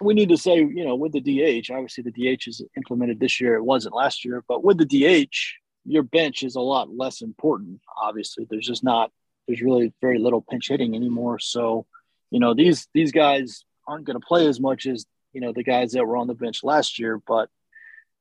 We 0.00 0.14
need 0.14 0.28
to 0.30 0.36
say, 0.36 0.56
you 0.56 0.84
know, 0.84 0.96
with 0.96 1.12
the 1.12 1.20
DH, 1.20 1.70
obviously 1.70 2.02
the 2.02 2.10
DH 2.10 2.48
is 2.48 2.62
implemented 2.76 3.20
this 3.20 3.40
year. 3.40 3.54
It 3.54 3.64
wasn't 3.64 3.94
last 3.94 4.24
year, 4.24 4.42
but 4.48 4.64
with 4.64 4.78
the 4.78 4.84
DH, 4.84 5.36
your 5.84 6.02
bench 6.02 6.42
is 6.42 6.56
a 6.56 6.60
lot 6.60 6.94
less 6.94 7.22
important. 7.22 7.80
Obviously, 8.02 8.46
there's 8.50 8.66
just 8.66 8.82
not, 8.82 9.12
there's 9.46 9.62
really 9.62 9.92
very 10.00 10.18
little 10.18 10.42
pinch 10.42 10.68
hitting 10.68 10.96
anymore. 10.96 11.38
So, 11.38 11.86
you 12.30 12.40
know, 12.40 12.54
these 12.54 12.88
these 12.92 13.12
guys 13.12 13.64
aren't 13.86 14.04
going 14.04 14.20
to 14.20 14.26
play 14.26 14.48
as 14.48 14.58
much 14.58 14.86
as 14.86 15.06
you 15.32 15.40
know 15.40 15.52
the 15.52 15.62
guys 15.62 15.92
that 15.92 16.04
were 16.04 16.16
on 16.16 16.26
the 16.26 16.34
bench 16.34 16.64
last 16.64 16.98
year, 16.98 17.22
but 17.24 17.48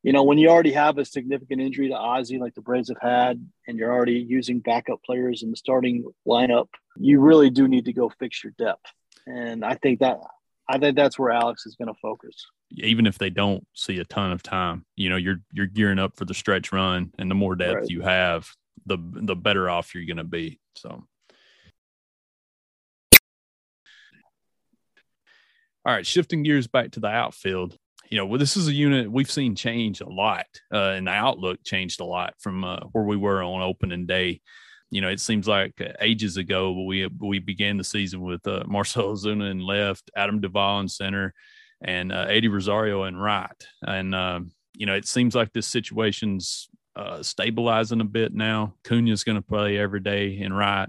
you 0.06 0.13
know, 0.13 0.22
when 0.22 0.38
you 0.38 0.50
already 0.50 0.72
have 0.74 1.00
a 1.00 1.04
significant 1.04 1.60
injury 1.60 1.89
to 1.89 1.96
Ozzie, 1.96 2.38
like 2.38 2.54
the 2.54 2.62
Braves 2.62 2.89
have 2.89 3.02
had, 3.02 3.44
and 3.68 3.76
you're 3.76 3.91
already 3.91 4.20
using 4.20 4.60
backup 4.60 5.02
players 5.04 5.41
in 5.41 5.50
the 5.50 5.58
starting 5.58 6.06
lineup, 6.28 6.68
you 6.96 7.20
really 7.20 7.50
do 7.50 7.68
need 7.68 7.86
to 7.86 7.94
go 7.94 8.12
fix 8.20 8.44
your 8.44 8.54
depth. 8.60 8.86
And 9.26 9.65
I 9.65 9.74
think 9.74 10.02
that 10.02 10.20
I 10.70 10.78
think 10.78 10.96
that's 10.96 11.18
where 11.18 11.32
Alex 11.32 11.65
is 11.65 11.76
going 11.76 11.88
to 11.88 12.00
focus. 12.00 12.36
Even 12.70 13.08
if 13.08 13.18
they 13.18 13.32
don't 13.32 13.65
see 13.74 13.98
a 13.98 14.06
ton 14.06 14.32
of 14.32 14.44
time, 14.44 14.86
you 14.96 15.10
know, 15.10 15.15
you're 15.15 15.41
you're 15.52 15.65
gearing 15.65 15.98
up 15.98 16.15
for 16.15 16.26
the 16.26 16.36
stretch 16.36 16.72
run, 16.72 17.12
and 17.18 17.30
the 17.32 17.36
more 17.36 17.56
depth 17.56 17.76
right. 17.76 17.89
you 17.89 18.02
have, 18.02 18.48
the 18.86 19.00
the 19.02 19.36
better 19.36 19.72
off 19.72 19.96
you're 19.96 20.06
going 20.06 20.18
to 20.18 20.24
be. 20.24 20.60
So. 20.76 21.04
All 25.84 25.94
right, 25.94 26.06
shifting 26.06 26.44
gears 26.44 26.68
back 26.68 26.91
to 26.91 27.00
the 27.00 27.08
outfield 27.08 27.76
you 28.10 28.18
know, 28.18 28.26
well, 28.26 28.39
this 28.39 28.58
is 28.58 28.68
a 28.68 28.74
unit 28.74 29.12
we've 29.12 29.32
seen 29.32 29.56
change 29.56 30.02
a 30.02 30.10
lot, 30.10 30.46
uh, 30.74 30.91
and 30.91 31.08
the 31.08 31.12
outlook 31.12 31.60
changed 31.63 32.00
a 32.00 32.06
lot 32.06 32.34
from 32.39 32.63
uh, 32.63 32.80
where 32.91 33.04
we 33.04 33.18
were 33.18 33.44
on 33.44 33.62
opening 33.62 34.06
day. 34.06 34.41
You 34.91 35.02
know, 35.02 35.10
it 35.10 35.20
seems 35.20 35.48
like 35.48 35.82
ages 36.00 36.38
ago 36.38 36.84
we 36.86 37.10
we 37.20 37.39
began 37.39 37.78
the 37.78 37.84
season 37.84 38.22
with 38.22 38.46
uh, 38.48 38.63
Marcell 38.68 39.13
Ozuna 39.15 39.50
in 39.50 39.60
left, 39.60 40.12
Adam 40.15 40.41
Duvall 40.41 40.82
in 40.82 40.88
center, 40.88 41.34
and 41.82 42.12
uh, 42.12 42.28
Eddie 42.30 42.48
Rosario 42.48 43.04
in 43.04 43.18
right. 43.18 43.68
And 43.86 44.13
um, 44.13 44.52
you 44.76 44.86
know, 44.86 44.96
it 44.96 45.08
seems 45.08 45.36
like 45.36 45.52
this 45.54 45.68
situation's 45.68 46.70
uh, 46.96 47.24
stabilizing 47.24 48.02
a 48.02 48.06
bit 48.06 48.34
now. 48.34 48.76
Cuna's 48.84 49.24
going 49.24 49.38
to 49.38 49.41
play 49.41 49.78
every 49.78 50.00
day 50.00 50.38
in 50.39 50.54
right. 50.54 50.88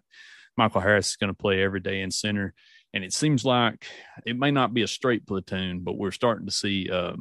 Michael 0.56 0.80
Harris 0.80 1.10
is 1.10 1.16
going 1.16 1.28
to 1.28 1.34
play 1.34 1.62
every 1.62 1.80
day 1.80 2.00
in 2.00 2.10
center 2.10 2.54
and 2.96 3.04
it 3.04 3.12
seems 3.12 3.44
like 3.44 3.86
it 4.24 4.38
may 4.38 4.50
not 4.50 4.72
be 4.72 4.80
a 4.80 4.86
straight 4.88 5.26
platoon, 5.26 5.80
but 5.80 5.98
we're 5.98 6.10
starting 6.10 6.46
to 6.46 6.52
see 6.52 6.88
uh, 6.90 7.12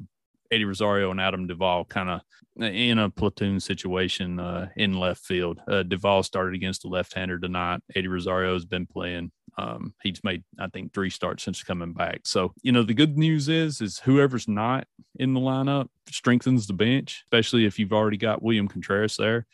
Eddie 0.49 0.63
Rosario 0.63 1.11
and 1.11 1.19
Adam 1.19 1.47
Duvall 1.47 1.83
kind 1.83 2.09
of 2.09 2.21
in 2.63 2.97
a 2.97 3.09
platoon 3.09 3.59
situation 3.59 4.39
uh, 4.39 4.69
in 4.77 4.93
left 4.93 5.25
field. 5.25 5.59
Uh, 5.67 5.83
Duvall 5.83 6.23
started 6.23 6.55
against 6.55 6.83
the 6.83 6.87
left-hander 6.87 7.39
tonight. 7.39 7.81
Eddie 7.93 8.07
Rosario 8.07 8.53
has 8.53 8.63
been 8.63 8.85
playing. 8.85 9.33
Um, 9.57 9.93
he's 10.01 10.23
made, 10.23 10.45
I 10.57 10.67
think, 10.67 10.93
three 10.93 11.09
starts 11.09 11.43
since 11.43 11.61
coming 11.61 11.91
back. 11.91 12.21
So, 12.23 12.53
you 12.61 12.71
know, 12.71 12.83
the 12.83 12.93
good 12.93 13.17
news 13.17 13.49
is, 13.49 13.81
is 13.81 13.99
whoever's 13.99 14.47
not 14.47 14.87
in 15.15 15.33
the 15.33 15.41
lineup 15.41 15.89
strengthens 16.07 16.67
the 16.67 16.73
bench, 16.73 17.25
especially 17.25 17.65
if 17.65 17.79
you've 17.79 17.91
already 17.91 18.17
got 18.17 18.41
William 18.41 18.69
Contreras 18.69 19.17
there. 19.17 19.45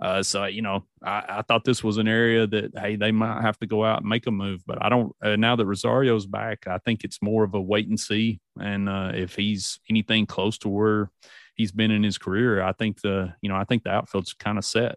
Uh, 0.00 0.22
so 0.22 0.44
you 0.44 0.60
know, 0.60 0.84
I, 1.02 1.24
I, 1.28 1.42
thought 1.42 1.64
this 1.64 1.82
was 1.82 1.96
an 1.96 2.06
area 2.06 2.46
that 2.46 2.72
hey, 2.78 2.96
they 2.96 3.12
might 3.12 3.40
have 3.40 3.58
to 3.60 3.66
go 3.66 3.82
out 3.82 4.00
and 4.00 4.08
make 4.08 4.26
a 4.26 4.30
move. 4.30 4.62
But 4.66 4.82
I 4.82 4.90
don't. 4.90 5.14
Uh, 5.22 5.36
now 5.36 5.56
that 5.56 5.64
Rosario's 5.64 6.26
back, 6.26 6.66
I 6.66 6.78
think 6.78 7.02
it's 7.02 7.22
more 7.22 7.44
of 7.44 7.54
a 7.54 7.60
wait 7.60 7.88
and 7.88 7.98
see. 7.98 8.40
And 8.60 8.90
uh, 8.90 9.12
if 9.14 9.36
he's 9.36 9.80
anything 9.88 10.26
close 10.26 10.58
to 10.58 10.68
where 10.68 11.10
he's 11.54 11.72
been 11.72 11.90
in 11.90 12.02
his 12.02 12.18
career, 12.18 12.62
I 12.62 12.72
think 12.72 13.00
the 13.00 13.32
you 13.40 13.48
know 13.48 13.56
I 13.56 13.64
think 13.64 13.84
the 13.84 13.90
outfield's 13.90 14.34
kind 14.34 14.58
of 14.58 14.66
set. 14.66 14.96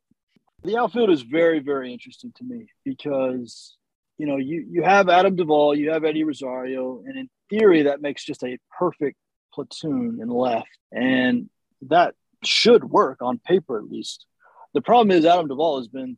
The 0.63 0.77
outfield 0.77 1.11
is 1.11 1.21
very 1.21 1.59
very 1.59 1.93
interesting 1.93 2.33
to 2.35 2.43
me 2.43 2.67
because 2.83 3.77
you 4.17 4.27
know 4.27 4.35
you 4.35 4.65
you 4.69 4.83
have 4.83 5.07
Adam 5.07 5.37
Duvall, 5.37 5.77
you 5.77 5.91
have 5.91 6.03
Eddie 6.03 6.25
Rosario, 6.25 7.03
and 7.05 7.17
in 7.17 7.29
theory 7.49 7.83
that 7.83 8.01
makes 8.01 8.25
just 8.25 8.43
a 8.43 8.57
perfect 8.77 9.15
platoon 9.53 10.19
in 10.21 10.27
left, 10.27 10.67
and 10.91 11.49
that 11.83 12.15
should 12.43 12.83
work 12.83 13.21
on 13.21 13.39
paper 13.39 13.77
at 13.77 13.89
least 13.89 14.25
the 14.73 14.81
problem 14.81 15.11
is 15.11 15.25
Adam 15.25 15.47
Duvall 15.47 15.79
has 15.79 15.87
been 15.87 16.17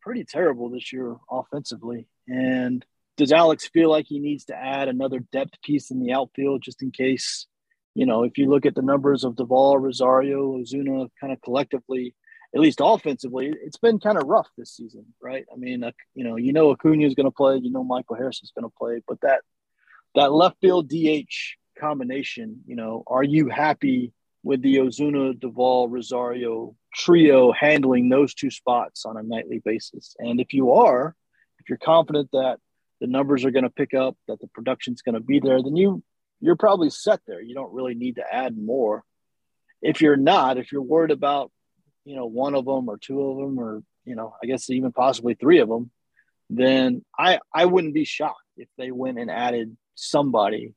pretty 0.00 0.24
terrible 0.24 0.70
this 0.70 0.92
year 0.92 1.16
offensively. 1.30 2.06
And 2.28 2.84
does 3.16 3.32
Alex 3.32 3.68
feel 3.68 3.90
like 3.90 4.06
he 4.06 4.18
needs 4.18 4.46
to 4.46 4.56
add 4.56 4.88
another 4.88 5.18
depth 5.18 5.60
piece 5.62 5.90
in 5.90 6.00
the 6.00 6.12
outfield 6.12 6.62
just 6.62 6.82
in 6.82 6.90
case? 6.90 7.46
You 7.94 8.06
know, 8.06 8.22
if 8.22 8.38
you 8.38 8.48
look 8.48 8.66
at 8.66 8.74
the 8.74 8.82
numbers 8.82 9.24
of 9.24 9.36
Duvall, 9.36 9.78
Rosario, 9.78 10.56
Ozuna, 10.56 11.08
kind 11.20 11.32
of 11.32 11.40
collectively, 11.42 12.14
at 12.54 12.60
least 12.60 12.80
offensively, 12.82 13.52
it's 13.62 13.78
been 13.78 13.98
kind 13.98 14.16
of 14.16 14.26
rough 14.26 14.48
this 14.56 14.76
season, 14.76 15.06
right? 15.20 15.44
I 15.52 15.56
mean, 15.56 15.84
you 16.14 16.24
know, 16.24 16.36
you 16.36 16.52
know 16.52 16.70
Acuna 16.70 17.04
is 17.04 17.14
going 17.14 17.26
to 17.26 17.30
play, 17.32 17.58
you 17.58 17.70
know 17.70 17.84
Michael 17.84 18.16
Harris 18.16 18.42
is 18.42 18.52
going 18.56 18.68
to 18.68 18.76
play, 18.78 19.02
but 19.06 19.20
that 19.22 19.42
that 20.14 20.32
left 20.32 20.56
field 20.60 20.88
DH 20.88 21.34
combination, 21.78 22.60
you 22.66 22.76
know, 22.76 23.02
are 23.06 23.22
you 23.22 23.48
happy 23.48 24.12
with 24.42 24.62
the 24.62 24.76
Ozuna, 24.76 25.38
Duvall, 25.38 25.88
Rosario 25.88 26.74
trio 26.94 27.52
handling 27.52 28.08
those 28.08 28.34
two 28.34 28.50
spots 28.50 29.04
on 29.04 29.16
a 29.16 29.22
nightly 29.22 29.60
basis. 29.64 30.16
And 30.18 30.40
if 30.40 30.52
you 30.52 30.72
are, 30.72 31.14
if 31.58 31.68
you're 31.68 31.78
confident 31.78 32.30
that 32.32 32.58
the 33.00 33.06
numbers 33.06 33.44
are 33.44 33.50
going 33.50 33.64
to 33.64 33.70
pick 33.70 33.94
up, 33.94 34.16
that 34.28 34.40
the 34.40 34.48
production's 34.48 35.02
going 35.02 35.14
to 35.14 35.20
be 35.20 35.40
there, 35.40 35.62
then 35.62 35.76
you 35.76 36.02
you're 36.40 36.56
probably 36.56 36.90
set 36.90 37.20
there. 37.26 37.40
You 37.40 37.54
don't 37.54 37.72
really 37.72 37.94
need 37.94 38.16
to 38.16 38.24
add 38.34 38.56
more. 38.56 39.04
If 39.82 40.00
you're 40.00 40.16
not, 40.16 40.56
if 40.56 40.72
you're 40.72 40.82
worried 40.82 41.10
about, 41.10 41.50
you 42.04 42.16
know, 42.16 42.26
one 42.26 42.54
of 42.54 42.64
them 42.64 42.88
or 42.88 42.98
two 42.98 43.22
of 43.22 43.36
them, 43.36 43.58
or 43.58 43.82
you 44.04 44.14
know, 44.14 44.34
I 44.42 44.46
guess 44.46 44.70
even 44.70 44.92
possibly 44.92 45.34
three 45.34 45.58
of 45.58 45.68
them, 45.68 45.90
then 46.48 47.04
I 47.18 47.40
I 47.54 47.66
wouldn't 47.66 47.94
be 47.94 48.04
shocked 48.04 48.38
if 48.56 48.68
they 48.76 48.90
went 48.90 49.18
and 49.18 49.30
added 49.30 49.76
somebody. 49.94 50.74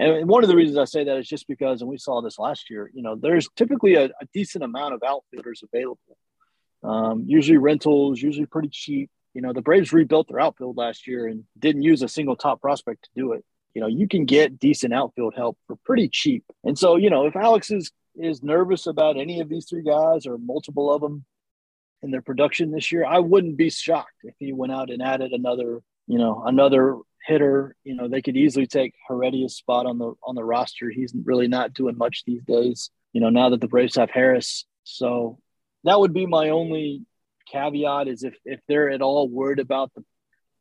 And 0.00 0.26
one 0.26 0.42
of 0.42 0.48
the 0.48 0.56
reasons 0.56 0.78
I 0.78 0.86
say 0.86 1.04
that 1.04 1.18
is 1.18 1.28
just 1.28 1.46
because, 1.46 1.82
and 1.82 1.90
we 1.90 1.98
saw 1.98 2.22
this 2.22 2.38
last 2.38 2.70
year, 2.70 2.90
you 2.94 3.02
know, 3.02 3.16
there's 3.16 3.48
typically 3.54 3.96
a, 3.96 4.06
a 4.06 4.26
decent 4.32 4.64
amount 4.64 4.94
of 4.94 5.02
outfielders 5.06 5.62
available. 5.62 6.16
Um, 6.82 7.24
usually 7.26 7.58
rentals, 7.58 8.22
usually 8.22 8.46
pretty 8.46 8.70
cheap. 8.70 9.10
You 9.34 9.42
know, 9.42 9.52
the 9.52 9.60
Braves 9.60 9.92
rebuilt 9.92 10.28
their 10.28 10.40
outfield 10.40 10.78
last 10.78 11.06
year 11.06 11.26
and 11.26 11.44
didn't 11.58 11.82
use 11.82 12.00
a 12.00 12.08
single 12.08 12.34
top 12.34 12.62
prospect 12.62 13.04
to 13.04 13.10
do 13.14 13.32
it. 13.34 13.44
You 13.74 13.82
know, 13.82 13.88
you 13.88 14.08
can 14.08 14.24
get 14.24 14.58
decent 14.58 14.94
outfield 14.94 15.34
help 15.36 15.58
for 15.66 15.76
pretty 15.84 16.08
cheap. 16.08 16.44
And 16.64 16.78
so, 16.78 16.96
you 16.96 17.10
know, 17.10 17.26
if 17.26 17.36
Alex 17.36 17.70
is 17.70 17.92
is 18.16 18.42
nervous 18.42 18.86
about 18.86 19.18
any 19.18 19.40
of 19.40 19.48
these 19.48 19.66
three 19.68 19.82
guys 19.82 20.26
or 20.26 20.38
multiple 20.38 20.92
of 20.92 21.00
them 21.02 21.24
in 22.02 22.10
their 22.10 22.22
production 22.22 22.70
this 22.70 22.90
year, 22.90 23.04
I 23.04 23.18
wouldn't 23.18 23.58
be 23.58 23.70
shocked 23.70 24.24
if 24.24 24.34
he 24.38 24.52
went 24.52 24.72
out 24.72 24.90
and 24.90 25.02
added 25.02 25.32
another, 25.32 25.80
you 26.10 26.18
know, 26.18 26.42
another 26.44 26.98
hitter. 27.24 27.76
You 27.84 27.94
know, 27.94 28.08
they 28.08 28.20
could 28.20 28.36
easily 28.36 28.66
take 28.66 28.94
Heredia's 29.08 29.54
spot 29.54 29.86
on 29.86 29.98
the 29.98 30.14
on 30.24 30.34
the 30.34 30.44
roster. 30.44 30.90
He's 30.90 31.14
really 31.24 31.46
not 31.46 31.72
doing 31.72 31.96
much 31.96 32.24
these 32.26 32.42
days. 32.42 32.90
You 33.12 33.20
know, 33.20 33.30
now 33.30 33.50
that 33.50 33.60
the 33.60 33.68
Braves 33.68 33.94
have 33.94 34.10
Harris, 34.10 34.66
so 34.82 35.38
that 35.84 36.00
would 36.00 36.12
be 36.12 36.26
my 36.26 36.48
only 36.48 37.06
caveat 37.46 38.08
is 38.08 38.24
if 38.24 38.34
if 38.44 38.58
they're 38.66 38.90
at 38.90 39.02
all 39.02 39.28
worried 39.28 39.60
about 39.60 39.92
the 39.94 40.04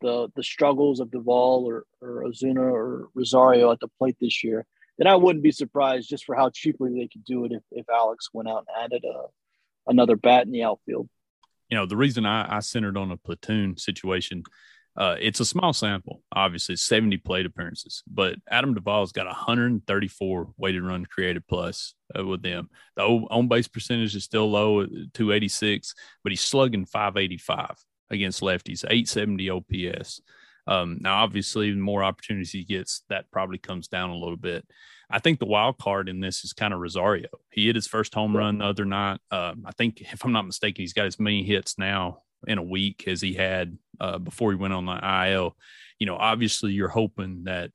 the 0.02 0.30
the 0.36 0.44
struggles 0.44 1.00
of 1.00 1.10
Duvall 1.10 1.66
or 1.68 1.86
or 2.00 2.26
Ozuna 2.26 2.62
or 2.62 3.10
Rosario 3.16 3.72
at 3.72 3.80
the 3.80 3.90
plate 3.98 4.18
this 4.22 4.44
year, 4.44 4.68
then 5.00 5.08
I 5.08 5.16
wouldn't 5.16 5.44
be 5.44 5.52
surprised 5.52 6.10
just 6.10 6.26
for 6.26 6.36
how 6.36 6.52
cheaply 6.52 6.92
they 6.92 7.08
could 7.08 7.24
do 7.26 7.46
it 7.46 7.54
if, 7.54 7.64
if 7.72 7.90
Alex 7.90 8.30
went 8.34 8.50
out 8.50 8.66
and 8.68 8.86
added 8.86 9.04
a 9.04 9.24
another 9.90 10.16
bat 10.16 10.46
in 10.46 10.52
the 10.52 10.62
outfield. 10.62 11.10
You 11.70 11.78
know, 11.78 11.88
the 11.88 11.98
reason 11.98 12.28
I, 12.28 12.58
I 12.58 12.60
centered 12.60 12.98
on 12.98 13.10
a 13.10 13.18
platoon 13.18 13.78
situation 13.78 14.44
uh, 15.00 15.16
it's 15.18 15.40
a 15.40 15.46
small 15.46 15.72
sample, 15.72 16.22
obviously, 16.34 16.76
70 16.76 17.18
plate 17.20 17.46
appearances, 17.46 18.04
but 18.06 18.36
Adam 18.50 18.74
Duvall's 18.74 19.14
got 19.14 19.28
134 19.28 20.54
weighted 20.58 20.84
run 20.84 21.06
created 21.06 21.48
plus 21.48 21.94
uh, 22.18 22.26
with 22.26 22.44
them. 22.44 22.70
The 22.98 23.04
on 23.04 23.48
base 23.48 23.70
percentage 23.70 24.14
is 24.14 24.26
still 24.26 24.52
low 24.52 24.82
at 24.82 24.90
286, 25.14 25.96
but 26.22 26.34
he's 26.34 26.42
slugging 26.42 26.86
585 26.86 27.78
against 28.10 28.42
lefties, 28.42 28.84
870 28.84 29.50
OPS. 29.50 30.22
Um, 30.68 30.98
now, 31.00 31.24
obviously, 31.24 31.72
the 31.72 31.78
more 31.78 32.04
opportunities 32.04 32.52
he 32.52 32.66
gets, 32.66 33.04
that 33.08 33.32
probably 33.32 33.58
comes 33.58 33.88
down 33.88 34.10
a 34.10 34.18
little 34.18 34.38
bit. 34.38 34.68
I 35.10 35.20
think 35.20 35.40
the 35.40 35.46
wild 35.46 35.78
card 35.78 36.10
in 36.10 36.20
this 36.20 36.44
is 36.44 36.52
kind 36.52 36.74
of 36.74 36.82
Rosario. 36.82 37.30
He 37.52 37.68
hit 37.68 37.76
his 37.76 37.88
first 37.88 38.14
home 38.14 38.36
run 38.36 38.58
the 38.58 38.66
other 38.66 38.86
night. 38.86 39.22
Um, 39.32 39.64
I 39.66 39.72
think, 39.72 40.02
if 40.02 40.26
I'm 40.26 40.34
not 40.34 40.46
mistaken, 40.46 40.82
he's 40.82 40.94
got 40.94 41.06
as 41.06 41.20
many 41.20 41.44
hits 41.44 41.78
now 41.78 42.18
in 42.48 42.58
a 42.58 42.64
week 42.64 43.06
as 43.08 43.22
he 43.22 43.34
had 43.34 43.78
uh, 44.00 44.18
before 44.18 44.52
he 44.52 44.58
went 44.58 44.74
on 44.74 44.86
the 44.86 45.28
IL. 45.28 45.56
You 46.00 46.06
know, 46.06 46.16
obviously 46.16 46.72
you're 46.72 46.88
hoping 46.88 47.44
that 47.46 47.72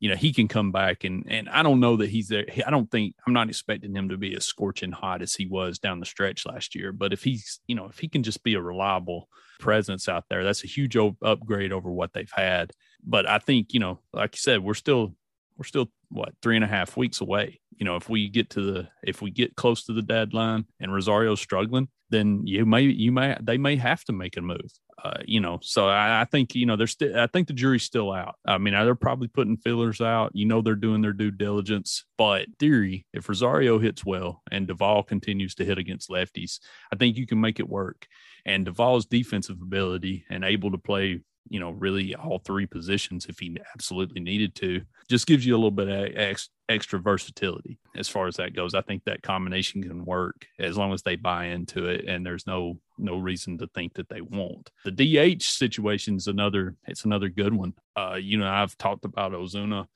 you 0.00 0.08
know 0.08 0.16
he 0.16 0.32
can 0.32 0.48
come 0.48 0.72
back 0.72 1.04
and 1.04 1.24
and 1.28 1.48
I 1.48 1.62
don't 1.62 1.80
know 1.80 1.96
that 1.96 2.08
he's 2.08 2.28
there. 2.28 2.46
I 2.66 2.70
don't 2.70 2.90
think 2.90 3.14
I'm 3.26 3.32
not 3.32 3.48
expecting 3.48 3.94
him 3.94 4.08
to 4.08 4.16
be 4.16 4.34
as 4.34 4.46
scorching 4.46 4.92
hot 4.92 5.22
as 5.22 5.34
he 5.34 5.46
was 5.46 5.78
down 5.78 6.00
the 6.00 6.06
stretch 6.06 6.46
last 6.46 6.74
year. 6.74 6.92
But 6.92 7.12
if 7.12 7.22
he's 7.22 7.60
you 7.66 7.74
know 7.74 7.86
if 7.86 7.98
he 7.98 8.08
can 8.08 8.22
just 8.22 8.42
be 8.42 8.54
a 8.54 8.62
reliable 8.62 9.28
presence 9.58 10.08
out 10.08 10.24
there, 10.28 10.42
that's 10.42 10.64
a 10.64 10.68
huge 10.68 10.96
upgrade 10.96 11.72
over 11.72 11.90
what 11.90 12.12
they've 12.14 12.32
had. 12.32 12.72
But 13.04 13.28
I 13.28 13.38
think 13.38 13.72
you 13.74 13.80
know, 13.80 14.00
like 14.12 14.34
you 14.34 14.40
said, 14.40 14.64
we're 14.64 14.74
still 14.74 15.14
we're 15.56 15.64
still 15.64 15.90
what 16.08 16.32
three 16.42 16.56
and 16.56 16.64
a 16.64 16.68
half 16.68 16.96
weeks 16.96 17.20
away. 17.20 17.60
You 17.76 17.84
know, 17.84 17.96
if 17.96 18.08
we 18.08 18.28
get 18.28 18.50
to 18.50 18.62
the 18.62 18.88
if 19.02 19.20
we 19.20 19.30
get 19.30 19.56
close 19.56 19.84
to 19.84 19.92
the 19.92 20.02
deadline 20.02 20.64
and 20.80 20.92
Rosario's 20.92 21.40
struggling, 21.40 21.88
then 22.10 22.42
you 22.44 22.66
may 22.66 22.82
you 22.82 23.12
may 23.12 23.36
they 23.40 23.58
may 23.58 23.76
have 23.76 24.04
to 24.04 24.12
make 24.12 24.36
a 24.36 24.42
move. 24.42 24.70
Uh, 25.02 25.20
you 25.24 25.40
know, 25.40 25.58
so 25.62 25.88
I, 25.88 26.20
I 26.20 26.24
think 26.26 26.54
you 26.54 26.66
know 26.66 26.76
there's 26.76 26.90
still 26.90 27.18
I 27.18 27.26
think 27.26 27.46
the 27.46 27.54
jury's 27.54 27.84
still 27.84 28.12
out. 28.12 28.34
I 28.44 28.58
mean, 28.58 28.74
they're 28.74 28.94
probably 28.94 29.28
putting 29.28 29.56
fillers 29.56 30.00
out. 30.00 30.32
You 30.34 30.46
know, 30.46 30.60
they're 30.60 30.74
doing 30.74 31.00
their 31.00 31.12
due 31.12 31.30
diligence. 31.30 32.04
But 32.18 32.46
theory, 32.58 33.06
if 33.12 33.28
Rosario 33.28 33.78
hits 33.78 34.04
well 34.04 34.42
and 34.50 34.66
Duvall 34.66 35.02
continues 35.02 35.54
to 35.56 35.64
hit 35.64 35.78
against 35.78 36.10
lefties, 36.10 36.58
I 36.92 36.96
think 36.96 37.16
you 37.16 37.26
can 37.26 37.40
make 37.40 37.60
it 37.60 37.68
work. 37.68 38.06
And 38.44 38.66
Duvall's 38.66 39.06
defensive 39.06 39.60
ability 39.62 40.24
and 40.28 40.44
able 40.44 40.70
to 40.72 40.78
play 40.78 41.20
you 41.48 41.58
know, 41.58 41.70
really 41.70 42.14
all 42.14 42.38
three 42.38 42.66
positions 42.66 43.26
if 43.26 43.38
he 43.38 43.56
absolutely 43.74 44.20
needed 44.20 44.54
to. 44.56 44.82
Just 45.08 45.26
gives 45.26 45.44
you 45.44 45.54
a 45.54 45.58
little 45.58 45.70
bit 45.70 45.88
of 45.88 46.16
ex- 46.16 46.50
extra 46.68 46.98
versatility 46.98 47.78
as 47.96 48.08
far 48.08 48.28
as 48.28 48.36
that 48.36 48.54
goes. 48.54 48.74
I 48.74 48.82
think 48.82 49.04
that 49.04 49.22
combination 49.22 49.82
can 49.82 50.04
work 50.04 50.46
as 50.58 50.76
long 50.76 50.92
as 50.92 51.02
they 51.02 51.16
buy 51.16 51.46
into 51.46 51.86
it, 51.86 52.04
and 52.06 52.24
there's 52.24 52.46
no 52.46 52.78
no 52.98 53.16
reason 53.16 53.58
to 53.58 53.66
think 53.74 53.94
that 53.94 54.08
they 54.08 54.20
won't. 54.20 54.70
The 54.84 54.92
DH 54.92 55.42
situation 55.42 56.16
is 56.16 56.26
another. 56.26 56.76
It's 56.86 57.04
another 57.04 57.28
good 57.28 57.54
one. 57.54 57.74
Uh, 57.96 58.18
you 58.20 58.38
know, 58.38 58.48
I've 58.48 58.76
talked 58.78 59.04
about 59.04 59.32
Ozuna 59.32 59.86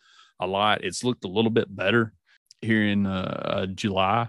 a 0.40 0.46
lot. 0.46 0.84
It's 0.84 1.04
looked 1.04 1.24
a 1.24 1.28
little 1.28 1.50
bit 1.50 1.74
better 1.74 2.12
here 2.60 2.84
in 2.84 3.06
uh, 3.06 3.42
uh 3.44 3.66
July. 3.66 4.28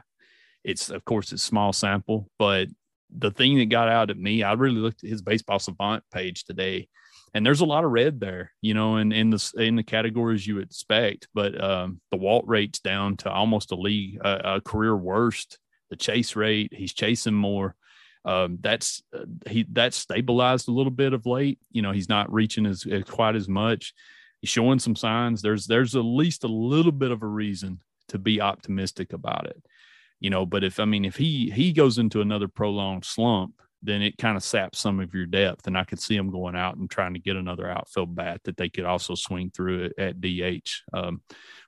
It's 0.63 0.89
of 0.89 1.03
course 1.05 1.31
it's 1.31 1.43
small 1.43 1.73
sample, 1.73 2.29
but 2.37 2.67
the 3.09 3.31
thing 3.31 3.57
that 3.57 3.65
got 3.65 3.87
out 3.87 4.09
at 4.09 4.17
me, 4.17 4.43
I 4.43 4.53
really 4.53 4.79
looked 4.79 5.03
at 5.03 5.09
his 5.09 5.21
baseball 5.21 5.59
savant 5.59 6.03
page 6.11 6.43
today 6.43 6.89
and 7.33 7.45
there's 7.45 7.61
a 7.61 7.65
lot 7.65 7.83
of 7.83 7.91
red 7.91 8.19
there, 8.19 8.51
you 8.61 8.73
know, 8.73 8.97
in 8.97 9.11
in 9.11 9.29
the 9.29 9.51
in 9.57 9.75
the 9.75 9.83
categories 9.83 10.47
you 10.47 10.59
expect. 10.59 11.27
But 11.33 11.61
um, 11.61 11.99
the 12.11 12.17
walk 12.17 12.45
rate's 12.47 12.79
down 12.79 13.17
to 13.17 13.31
almost 13.31 13.71
a 13.71 13.75
league 13.75 14.19
a 14.23 14.61
career 14.61 14.95
worst. 14.95 15.59
The 15.89 15.95
chase 15.95 16.35
rate, 16.35 16.73
he's 16.73 16.93
chasing 16.93 17.33
more. 17.33 17.75
Um, 18.25 18.57
that's 18.59 19.03
uh, 19.13 19.25
he 19.47 19.65
that's 19.71 19.97
stabilized 19.97 20.67
a 20.67 20.71
little 20.71 20.91
bit 20.91 21.13
of 21.13 21.25
late. 21.25 21.59
You 21.71 21.81
know, 21.81 21.91
he's 21.91 22.09
not 22.09 22.33
reaching 22.33 22.65
as, 22.65 22.85
as 22.89 23.03
quite 23.03 23.35
as 23.35 23.47
much. 23.47 23.93
He's 24.41 24.49
showing 24.49 24.79
some 24.79 24.95
signs. 24.95 25.41
There's 25.41 25.67
there's 25.67 25.95
at 25.95 25.99
least 25.99 26.43
a 26.43 26.47
little 26.47 26.91
bit 26.91 27.11
of 27.11 27.21
a 27.21 27.27
reason 27.27 27.81
to 28.09 28.17
be 28.17 28.41
optimistic 28.41 29.13
about 29.13 29.47
it. 29.47 29.63
You 30.19 30.29
know, 30.29 30.45
but 30.45 30.63
if 30.63 30.79
I 30.79 30.85
mean 30.85 31.05
if 31.05 31.17
he 31.17 31.51
he 31.51 31.71
goes 31.71 31.97
into 31.97 32.21
another 32.21 32.47
prolonged 32.47 33.05
slump, 33.05 33.61
then 33.81 34.01
it 34.01 34.17
kind 34.17 34.35
of 34.35 34.43
saps 34.43 34.79
some 34.79 34.99
of 34.99 35.13
your 35.13 35.25
depth. 35.25 35.67
And 35.67 35.77
I 35.77 35.83
could 35.83 35.99
see 35.99 36.17
them 36.17 36.31
going 36.31 36.55
out 36.55 36.77
and 36.77 36.89
trying 36.89 37.13
to 37.13 37.19
get 37.19 37.35
another 37.35 37.69
outfield 37.69 38.15
bat 38.15 38.41
that 38.45 38.57
they 38.57 38.69
could 38.69 38.85
also 38.85 39.15
swing 39.15 39.51
through 39.51 39.91
at, 39.97 40.19
DH. 40.21 40.69
Um, 40.93 41.21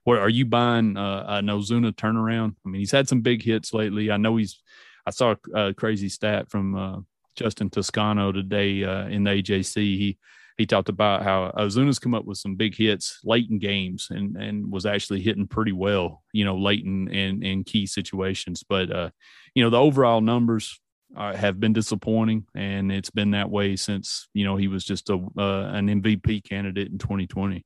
are 0.08 0.30
you 0.30 0.46
buying 0.46 0.98
uh, 0.98 1.26
an 1.28 1.48
Ozuna 1.48 1.92
turnaround? 1.94 2.56
I 2.66 2.70
mean, 2.70 2.80
he's 2.80 2.92
had 2.92 3.08
some 3.08 3.22
big 3.22 3.44
hits 3.44 3.74
lately. 3.74 4.12
I 4.12 4.18
know 4.18 4.38
he's. 4.38 4.62
I 5.06 5.12
saw 5.12 5.36
a, 5.54 5.68
a 5.68 5.74
crazy 5.74 6.10
stat 6.10 6.50
from 6.50 6.76
uh, 6.76 7.00
Justin 7.36 7.70
Toscano 7.70 8.32
today 8.32 8.84
uh, 8.84 9.08
in 9.08 9.24
the 9.24 9.32
AJC. 9.32 9.76
He 9.76 10.18
he 10.58 10.66
talked 10.66 10.90
about 10.90 11.24
how 11.24 11.52
Ozuna's 11.56 12.00
come 12.00 12.16
up 12.16 12.26
with 12.26 12.40
some 12.40 12.56
big 12.56 12.76
hits 12.76 13.20
late 13.24 13.50
in 13.50 13.60
games 13.60 14.08
and 14.10 14.36
and 14.36 14.72
was 14.72 14.86
actually 14.86 15.22
hitting 15.22 15.48
pretty 15.48 15.72
well, 15.72 16.24
you 16.34 16.44
know, 16.44 16.58
late 16.58 16.84
in 16.84 17.08
in, 17.10 17.44
in 17.44 17.64
key 17.64 17.86
situations. 17.86 18.64
But 18.68 18.92
uh, 18.92 19.10
you 19.54 19.64
know, 19.64 19.70
the 19.70 19.80
overall 19.80 20.20
numbers 20.20 20.80
uh, 21.16 21.36
have 21.36 21.60
been 21.60 21.74
disappointing, 21.74 22.46
and 22.56 22.92
it's 22.92 23.10
been 23.10 23.32
that 23.32 23.50
way 23.50 23.76
since 23.76 24.28
you 24.34 24.46
know 24.46 24.56
he 24.56 24.68
was 24.68 24.84
just 24.84 25.10
a 25.10 25.16
uh, 25.16 25.72
an 25.74 25.88
MVP 25.88 26.44
candidate 26.44 26.92
in 26.92 26.98
2020. 26.98 27.64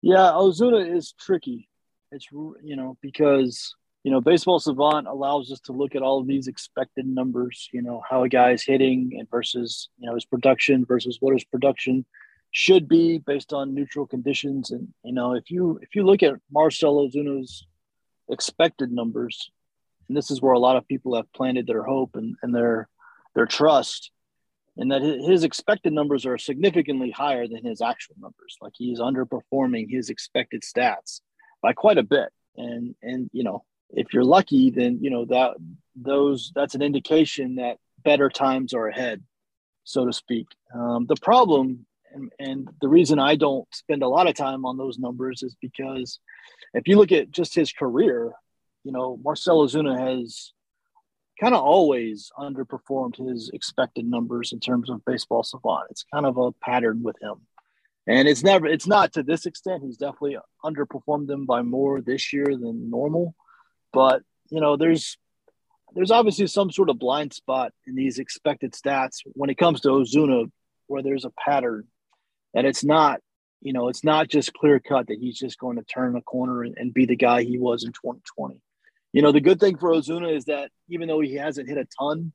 Yeah, 0.00 0.32
Ozuna 0.34 0.94
is 0.94 1.12
tricky. 1.12 1.68
It's 2.10 2.26
you 2.32 2.76
know 2.76 2.96
because 3.00 3.74
you 4.04 4.10
know 4.10 4.20
baseball 4.20 4.58
savant 4.58 5.06
allows 5.06 5.52
us 5.52 5.60
to 5.60 5.72
look 5.72 5.94
at 5.94 6.02
all 6.02 6.20
of 6.20 6.26
these 6.26 6.48
expected 6.48 7.06
numbers. 7.06 7.68
You 7.72 7.82
know 7.82 8.02
how 8.08 8.24
a 8.24 8.28
guy 8.28 8.52
is 8.52 8.62
hitting 8.62 9.12
and 9.18 9.30
versus 9.30 9.88
you 9.98 10.08
know 10.08 10.14
his 10.14 10.24
production 10.24 10.84
versus 10.84 11.18
what 11.20 11.34
his 11.34 11.44
production 11.44 12.04
should 12.50 12.86
be 12.86 13.18
based 13.18 13.52
on 13.52 13.74
neutral 13.74 14.06
conditions. 14.06 14.70
And 14.70 14.88
you 15.04 15.12
know 15.12 15.34
if 15.34 15.50
you 15.50 15.78
if 15.82 15.94
you 15.94 16.04
look 16.04 16.22
at 16.22 16.34
Marcell 16.50 17.08
Ozuna's 17.08 17.66
expected 18.28 18.90
numbers 18.90 19.50
and 20.12 20.16
this 20.18 20.30
is 20.30 20.42
where 20.42 20.52
a 20.52 20.58
lot 20.58 20.76
of 20.76 20.86
people 20.86 21.16
have 21.16 21.32
planted 21.32 21.66
their 21.66 21.84
hope 21.84 22.16
and, 22.16 22.36
and 22.42 22.54
their 22.54 22.86
their 23.34 23.46
trust 23.46 24.10
and 24.76 24.92
that 24.92 25.00
his 25.00 25.42
expected 25.42 25.90
numbers 25.90 26.26
are 26.26 26.36
significantly 26.36 27.10
higher 27.10 27.48
than 27.48 27.64
his 27.64 27.80
actual 27.80 28.14
numbers. 28.20 28.58
Like 28.60 28.74
he's 28.76 29.00
underperforming 29.00 29.86
his 29.88 30.10
expected 30.10 30.64
stats 30.64 31.22
by 31.62 31.72
quite 31.72 31.96
a 31.96 32.02
bit. 32.02 32.28
And 32.58 32.94
and 33.02 33.30
you 33.32 33.42
know 33.42 33.64
if 33.88 34.12
you're 34.12 34.24
lucky 34.24 34.70
then 34.70 34.98
you 35.00 35.08
know 35.08 35.24
that 35.24 35.52
those 35.96 36.52
that's 36.54 36.74
an 36.74 36.82
indication 36.82 37.54
that 37.54 37.78
better 38.04 38.28
times 38.28 38.74
are 38.74 38.88
ahead 38.88 39.22
so 39.84 40.04
to 40.04 40.12
speak. 40.12 40.46
Um, 40.74 41.06
the 41.06 41.16
problem 41.22 41.86
and, 42.12 42.30
and 42.38 42.68
the 42.82 42.88
reason 42.88 43.18
i 43.18 43.36
don't 43.36 43.66
spend 43.74 44.02
a 44.02 44.08
lot 44.08 44.28
of 44.28 44.34
time 44.34 44.66
on 44.66 44.76
those 44.76 44.98
numbers 44.98 45.42
is 45.42 45.56
because 45.62 46.20
if 46.74 46.86
you 46.86 46.98
look 46.98 47.10
at 47.10 47.30
just 47.30 47.54
his 47.54 47.72
career 47.72 48.32
you 48.84 48.92
know, 48.92 49.18
Marcell 49.22 49.66
Ozuna 49.66 49.98
has 49.98 50.52
kind 51.40 51.54
of 51.54 51.62
always 51.62 52.30
underperformed 52.38 53.16
his 53.28 53.50
expected 53.52 54.06
numbers 54.06 54.52
in 54.52 54.60
terms 54.60 54.90
of 54.90 55.04
baseball 55.04 55.42
savant. 55.42 55.88
It's 55.90 56.04
kind 56.12 56.26
of 56.26 56.36
a 56.36 56.52
pattern 56.52 57.02
with 57.02 57.16
him. 57.20 57.34
And 58.06 58.26
it's 58.26 58.42
never, 58.42 58.66
it's 58.66 58.86
not 58.86 59.12
to 59.14 59.22
this 59.22 59.46
extent. 59.46 59.82
He's 59.84 59.96
definitely 59.96 60.36
underperformed 60.64 61.28
them 61.28 61.46
by 61.46 61.62
more 61.62 62.00
this 62.00 62.32
year 62.32 62.46
than 62.46 62.90
normal. 62.90 63.34
But, 63.92 64.22
you 64.50 64.60
know, 64.60 64.76
there's, 64.76 65.16
there's 65.94 66.10
obviously 66.10 66.46
some 66.48 66.70
sort 66.70 66.90
of 66.90 66.98
blind 66.98 67.32
spot 67.32 67.72
in 67.86 67.94
these 67.94 68.18
expected 68.18 68.72
stats 68.72 69.18
when 69.34 69.50
it 69.50 69.58
comes 69.58 69.80
to 69.82 69.88
Ozuna, 69.88 70.50
where 70.88 71.02
there's 71.02 71.24
a 71.24 71.30
pattern 71.30 71.86
and 72.54 72.66
it's 72.66 72.84
not, 72.84 73.20
you 73.60 73.72
know, 73.72 73.88
it's 73.88 74.04
not 74.04 74.28
just 74.28 74.52
clear 74.52 74.80
cut 74.80 75.06
that 75.06 75.18
he's 75.18 75.38
just 75.38 75.58
going 75.58 75.76
to 75.76 75.84
turn 75.84 76.16
a 76.16 76.22
corner 76.22 76.62
and, 76.62 76.76
and 76.76 76.92
be 76.92 77.06
the 77.06 77.16
guy 77.16 77.42
he 77.42 77.58
was 77.58 77.84
in 77.84 77.92
2020. 77.92 78.60
You 79.12 79.22
know, 79.22 79.32
the 79.32 79.40
good 79.40 79.60
thing 79.60 79.76
for 79.76 79.90
Ozuna 79.90 80.34
is 80.34 80.46
that 80.46 80.70
even 80.88 81.08
though 81.08 81.20
he 81.20 81.34
hasn't 81.34 81.68
hit 81.68 81.78
a 81.78 81.86
ton, 81.98 82.32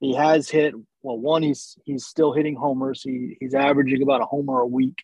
he 0.00 0.14
has 0.14 0.48
hit 0.48 0.74
well. 1.02 1.18
One, 1.18 1.42
he's 1.42 1.76
he's 1.84 2.04
still 2.04 2.32
hitting 2.32 2.56
homers. 2.56 3.02
He 3.02 3.36
he's 3.40 3.54
averaging 3.54 4.02
about 4.02 4.20
a 4.20 4.26
homer 4.26 4.60
a 4.60 4.66
week, 4.66 4.98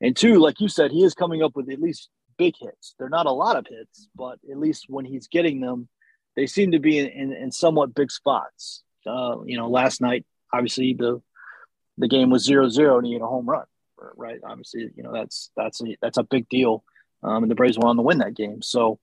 and 0.00 0.16
two, 0.16 0.38
like 0.38 0.60
you 0.60 0.68
said, 0.68 0.92
he 0.92 1.04
is 1.04 1.14
coming 1.14 1.42
up 1.42 1.52
with 1.54 1.70
at 1.70 1.80
least 1.80 2.08
big 2.38 2.54
hits. 2.58 2.94
They're 2.98 3.08
not 3.08 3.26
a 3.26 3.32
lot 3.32 3.56
of 3.56 3.66
hits, 3.68 4.08
but 4.16 4.38
at 4.50 4.58
least 4.58 4.86
when 4.88 5.04
he's 5.04 5.28
getting 5.28 5.60
them, 5.60 5.88
they 6.36 6.46
seem 6.46 6.72
to 6.72 6.78
be 6.78 6.98
in, 6.98 7.06
in, 7.06 7.32
in 7.32 7.52
somewhat 7.52 7.94
big 7.94 8.10
spots. 8.10 8.82
Uh, 9.06 9.42
you 9.44 9.56
know, 9.58 9.68
last 9.68 10.00
night, 10.00 10.24
obviously 10.52 10.94
the 10.94 11.20
the 11.98 12.08
game 12.08 12.30
was 12.30 12.44
zero 12.44 12.68
zero 12.68 12.96
and 12.98 13.06
he 13.06 13.12
hit 13.12 13.22
a 13.22 13.26
home 13.26 13.46
run, 13.46 13.66
right? 14.16 14.40
Obviously, 14.44 14.90
you 14.96 15.02
know 15.02 15.12
that's 15.12 15.50
that's 15.56 15.82
a, 15.82 15.96
that's 16.00 16.18
a 16.18 16.22
big 16.22 16.48
deal, 16.48 16.84
um, 17.22 17.42
and 17.42 17.50
the 17.50 17.54
Braves 17.54 17.76
went 17.76 17.90
on 17.90 17.96
to 17.96 18.02
win 18.02 18.18
that 18.18 18.34
game. 18.34 18.62
So, 18.62 18.98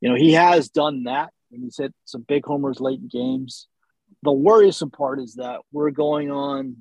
you 0.00 0.08
know, 0.08 0.14
he 0.14 0.32
has 0.32 0.68
done 0.68 1.04
that, 1.04 1.30
and 1.52 1.62
he's 1.62 1.78
hit 1.78 1.94
some 2.04 2.24
big 2.26 2.44
homers 2.44 2.80
late 2.80 3.00
in 3.00 3.08
games. 3.08 3.66
The 4.22 4.32
worrisome 4.32 4.90
part 4.90 5.20
is 5.20 5.34
that 5.34 5.60
we're 5.72 5.90
going 5.90 6.30
on. 6.30 6.76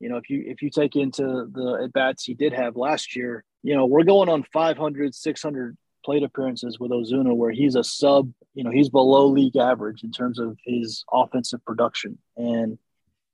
You 0.00 0.08
know, 0.08 0.16
if 0.16 0.30
you 0.30 0.44
if 0.46 0.62
you 0.62 0.70
take 0.70 0.96
into 0.96 1.22
the 1.22 1.80
at 1.84 1.92
bats 1.92 2.24
he 2.24 2.34
did 2.34 2.52
have 2.52 2.76
last 2.76 3.16
year, 3.16 3.44
you 3.62 3.74
know, 3.74 3.86
we're 3.86 4.04
going 4.04 4.28
on 4.28 4.44
500, 4.52 5.14
600 5.14 5.76
plate 6.04 6.22
appearances 6.22 6.78
with 6.78 6.90
Ozuna, 6.90 7.34
where 7.36 7.50
he's 7.50 7.74
a 7.74 7.84
sub, 7.84 8.30
you 8.54 8.64
know, 8.64 8.70
he's 8.70 8.88
below 8.88 9.26
league 9.26 9.56
average 9.56 10.04
in 10.04 10.10
terms 10.10 10.38
of 10.38 10.56
his 10.64 11.04
offensive 11.12 11.64
production. 11.64 12.18
And, 12.36 12.78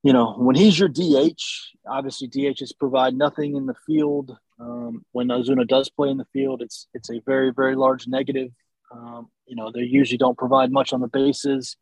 you 0.03 0.13
know, 0.13 0.33
when 0.33 0.57
he's 0.57 0.79
your 0.79 0.89
DH, 0.89 1.41
obviously 1.87 2.29
DHs 2.29 2.73
provide 2.79 3.15
nothing 3.15 3.57
in 3.57 3.67
the 3.67 3.77
field. 3.87 4.37
Um, 4.59 5.05
when 5.13 5.29
Ozuna 5.29 5.67
does 5.67 5.91
play 5.91 6.09
in 6.09 6.17
the 6.17 6.27
field, 6.33 6.63
it's 6.63 6.89
it's 6.95 7.11
a 7.11 7.21
very 7.27 7.53
very 7.53 7.75
large 7.75 8.07
negative. 8.07 8.51
Um, 8.95 9.29
you 9.47 9.57
know, 9.57 9.73
they 9.73 9.81
usually 9.81 10.19
don't 10.19 10.39
provide 10.39 10.71
much 10.71 10.93
on 10.93 11.01
the 11.01 11.09
bases. 11.09 11.77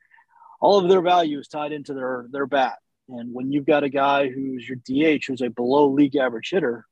All 0.60 0.78
of 0.78 0.88
their 0.88 1.02
value 1.02 1.38
is 1.38 1.48
tied 1.48 1.72
into 1.72 1.94
their 1.94 2.26
their 2.30 2.46
bat. 2.46 2.78
And 3.08 3.34
when 3.34 3.52
you've 3.52 3.66
got 3.66 3.84
a 3.84 3.88
guy 3.88 4.28
who's 4.28 4.66
your 4.66 4.78
DH, 4.78 5.24
who's 5.26 5.42
a 5.42 5.50
below 5.50 5.90
league 5.90 6.16
average 6.16 6.48
hitter, 6.50 6.86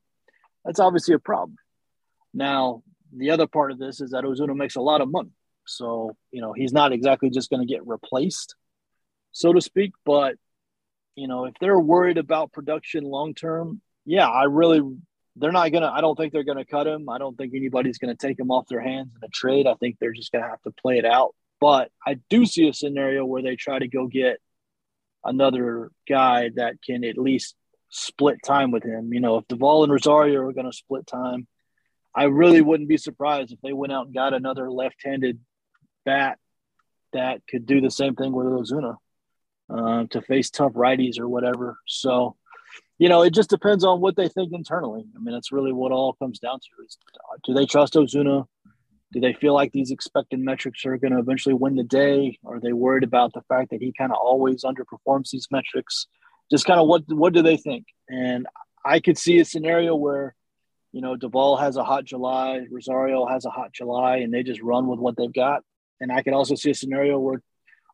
that's 0.63 0.79
obviously 0.79 1.15
a 1.15 1.19
problem. 1.19 1.57
Now, 2.33 2.83
the 3.15 3.31
other 3.31 3.47
part 3.47 3.71
of 3.71 3.79
this 3.79 4.01
is 4.01 4.11
that 4.11 4.23
Ozuna 4.23 4.55
makes 4.55 4.75
a 4.75 4.81
lot 4.81 5.01
of 5.01 5.09
money. 5.09 5.31
So, 5.65 6.15
you 6.31 6.41
know, 6.41 6.53
he's 6.53 6.73
not 6.73 6.91
exactly 6.91 7.29
just 7.29 7.49
going 7.49 7.65
to 7.65 7.71
get 7.71 7.85
replaced, 7.85 8.55
so 9.31 9.53
to 9.53 9.61
speak. 9.61 9.91
But, 10.05 10.35
you 11.15 11.27
know, 11.27 11.45
if 11.45 11.53
they're 11.59 11.79
worried 11.79 12.17
about 12.17 12.51
production 12.51 13.03
long 13.03 13.33
term, 13.33 13.81
yeah, 14.05 14.27
I 14.27 14.43
really, 14.43 14.81
they're 15.35 15.51
not 15.51 15.71
to, 15.83 15.89
I 15.89 16.01
don't 16.01 16.15
think 16.15 16.33
they're 16.33 16.43
to 16.57 16.65
cut 16.65 16.87
him. 16.87 17.09
I 17.09 17.17
don't 17.17 17.37
think 17.37 17.53
anybody's 17.55 17.97
to 18.15 18.27
take 18.27 18.39
him 18.39 18.51
off 18.51 18.67
their 18.67 18.81
hands 18.81 19.11
in 19.15 19.25
a 19.25 19.29
trade. 19.29 19.67
I 19.67 19.75
think 19.75 19.97
they're 19.99 20.13
just 20.13 20.31
to 20.43 20.49
have 20.49 20.61
to 20.63 20.71
play 20.71 20.97
it 20.97 21.05
out. 21.05 21.35
But 21.59 21.91
I 22.05 22.15
do 22.29 22.45
see 22.45 22.67
a 22.67 22.73
scenario 22.73 23.23
where 23.25 23.41
they 23.41 23.55
try 23.55 23.79
to 23.79 23.87
go 23.87 24.07
get 24.07 24.39
another 25.23 25.91
guy 26.09 26.49
that 26.55 26.81
can 26.85 27.03
at 27.03 27.17
least 27.17 27.55
split 27.89 28.39
time 28.43 28.71
with 28.71 28.83
him. 28.83 29.13
You 29.13 29.19
know, 29.19 29.37
if 29.37 29.47
Duvall 29.47 29.83
and 29.83 29.91
Rosario 29.91 30.41
are 30.41 30.53
to 30.65 30.73
split 30.73 31.05
time, 31.05 31.47
I 32.13 32.23
really 32.25 32.61
wouldn't 32.61 32.89
be 32.89 32.97
surprised 32.97 33.53
if 33.53 33.61
they 33.61 33.73
went 33.73 33.93
out 33.93 34.07
and 34.07 34.15
got 34.15 34.33
another 34.33 34.69
left-handed 34.69 35.39
bat 36.03 36.39
that 37.13 37.41
could 37.47 37.65
do 37.65 37.79
the 37.79 37.91
same 37.91 38.15
thing 38.15 38.33
with 38.33 38.47
Ozuna 38.47 38.95
uh, 39.69 40.05
to 40.09 40.21
face 40.21 40.49
tough 40.49 40.73
righties 40.73 41.19
or 41.19 41.29
whatever. 41.29 41.77
So, 41.85 42.35
you 43.01 43.09
know, 43.09 43.23
it 43.23 43.33
just 43.33 43.49
depends 43.49 43.83
on 43.83 43.99
what 43.99 44.15
they 44.15 44.27
think 44.27 44.53
internally. 44.53 45.03
I 45.15 45.19
mean, 45.19 45.33
that's 45.33 45.51
really 45.51 45.73
what 45.73 45.91
all 45.91 46.13
comes 46.13 46.37
down 46.37 46.59
to: 46.59 46.85
is 46.85 46.99
uh, 47.15 47.37
do 47.43 47.51
they 47.51 47.65
trust 47.65 47.95
Ozuna? 47.95 48.45
Do 49.11 49.19
they 49.19 49.33
feel 49.33 49.55
like 49.55 49.71
these 49.71 49.89
expected 49.89 50.39
metrics 50.39 50.85
are 50.85 50.97
going 50.97 51.13
to 51.13 51.17
eventually 51.17 51.55
win 51.55 51.75
the 51.75 51.83
day? 51.83 52.37
Are 52.45 52.59
they 52.59 52.73
worried 52.73 53.03
about 53.03 53.33
the 53.33 53.41
fact 53.49 53.71
that 53.71 53.81
he 53.81 53.91
kind 53.97 54.11
of 54.11 54.19
always 54.21 54.63
underperforms 54.63 55.31
these 55.31 55.47
metrics? 55.49 56.05
Just 56.51 56.65
kind 56.65 56.79
of 56.79 56.87
what 56.87 57.01
what 57.07 57.33
do 57.33 57.41
they 57.41 57.57
think? 57.57 57.87
And 58.07 58.45
I 58.85 58.99
could 58.99 59.17
see 59.17 59.39
a 59.39 59.45
scenario 59.45 59.95
where 59.95 60.35
you 60.91 61.01
know, 61.01 61.15
Duvall 61.15 61.57
has 61.57 61.77
a 61.77 61.83
hot 61.83 62.05
July, 62.05 62.67
Rosario 62.69 63.25
has 63.25 63.45
a 63.45 63.49
hot 63.49 63.73
July, 63.73 64.17
and 64.17 64.31
they 64.31 64.43
just 64.43 64.61
run 64.61 64.85
with 64.85 64.99
what 64.99 65.17
they've 65.17 65.33
got. 65.33 65.63
And 65.99 66.11
I 66.11 66.21
could 66.21 66.33
also 66.33 66.53
see 66.53 66.69
a 66.69 66.75
scenario 66.75 67.17
where 67.17 67.41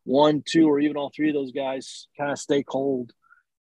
one, 0.04 0.44
two, 0.46 0.68
or 0.68 0.82
even 0.82 0.98
all 0.98 1.12
three 1.16 1.30
of 1.30 1.36
those 1.36 1.54
guys 1.54 2.08
kind 2.18 2.30
of 2.32 2.40
stay 2.40 2.64
cold 2.64 3.14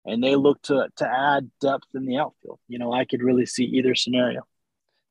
and 0.05 0.23
they 0.23 0.35
look 0.35 0.61
to 0.63 0.87
to 0.97 1.07
add 1.07 1.49
depth 1.61 1.87
in 1.93 2.05
the 2.05 2.17
outfield. 2.17 2.59
You 2.67 2.79
know, 2.79 2.93
I 2.93 3.05
could 3.05 3.23
really 3.23 3.45
see 3.45 3.63
either 3.65 3.95
scenario. 3.95 4.41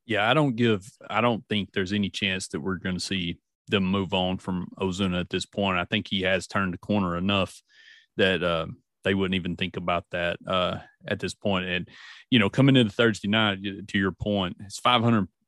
Yeah, 0.05 0.29
I 0.29 0.33
don't 0.33 0.55
give 0.55 0.85
I 1.09 1.21
don't 1.21 1.43
think 1.49 1.71
there's 1.71 1.93
any 1.93 2.09
chance 2.09 2.47
that 2.49 2.61
we're 2.61 2.77
going 2.77 2.95
to 2.95 3.01
see 3.01 3.39
them 3.67 3.85
move 3.85 4.13
on 4.13 4.37
from 4.37 4.67
Ozuna 4.79 5.19
at 5.19 5.29
this 5.29 5.45
point. 5.45 5.79
I 5.79 5.85
think 5.85 6.07
he 6.07 6.21
has 6.21 6.47
turned 6.47 6.73
the 6.73 6.77
corner 6.77 7.17
enough 7.17 7.61
that 8.17 8.43
uh, 8.43 8.67
they 9.03 9.13
wouldn't 9.13 9.35
even 9.35 9.55
think 9.55 9.77
about 9.77 10.05
that 10.11 10.37
uh, 10.47 10.77
at 11.07 11.19
this 11.19 11.33
point. 11.33 11.65
And 11.65 11.89
you 12.29 12.39
know, 12.39 12.49
coming 12.49 12.75
into 12.75 12.93
Thursday 12.93 13.27
night, 13.27 13.59
to 13.63 13.97
your 13.97 14.11
point, 14.11 14.57
it's 14.61 14.79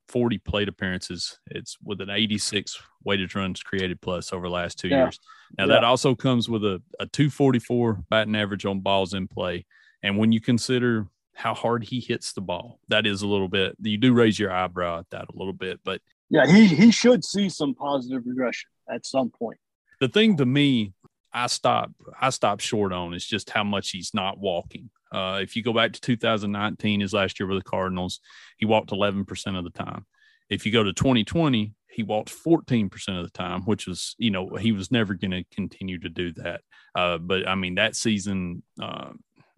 540 0.07 0.37
plate 0.39 0.67
appearances. 0.67 1.39
It's 1.47 1.77
with 1.83 2.01
an 2.01 2.09
86 2.09 2.79
weighted 3.03 3.35
runs 3.35 3.61
created 3.61 4.01
plus 4.01 4.33
over 4.33 4.47
the 4.47 4.53
last 4.53 4.79
two 4.79 4.87
yeah. 4.87 5.03
years. 5.03 5.19
Now 5.57 5.65
yeah. 5.65 5.73
that 5.73 5.83
also 5.83 6.15
comes 6.15 6.49
with 6.49 6.63
a, 6.63 6.81
a 6.99 7.07
244 7.07 8.03
batting 8.09 8.35
average 8.35 8.65
on 8.65 8.79
balls 8.79 9.13
in 9.13 9.27
play. 9.27 9.65
And 10.03 10.17
when 10.17 10.31
you 10.31 10.39
consider 10.39 11.07
how 11.33 11.53
hard 11.53 11.83
he 11.83 11.99
hits 11.99 12.33
the 12.33 12.41
ball, 12.41 12.79
that 12.87 13.05
is 13.05 13.21
a 13.21 13.27
little 13.27 13.49
bit. 13.49 13.75
You 13.81 13.97
do 13.97 14.13
raise 14.13 14.39
your 14.39 14.51
eyebrow 14.51 14.99
at 14.99 15.09
that 15.11 15.25
a 15.33 15.37
little 15.37 15.53
bit, 15.53 15.79
but 15.83 16.01
yeah, 16.29 16.45
he 16.45 16.67
he 16.67 16.91
should 16.91 17.23
see 17.23 17.47
some 17.47 17.73
positive 17.73 18.23
regression 18.25 18.69
at 18.89 19.05
some 19.05 19.29
point. 19.29 19.57
The 20.01 20.09
thing 20.09 20.37
to 20.37 20.45
me 20.45 20.93
I 21.33 21.47
stop 21.47 21.91
I 22.19 22.31
stop 22.31 22.59
short 22.59 22.91
on 22.91 23.13
is 23.13 23.25
just 23.25 23.49
how 23.49 23.63
much 23.63 23.91
he's 23.91 24.13
not 24.13 24.39
walking. 24.39 24.89
Uh, 25.11 25.39
if 25.41 25.55
you 25.55 25.63
go 25.63 25.73
back 25.73 25.93
to 25.93 26.01
2019, 26.01 26.99
his 26.99 27.13
last 27.13 27.39
year 27.39 27.47
with 27.47 27.59
the 27.59 27.69
Cardinals, 27.69 28.19
he 28.57 28.65
walked 28.65 28.91
11% 28.91 29.57
of 29.57 29.63
the 29.63 29.69
time. 29.69 30.05
If 30.49 30.65
you 30.65 30.71
go 30.71 30.83
to 30.83 30.93
2020, 30.93 31.73
he 31.89 32.03
walked 32.03 32.31
14% 32.31 32.91
of 33.17 33.23
the 33.23 33.31
time, 33.31 33.63
which 33.63 33.87
was, 33.87 34.15
you 34.17 34.29
know, 34.29 34.55
he 34.55 34.71
was 34.71 34.91
never 34.91 35.13
going 35.13 35.31
to 35.31 35.43
continue 35.53 35.99
to 35.99 36.09
do 36.09 36.31
that. 36.33 36.61
Uh, 36.93 37.17
but 37.17 37.47
I 37.47 37.55
mean, 37.55 37.75
that 37.75 37.95
season 37.95 38.63
uh, 38.81 39.11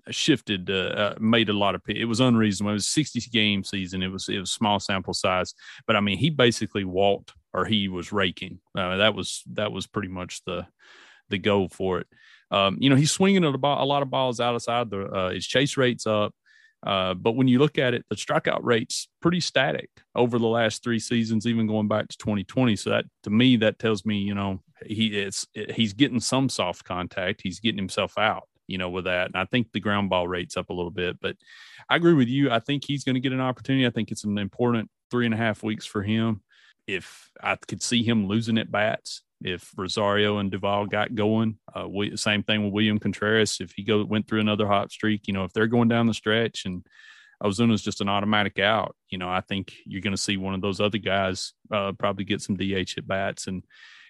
shifted, 0.10 0.70
uh, 0.70 0.74
uh, 0.74 1.16
made 1.20 1.50
a 1.50 1.54
lot 1.54 1.76
of, 1.76 1.82
it 1.88 2.06
was 2.06 2.20
unreasonable. 2.20 2.72
It 2.72 2.76
was 2.76 2.88
60 2.88 3.20
game 3.32 3.64
season. 3.64 4.02
It 4.02 4.08
was, 4.08 4.30
it 4.30 4.40
was 4.40 4.52
small 4.52 4.80
sample 4.80 5.14
size, 5.14 5.54
but 5.86 5.96
I 5.96 6.00
mean, 6.00 6.18
he 6.18 6.30
basically 6.30 6.86
walked 6.86 7.34
or 7.54 7.66
he 7.66 7.88
was 7.88 8.12
raking. 8.12 8.60
Uh, 8.78 8.98
that 8.98 9.16
was, 9.16 9.44
that 9.54 9.72
was 9.72 9.88
pretty 9.88 10.10
much 10.10 10.44
the, 10.46 10.66
the 11.30 11.40
goal 11.40 11.68
for 11.68 12.00
it. 12.00 12.08
Um, 12.52 12.78
you 12.80 12.90
know, 12.90 12.96
he's 12.96 13.12
swinging 13.12 13.44
a, 13.44 13.50
a 13.50 13.86
lot 13.86 14.02
of 14.02 14.10
balls 14.10 14.40
outside. 14.40 14.90
The 14.90 15.06
uh, 15.06 15.30
his 15.32 15.46
chase 15.46 15.78
rates 15.78 16.08
up, 16.08 16.34
uh, 16.86 17.14
but 17.14 17.34
when 17.34 17.48
you 17.48 17.60
look 17.60 17.78
at 17.78 17.94
it, 17.94 18.06
the 18.10 18.16
strikeout 18.16 18.62
rate's 18.64 19.08
pretty 19.22 19.40
static 19.40 19.90
over 20.16 20.40
the 20.40 20.48
last 20.48 20.84
three 20.84 21.00
seasons, 21.00 21.46
even 21.46 21.68
going 21.68 21.88
back 21.88 22.08
to 22.08 22.18
2020. 22.18 22.76
So 22.76 22.92
that 22.92 23.06
to 23.24 23.30
me, 23.30 23.58
that 23.58 23.80
tells 23.80 24.06
me, 24.06 24.20
you 24.20 24.34
know, 24.34 24.62
he 24.86 25.08
it's 25.08 25.46
he's 25.54 25.94
getting 25.94 26.22
some 26.22 26.48
soft 26.48 26.86
contact. 26.86 27.42
He's 27.44 27.60
getting 27.60 27.78
himself 27.78 28.18
out, 28.18 28.48
you 28.68 28.78
know, 28.78 28.90
with 28.90 29.06
that. 29.06 29.28
And 29.28 29.36
I 29.36 29.46
think 29.46 29.72
the 29.72 29.82
ground 29.82 30.10
ball 30.10 30.28
rate's 30.28 30.56
up 30.56 30.70
a 30.70 30.74
little 30.74 30.92
bit. 30.92 31.20
But 31.20 31.36
I 31.90 31.98
agree 31.98 32.14
with 32.14 32.30
you. 32.30 32.50
I 32.50 32.60
think 32.60 32.84
he's 32.86 33.04
going 33.04 33.16
to 33.16 33.22
get 33.22 33.34
an 33.34 33.42
opportunity. 33.42 33.86
I 33.86 33.92
think 33.92 34.12
it's 34.12 34.24
an 34.24 34.38
important 34.38 34.90
three 35.12 35.26
and 35.26 35.34
a 35.34 35.38
half 35.38 35.64
weeks 35.64 35.86
for 35.86 36.02
him. 36.02 36.42
If 36.88 37.30
I 37.44 37.56
could 37.56 37.84
see 37.84 38.04
him 38.04 38.28
losing 38.28 38.58
at 38.58 38.72
bats, 38.72 39.22
if 39.42 39.72
Rosario 39.78 40.38
and 40.38 40.52
Duvall 40.52 40.86
got 40.86 41.16
going. 41.16 41.58
Uh, 41.74 41.88
we, 41.88 42.16
same 42.18 42.44
thing 42.44 42.64
with 42.64 42.74
William 42.74 43.00
Contreras. 43.00 43.60
If 43.60 43.72
he 43.72 43.84
go 43.84 44.04
went 44.04 44.28
through 44.28 44.42
another 44.42 44.68
hot 44.68 44.92
streak, 44.92 45.28
you 45.28 45.34
know, 45.34 45.44
if 45.44 45.54
they're 45.54 45.68
going 45.68 45.88
down 45.88 46.08
the 46.08 46.14
stretch 46.14 46.66
and 46.66 46.86
Ozuna's 47.42 47.82
just 47.82 48.02
an 48.02 48.10
automatic 48.10 48.60
out, 48.60 48.96
you 49.10 49.18
know, 49.18 49.30
I 49.30 49.42
think 49.42 49.74
you're 49.86 50.02
going 50.02 50.16
to 50.16 50.22
see 50.22 50.38
one 50.38 50.54
of 50.54 50.62
those 50.62 50.82
other 50.82 50.98
guys 50.98 51.54
uh, 51.72 51.94
probably 51.94 52.26
get 52.26 52.42
some 52.42 52.58
DH 52.58 52.98
at 52.98 53.08
bats 53.08 53.48
and 53.48 53.64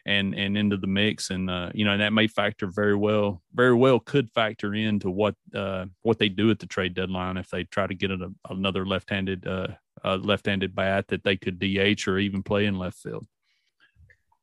and 0.05 0.33
and 0.33 0.57
into 0.57 0.77
the 0.77 0.87
mix, 0.87 1.29
and 1.29 1.49
uh, 1.49 1.69
you 1.73 1.85
know, 1.85 1.91
and 1.91 2.01
that 2.01 2.13
may 2.13 2.27
factor 2.27 2.67
very 2.67 2.95
well, 2.95 3.43
very 3.53 3.73
well 3.73 3.99
could 3.99 4.31
factor 4.31 4.73
into 4.73 5.11
what 5.11 5.35
uh, 5.53 5.85
what 6.01 6.17
they 6.17 6.29
do 6.29 6.49
at 6.49 6.59
the 6.59 6.65
trade 6.65 6.93
deadline 6.93 7.37
if 7.37 7.49
they 7.49 7.65
try 7.65 7.85
to 7.85 7.93
get 7.93 8.09
a, 8.09 8.31
another 8.49 8.85
left-handed 8.85 9.45
uh, 9.45 9.67
left-handed 10.03 10.73
bat 10.73 11.07
that 11.09 11.23
they 11.23 11.35
could 11.35 11.59
DH 11.59 12.07
or 12.07 12.17
even 12.17 12.41
play 12.41 12.65
in 12.65 12.79
left 12.79 12.97
field. 12.97 13.27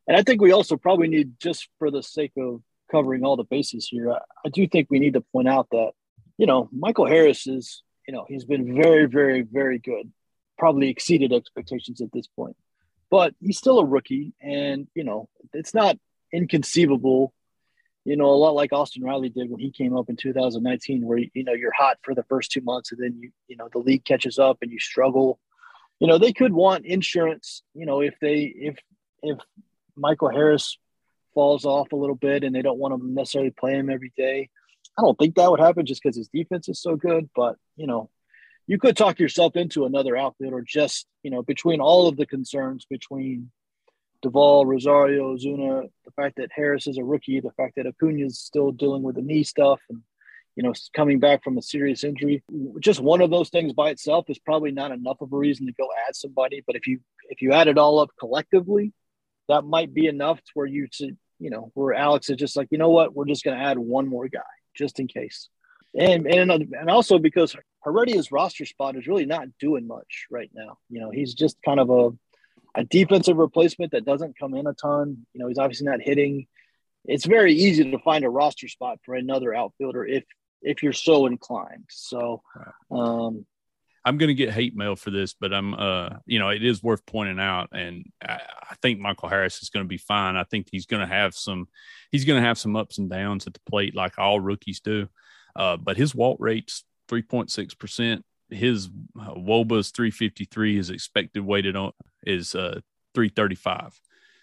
And 0.08 0.16
I 0.16 0.22
think 0.22 0.40
we 0.40 0.52
also 0.52 0.76
probably 0.76 1.08
need, 1.08 1.38
just 1.40 1.68
for 1.78 1.90
the 1.90 2.02
sake 2.02 2.32
of 2.38 2.62
covering 2.90 3.24
all 3.24 3.36
the 3.36 3.44
bases 3.44 3.88
here, 3.88 4.12
I, 4.12 4.18
I 4.44 4.48
do 4.50 4.66
think 4.68 4.88
we 4.88 5.00
need 5.00 5.14
to 5.14 5.20
point 5.20 5.48
out 5.48 5.68
that, 5.70 5.92
you 6.38 6.46
know, 6.46 6.68
Michael 6.72 7.06
Harris 7.06 7.46
is 7.46 7.82
you 8.06 8.14
know, 8.14 8.24
he's 8.28 8.44
been 8.44 8.74
very, 8.74 9.06
very, 9.06 9.42
very 9.42 9.78
good. 9.78 10.12
Probably 10.58 10.88
exceeded 10.88 11.32
expectations 11.32 12.00
at 12.00 12.12
this 12.12 12.26
point. 12.28 12.56
But 13.10 13.34
he's 13.40 13.58
still 13.58 13.78
a 13.78 13.84
rookie, 13.84 14.32
and 14.40 14.88
you 14.94 15.04
know, 15.04 15.28
it's 15.52 15.74
not 15.74 15.96
inconceivable. 16.32 17.32
You 18.04 18.16
know, 18.16 18.26
a 18.26 18.34
lot 18.36 18.54
like 18.54 18.72
Austin 18.72 19.02
Riley 19.02 19.28
did 19.28 19.50
when 19.50 19.60
he 19.60 19.70
came 19.70 19.96
up 19.96 20.08
in 20.08 20.16
2019, 20.16 21.04
where 21.04 21.18
you 21.18 21.44
know 21.44 21.52
you're 21.52 21.72
hot 21.72 21.98
for 22.02 22.14
the 22.14 22.24
first 22.24 22.50
two 22.50 22.62
months, 22.62 22.90
and 22.90 23.00
then 23.00 23.18
you 23.20 23.30
you 23.48 23.56
know 23.56 23.68
the 23.72 23.78
league 23.78 24.04
catches 24.04 24.38
up 24.38 24.58
and 24.62 24.72
you 24.72 24.80
struggle. 24.80 25.38
You 26.00 26.08
know, 26.08 26.18
they 26.18 26.32
could 26.32 26.52
want 26.52 26.84
insurance. 26.84 27.62
You 27.74 27.86
know, 27.86 28.00
if 28.00 28.14
they 28.20 28.44
if 28.44 28.76
if 29.22 29.38
Michael 29.96 30.30
Harris 30.30 30.78
falls 31.34 31.64
off 31.64 31.92
a 31.92 31.96
little 31.96 32.16
bit 32.16 32.44
and 32.44 32.54
they 32.54 32.62
don't 32.62 32.78
want 32.78 32.98
to 32.98 33.06
necessarily 33.06 33.50
play 33.50 33.74
him 33.74 33.90
every 33.90 34.12
day. 34.16 34.48
I 34.98 35.02
don't 35.02 35.18
think 35.18 35.34
that 35.34 35.50
would 35.50 35.60
happen 35.60 35.84
just 35.84 36.02
because 36.02 36.16
his 36.16 36.28
defense 36.28 36.68
is 36.68 36.80
so 36.80 36.96
good. 36.96 37.28
But 37.36 37.56
you 37.76 37.86
know, 37.86 38.10
you 38.66 38.78
could 38.78 38.96
talk 38.96 39.18
yourself 39.18 39.56
into 39.56 39.84
another 39.84 40.16
outfit 40.16 40.52
or 40.52 40.62
just 40.62 41.06
you 41.22 41.30
know 41.30 41.42
between 41.42 41.80
all 41.80 42.08
of 42.08 42.16
the 42.16 42.26
concerns 42.26 42.86
between 42.88 43.50
Duvall, 44.22 44.66
Rosario, 44.66 45.36
Zuna, 45.36 45.88
the 46.04 46.10
fact 46.12 46.36
that 46.36 46.50
Harris 46.52 46.86
is 46.86 46.98
a 46.98 47.04
rookie, 47.04 47.40
the 47.40 47.52
fact 47.52 47.74
that 47.76 47.86
Acuna 47.86 48.24
is 48.24 48.40
still 48.40 48.72
dealing 48.72 49.02
with 49.02 49.16
the 49.16 49.22
knee 49.22 49.44
stuff, 49.44 49.80
and 49.90 50.00
you 50.56 50.62
know 50.62 50.72
coming 50.94 51.20
back 51.20 51.44
from 51.44 51.58
a 51.58 51.62
serious 51.62 52.02
injury. 52.02 52.42
Just 52.80 53.00
one 53.00 53.20
of 53.20 53.30
those 53.30 53.50
things 53.50 53.72
by 53.72 53.90
itself 53.90 54.30
is 54.30 54.38
probably 54.38 54.72
not 54.72 54.90
enough 54.90 55.20
of 55.20 55.32
a 55.32 55.36
reason 55.36 55.66
to 55.66 55.72
go 55.72 55.88
add 56.08 56.16
somebody. 56.16 56.62
But 56.66 56.76
if 56.76 56.86
you 56.86 57.00
if 57.28 57.42
you 57.42 57.52
add 57.52 57.68
it 57.68 57.78
all 57.78 57.98
up 57.98 58.10
collectively, 58.18 58.92
that 59.48 59.64
might 59.64 59.92
be 59.92 60.06
enough 60.06 60.38
to 60.38 60.50
where 60.54 60.66
you 60.66 60.88
to 60.98 61.16
you 61.38 61.50
know 61.50 61.70
where 61.74 61.94
Alex 61.94 62.30
is 62.30 62.36
just 62.36 62.56
like 62.56 62.68
you 62.70 62.78
know 62.78 62.90
what 62.90 63.14
we're 63.14 63.26
just 63.26 63.44
going 63.44 63.58
to 63.58 63.64
add 63.64 63.78
one 63.78 64.08
more 64.08 64.28
guy 64.28 64.40
just 64.76 65.00
in 65.00 65.06
case. 65.06 65.48
And 65.98 66.26
and 66.26 66.50
and 66.50 66.90
also 66.90 67.18
because 67.18 67.56
Heredia's 67.84 68.30
roster 68.30 68.66
spot 68.66 68.96
is 68.96 69.06
really 69.06 69.26
not 69.26 69.48
doing 69.58 69.86
much 69.86 70.26
right 70.30 70.50
now. 70.52 70.78
You 70.90 71.00
know, 71.00 71.10
he's 71.10 71.34
just 71.34 71.56
kind 71.64 71.80
of 71.80 71.90
a 71.90 72.10
a 72.74 72.84
defensive 72.84 73.38
replacement 73.38 73.92
that 73.92 74.04
doesn't 74.04 74.38
come 74.38 74.54
in 74.54 74.66
a 74.66 74.74
ton. 74.74 75.26
You 75.32 75.40
know, 75.40 75.48
he's 75.48 75.58
obviously 75.58 75.86
not 75.86 76.02
hitting. 76.02 76.46
It's 77.06 77.24
very 77.24 77.54
easy 77.54 77.90
to 77.90 77.98
find 78.00 78.24
a 78.24 78.28
roster 78.28 78.68
spot 78.68 78.98
for 79.04 79.14
another 79.14 79.54
outfielder 79.54 80.04
if 80.04 80.24
if 80.60 80.82
you're 80.82 80.92
so 80.92 81.26
inclined. 81.26 81.84
So, 81.88 82.42
um, 82.90 83.46
I'm 84.06 84.18
going 84.18 84.28
to 84.28 84.34
get 84.34 84.52
hate 84.52 84.76
mail 84.76 84.94
for 84.94 85.10
this, 85.10 85.34
but 85.34 85.52
I'm, 85.52 85.74
uh, 85.74 86.10
you 86.26 86.38
know, 86.38 86.50
it 86.50 86.64
is 86.64 86.80
worth 86.80 87.04
pointing 87.06 87.40
out, 87.40 87.70
and 87.72 88.06
I, 88.22 88.40
I 88.70 88.74
think 88.80 89.00
Michael 89.00 89.28
Harris 89.28 89.60
is 89.62 89.68
going 89.68 89.84
to 89.84 89.88
be 89.88 89.98
fine. 89.98 90.36
I 90.36 90.44
think 90.44 90.68
he's 90.70 90.86
going 90.86 91.00
to 91.00 91.12
have 91.12 91.34
some, 91.34 91.66
he's 92.12 92.24
going 92.24 92.40
to 92.40 92.46
have 92.46 92.56
some 92.56 92.76
ups 92.76 92.98
and 92.98 93.10
downs 93.10 93.48
at 93.48 93.54
the 93.54 93.60
plate 93.68 93.96
like 93.96 94.16
all 94.16 94.38
rookies 94.38 94.78
do. 94.78 95.08
Uh, 95.56 95.76
but 95.76 95.96
his 95.96 96.14
walk 96.14 96.36
rate's 96.38 96.84
3.6 97.08 97.76
percent. 97.76 98.24
His 98.48 98.88
uh, 99.20 99.34
WOBA's 99.34 99.90
353. 99.90 100.76
His 100.76 100.90
expected 100.90 101.44
weighted 101.44 101.74
on 101.74 101.90
is 102.22 102.54
uh 102.54 102.80
335. 103.14 103.98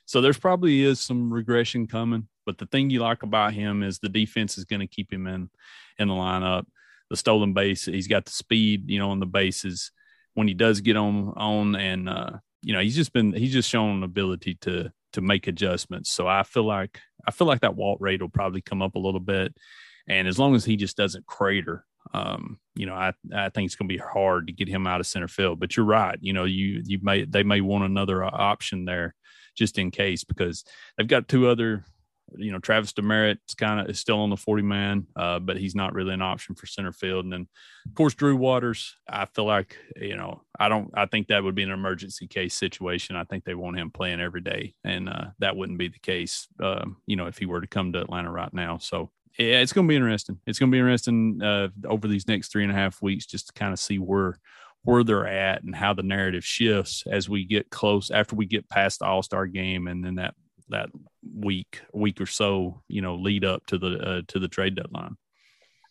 So 0.06 0.20
there's 0.20 0.38
probably 0.38 0.84
is 0.84 1.00
some 1.00 1.32
regression 1.32 1.88
coming. 1.88 2.28
But 2.46 2.58
the 2.58 2.66
thing 2.66 2.90
you 2.90 3.00
like 3.00 3.24
about 3.24 3.54
him 3.54 3.84
is 3.84 4.00
the 4.00 4.10
defense 4.10 4.58
is 4.58 4.66
going 4.66 4.82
to 4.82 4.88
keep 4.88 5.14
him 5.14 5.28
in 5.28 5.50
in 5.98 6.10
the 6.10 6.14
lineup 6.14 6.66
the 7.14 7.18
stolen 7.18 7.54
base. 7.54 7.86
He's 7.86 8.08
got 8.08 8.26
the 8.26 8.32
speed, 8.32 8.90
you 8.90 8.98
know, 8.98 9.12
on 9.12 9.20
the 9.20 9.28
bases 9.28 9.92
when 10.34 10.48
he 10.48 10.56
does 10.56 10.82
get 10.82 10.98
on 10.98 11.32
on, 11.38 11.76
and 11.76 12.10
uh, 12.10 12.32
you 12.64 12.74
know, 12.74 12.80
he's 12.80 12.96
just 12.96 13.14
been 13.14 13.34
he's 13.34 13.54
just 13.54 13.70
shown 13.70 13.98
an 13.98 14.04
ability 14.04 14.56
to 14.62 14.92
to 15.12 15.22
make 15.22 15.46
adjustments. 15.46 16.12
So 16.12 16.28
I 16.28 16.42
feel 16.42 16.64
like 16.64 17.00
I 17.28 17.30
feel 17.30 17.46
like 17.46 17.62
that 17.62 17.76
walk 17.76 18.00
rate 18.02 18.20
will 18.20 18.30
probably 18.30 18.62
come 18.62 18.82
up 18.82 18.96
a 18.96 19.00
little 19.00 19.20
bit, 19.20 19.56
and 20.10 20.28
as 20.28 20.40
long 20.40 20.56
as 20.56 20.66
he 20.66 20.76
just 20.76 20.98
doesn't 20.98 21.28
crater, 21.28 21.86
um, 22.16 22.58
you 22.74 22.88
know, 22.88 22.96
I 22.96 23.14
I 23.32 23.50
think 23.50 23.68
it's 23.68 23.76
going 23.76 23.88
to 23.88 23.94
be 23.94 24.02
hard 24.02 24.48
to 24.48 24.54
get 24.54 24.68
him 24.68 24.88
out 24.88 25.00
of 25.00 25.06
center 25.06 25.28
field. 25.28 25.60
But 25.60 25.78
you're 25.78 25.86
right, 25.86 26.18
you 26.20 26.34
know, 26.34 26.46
you 26.46 26.82
you 26.84 26.98
may 27.04 27.26
they 27.26 27.44
may 27.44 27.62
want 27.62 27.84
another 27.84 28.24
option 28.24 28.86
there 28.86 29.14
just 29.56 29.78
in 29.78 29.92
case 29.92 30.24
because 30.24 30.66
they've 30.98 31.08
got 31.08 31.28
two 31.28 31.48
other 31.48 31.86
you 32.38 32.52
know, 32.52 32.60
Travis 32.60 32.94
Demeritte's 32.94 33.56
kind 33.56 33.80
of 33.80 33.90
is 33.90 34.00
still 34.00 34.20
on 34.20 34.30
the 34.30 34.38
40 34.38 34.64
man, 34.64 35.08
uh, 35.16 35.40
but 35.40 35.58
he's 35.58 35.76
not 35.76 35.94
really 35.94 36.14
an 36.14 36.22
option 36.22 36.56
for 36.56 36.66
center 36.66 36.92
field. 36.92 37.26
And 37.26 37.34
then, 37.34 37.48
of 37.88 37.96
course, 37.96 38.14
Drew 38.14 38.36
Waters, 38.36 38.96
I 39.08 39.26
feel 39.26 39.46
like, 39.46 39.78
you 39.96 40.16
know, 40.16 40.42
I 40.60 40.70
don't, 40.70 40.92
I 40.94 41.06
think 41.06 41.28
that 41.28 41.44
would 41.44 41.56
be 41.56 41.64
an 41.64 41.72
emergency 41.72 42.28
case 42.28 42.54
situation. 42.54 43.16
I 43.16 43.24
think 43.26 43.44
they 43.44 43.56
want 43.56 43.78
him 43.78 43.92
playing 43.92 44.22
every 44.22 44.42
day. 44.42 44.74
And 44.84 45.10
uh, 45.10 45.26
that 45.40 45.56
wouldn't 45.56 45.80
be 45.80 45.90
the 45.90 46.00
case, 46.00 46.48
uh, 46.62 46.86
you 47.06 47.16
know, 47.16 47.28
if 47.28 47.38
he 47.38 47.46
were 47.46 47.62
to 47.62 47.68
come 47.68 47.94
to 47.94 48.02
Atlanta 48.02 48.32
right 48.32 48.54
now. 48.54 48.78
So, 48.78 49.12
yeah, 49.38 49.60
it's 49.60 49.74
going 49.74 49.88
to 49.88 49.92
be 49.92 49.96
interesting. 49.96 50.40
It's 50.46 50.60
going 50.60 50.72
to 50.72 50.76
be 50.76 50.80
interesting 50.80 51.42
uh, 51.42 51.70
over 51.88 52.08
these 52.08 52.28
next 52.28 52.52
three 52.52 52.64
and 52.64 52.72
a 52.72 52.76
half 52.76 53.02
weeks 53.02 53.26
just 53.26 53.48
to 53.48 53.54
kind 53.54 53.74
of 53.74 53.80
see 53.80 53.98
where 53.98 54.38
where 54.86 55.04
they're 55.04 55.26
at 55.26 55.64
and 55.64 55.74
how 55.74 55.94
the 55.94 56.04
narrative 56.04 56.44
shifts 56.44 57.06
as 57.10 57.30
we 57.30 57.46
get 57.46 57.70
close 57.70 58.12
after 58.12 58.36
we 58.36 58.46
get 58.46 58.70
past 58.70 59.00
the 59.00 59.06
All 59.06 59.24
Star 59.24 59.48
game 59.48 59.88
and 59.88 60.04
then 60.04 60.16
that 60.16 60.36
that 60.70 60.90
week, 61.34 61.82
week 61.94 62.22
or 62.22 62.26
so, 62.26 62.82
you 62.88 63.02
know, 63.02 63.16
lead 63.16 63.46
up 63.46 63.66
to 63.68 63.78
the 63.78 63.98
uh, 64.00 64.22
to 64.28 64.40
the 64.40 64.48
trade 64.48 64.76
deadline. 64.76 65.18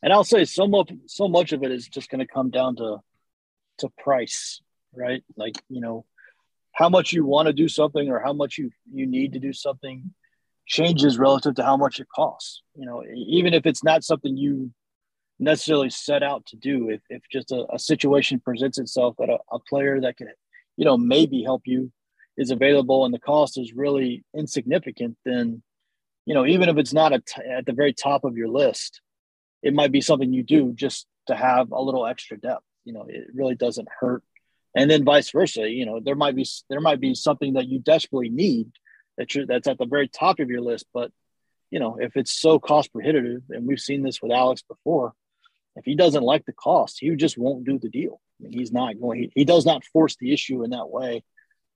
And 0.02 0.12
I'll 0.12 0.24
say 0.24 0.44
so 0.44 0.66
much 0.66 0.92
so 1.06 1.28
much 1.28 1.52
of 1.52 1.62
it 1.62 1.70
is 1.70 1.88
just 1.88 2.10
going 2.10 2.20
to 2.20 2.32
come 2.32 2.50
down 2.50 2.76
to 2.76 2.98
to 3.78 3.88
price, 3.98 4.60
right? 4.94 5.22
Like 5.36 5.56
you 5.68 5.80
know, 5.80 6.04
how 6.72 6.88
much 6.88 7.12
you 7.12 7.24
want 7.24 7.46
to 7.46 7.52
do 7.52 7.68
something 7.68 8.08
or 8.08 8.20
how 8.20 8.32
much 8.32 8.58
you 8.58 8.70
you 8.92 9.06
need 9.06 9.32
to 9.34 9.38
do 9.38 9.52
something 9.52 10.12
changes 10.66 11.18
relative 11.18 11.54
to 11.56 11.64
how 11.64 11.76
much 11.76 12.00
it 12.00 12.06
costs. 12.14 12.62
You 12.74 12.86
know, 12.86 13.04
even 13.14 13.54
if 13.54 13.66
it's 13.66 13.84
not 13.84 14.04
something 14.04 14.36
you 14.36 14.72
necessarily 15.38 15.90
set 15.90 16.22
out 16.22 16.46
to 16.46 16.56
do, 16.56 16.90
if, 16.90 17.00
if 17.10 17.22
just 17.30 17.50
a, 17.50 17.66
a 17.72 17.78
situation 17.78 18.40
presents 18.40 18.78
itself 18.78 19.16
that 19.18 19.28
a, 19.28 19.38
a 19.50 19.58
player 19.58 20.00
that 20.00 20.16
can, 20.16 20.28
you 20.76 20.84
know, 20.84 20.96
maybe 20.96 21.42
help 21.42 21.62
you 21.64 21.92
is 22.36 22.50
available 22.50 23.04
and 23.04 23.12
the 23.12 23.18
cost 23.18 23.58
is 23.58 23.72
really 23.72 24.24
insignificant, 24.34 25.16
then 25.24 25.62
you 26.26 26.34
know 26.34 26.46
even 26.46 26.68
if 26.68 26.76
it's 26.76 26.92
not 26.92 27.12
at, 27.12 27.26
the 27.66 27.72
very 27.72 27.92
top 27.92 28.24
of 28.24 28.36
your 28.36 28.48
list, 28.48 29.00
it 29.62 29.74
might 29.74 29.92
be 29.92 30.00
something 30.00 30.32
you 30.32 30.42
do 30.42 30.72
just 30.72 31.06
to 31.26 31.36
have 31.36 31.70
a 31.72 31.82
little 31.82 32.06
extra 32.06 32.38
depth. 32.38 32.64
You 32.84 32.92
know, 32.92 33.06
it 33.08 33.28
really 33.32 33.54
doesn't 33.54 33.88
hurt. 34.00 34.22
And 34.74 34.90
then 34.90 35.04
vice 35.04 35.30
versa, 35.30 35.68
you 35.68 35.86
know, 35.86 36.00
there 36.00 36.16
might 36.16 36.34
be 36.34 36.46
there 36.70 36.80
might 36.80 37.00
be 37.00 37.14
something 37.14 37.54
that 37.54 37.68
you 37.68 37.78
desperately 37.78 38.30
need 38.30 38.70
that 39.18 39.34
you're 39.34 39.46
that's 39.46 39.68
at 39.68 39.78
the 39.78 39.86
very 39.86 40.08
top 40.08 40.40
of 40.40 40.50
your 40.50 40.62
list, 40.62 40.86
but 40.94 41.10
you 41.70 41.80
know, 41.80 41.96
if 41.98 42.16
it's 42.16 42.32
so 42.32 42.58
cost 42.58 42.92
prohibitive, 42.92 43.42
and 43.48 43.66
we've 43.66 43.80
seen 43.80 44.02
this 44.02 44.20
with 44.20 44.30
Alex 44.30 44.62
before, 44.62 45.14
if 45.74 45.86
he 45.86 45.94
doesn't 45.94 46.22
like 46.22 46.44
the 46.44 46.52
cost, 46.52 46.98
he 47.00 47.14
just 47.16 47.38
won't 47.38 47.64
do 47.64 47.78
the 47.78 47.88
deal. 47.88 48.20
I 48.38 48.44
mean, 48.44 48.52
he's 48.52 48.72
not 48.72 49.00
going. 49.00 49.20
He, 49.20 49.32
he 49.34 49.44
does 49.46 49.64
not 49.64 49.84
force 49.84 50.16
the 50.16 50.32
issue 50.34 50.64
in 50.64 50.70
that 50.70 50.90
way. 50.90 51.24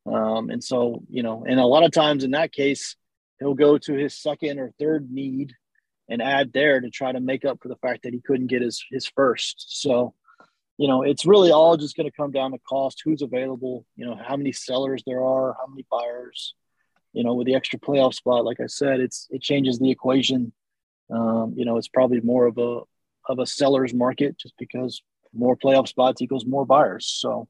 Um, 0.06 0.50
and 0.50 0.62
so, 0.62 1.02
you 1.08 1.22
know, 1.22 1.44
and 1.46 1.58
a 1.58 1.66
lot 1.66 1.84
of 1.84 1.90
times 1.90 2.24
in 2.24 2.32
that 2.32 2.52
case, 2.52 2.96
he'll 3.40 3.54
go 3.54 3.78
to 3.78 3.92
his 3.92 4.16
second 4.16 4.58
or 4.58 4.72
third 4.78 5.10
need 5.10 5.52
and 6.08 6.22
add 6.22 6.52
there 6.52 6.80
to 6.80 6.90
try 6.90 7.12
to 7.12 7.20
make 7.20 7.44
up 7.44 7.58
for 7.60 7.68
the 7.68 7.76
fact 7.76 8.04
that 8.04 8.12
he 8.12 8.20
couldn't 8.20 8.46
get 8.46 8.62
his 8.62 8.84
his 8.90 9.06
first. 9.06 9.80
So, 9.80 10.14
you 10.78 10.88
know, 10.88 11.02
it's 11.02 11.26
really 11.26 11.50
all 11.50 11.76
just 11.76 11.96
going 11.96 12.08
to 12.08 12.16
come 12.16 12.30
down 12.30 12.52
to 12.52 12.58
cost, 12.58 13.02
who's 13.04 13.22
available, 13.22 13.84
you 13.96 14.06
know, 14.06 14.14
how 14.16 14.36
many 14.36 14.52
sellers 14.52 15.02
there 15.06 15.24
are, 15.24 15.56
how 15.58 15.66
many 15.66 15.84
buyers. 15.90 16.54
You 17.12 17.24
know, 17.24 17.34
with 17.34 17.46
the 17.46 17.54
extra 17.54 17.78
playoff 17.78 18.14
spot, 18.14 18.44
like 18.44 18.60
I 18.60 18.66
said, 18.66 19.00
it's 19.00 19.26
it 19.30 19.40
changes 19.42 19.78
the 19.78 19.90
equation. 19.90 20.52
Um, 21.10 21.54
you 21.56 21.64
know, 21.64 21.78
it's 21.78 21.88
probably 21.88 22.20
more 22.20 22.46
of 22.46 22.58
a 22.58 22.80
of 23.28 23.38
a 23.38 23.46
seller's 23.46 23.94
market 23.94 24.38
just 24.38 24.54
because 24.58 25.02
more 25.32 25.56
playoff 25.56 25.88
spots 25.88 26.22
equals 26.22 26.46
more 26.46 26.64
buyers. 26.64 27.06
So 27.06 27.48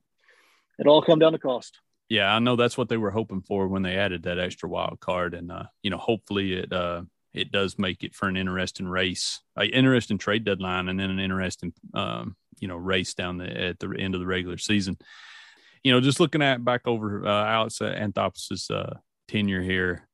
it 0.79 0.87
all 0.87 1.03
come 1.03 1.19
down 1.19 1.33
to 1.33 1.39
cost. 1.39 1.79
Yeah, 2.09 2.33
I 2.33 2.39
know 2.39 2.57
that's 2.57 2.79
what 2.79 2.89
they 2.89 2.97
were 2.97 3.11
hoping 3.11 3.43
for 3.43 3.67
when 3.67 3.83
they 3.83 3.97
added 3.97 4.23
that 4.23 4.39
extra 4.39 4.69
wild 4.69 5.01
card, 5.01 5.35
and 5.35 5.51
uh, 5.51 5.65
you 5.83 5.91
know, 5.91 5.99
hopefully 5.99 6.55
it 6.55 6.73
uh, 6.73 7.03
it 7.35 7.51
does 7.51 7.79
make 7.79 8.05
it 8.05 8.15
for 8.15 8.29
an 8.29 8.37
interesting 8.37 8.87
race, 8.87 9.41
an 9.57 9.71
interesting 9.71 10.17
trade 10.17 10.45
deadline, 10.45 10.89
and 10.89 10.99
then 10.99 11.11
an 11.11 11.19
interesting 11.19 11.73
um, 11.95 12.37
you 12.61 12.69
know 12.69 12.77
race 12.77 13.15
down 13.15 13.39
the 13.39 13.47
at 13.47 13.79
the 13.81 13.93
end 13.99 14.15
of 14.15 14.21
the 14.21 14.27
regular 14.27 14.57
season. 14.57 14.97
You 15.83 15.93
know, 15.93 16.01
just 16.01 16.21
looking 16.21 16.43
at 16.43 16.65
back 16.65 16.83
over 16.87 17.27
uh, 17.27 17.47
Alex 17.47 17.79
Anthopoulos' 17.81 18.71
uh, 18.71 18.95
tenure 19.29 19.63
here, 19.63 20.09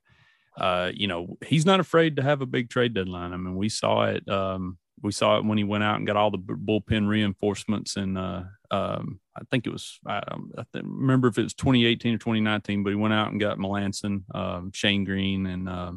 uh, 0.56 0.90
you 0.94 1.08
know, 1.08 1.36
he's 1.44 1.66
not 1.66 1.80
afraid 1.80 2.16
to 2.16 2.22
have 2.22 2.42
a 2.42 2.46
big 2.46 2.68
trade 2.68 2.94
deadline. 2.94 3.32
I 3.32 3.36
mean, 3.36 3.56
we 3.56 3.68
saw 3.68 4.04
it. 4.04 4.28
Um, 4.28 4.78
we 5.02 5.12
saw 5.12 5.36
it 5.38 5.44
when 5.44 5.58
he 5.58 5.64
went 5.64 5.84
out 5.84 5.96
and 5.96 6.06
got 6.06 6.16
all 6.16 6.30
the 6.30 6.38
bullpen 6.38 7.08
reinforcements 7.08 7.96
and 7.96 8.16
uh, 8.16 8.42
um, 8.70 9.20
I 9.36 9.42
think 9.50 9.66
it 9.66 9.72
was 9.72 9.98
I, 10.06 10.22
I 10.58 10.64
remember 10.74 11.28
if 11.28 11.38
it 11.38 11.42
was 11.42 11.54
2018 11.54 12.14
or 12.14 12.18
2019, 12.18 12.82
but 12.82 12.90
he 12.90 12.96
went 12.96 13.14
out 13.14 13.30
and 13.30 13.40
got 13.40 13.58
Melancon, 13.58 14.22
um, 14.34 14.72
Shane 14.72 15.04
Greene, 15.04 15.46
and 15.46 15.68
uh, 15.68 15.92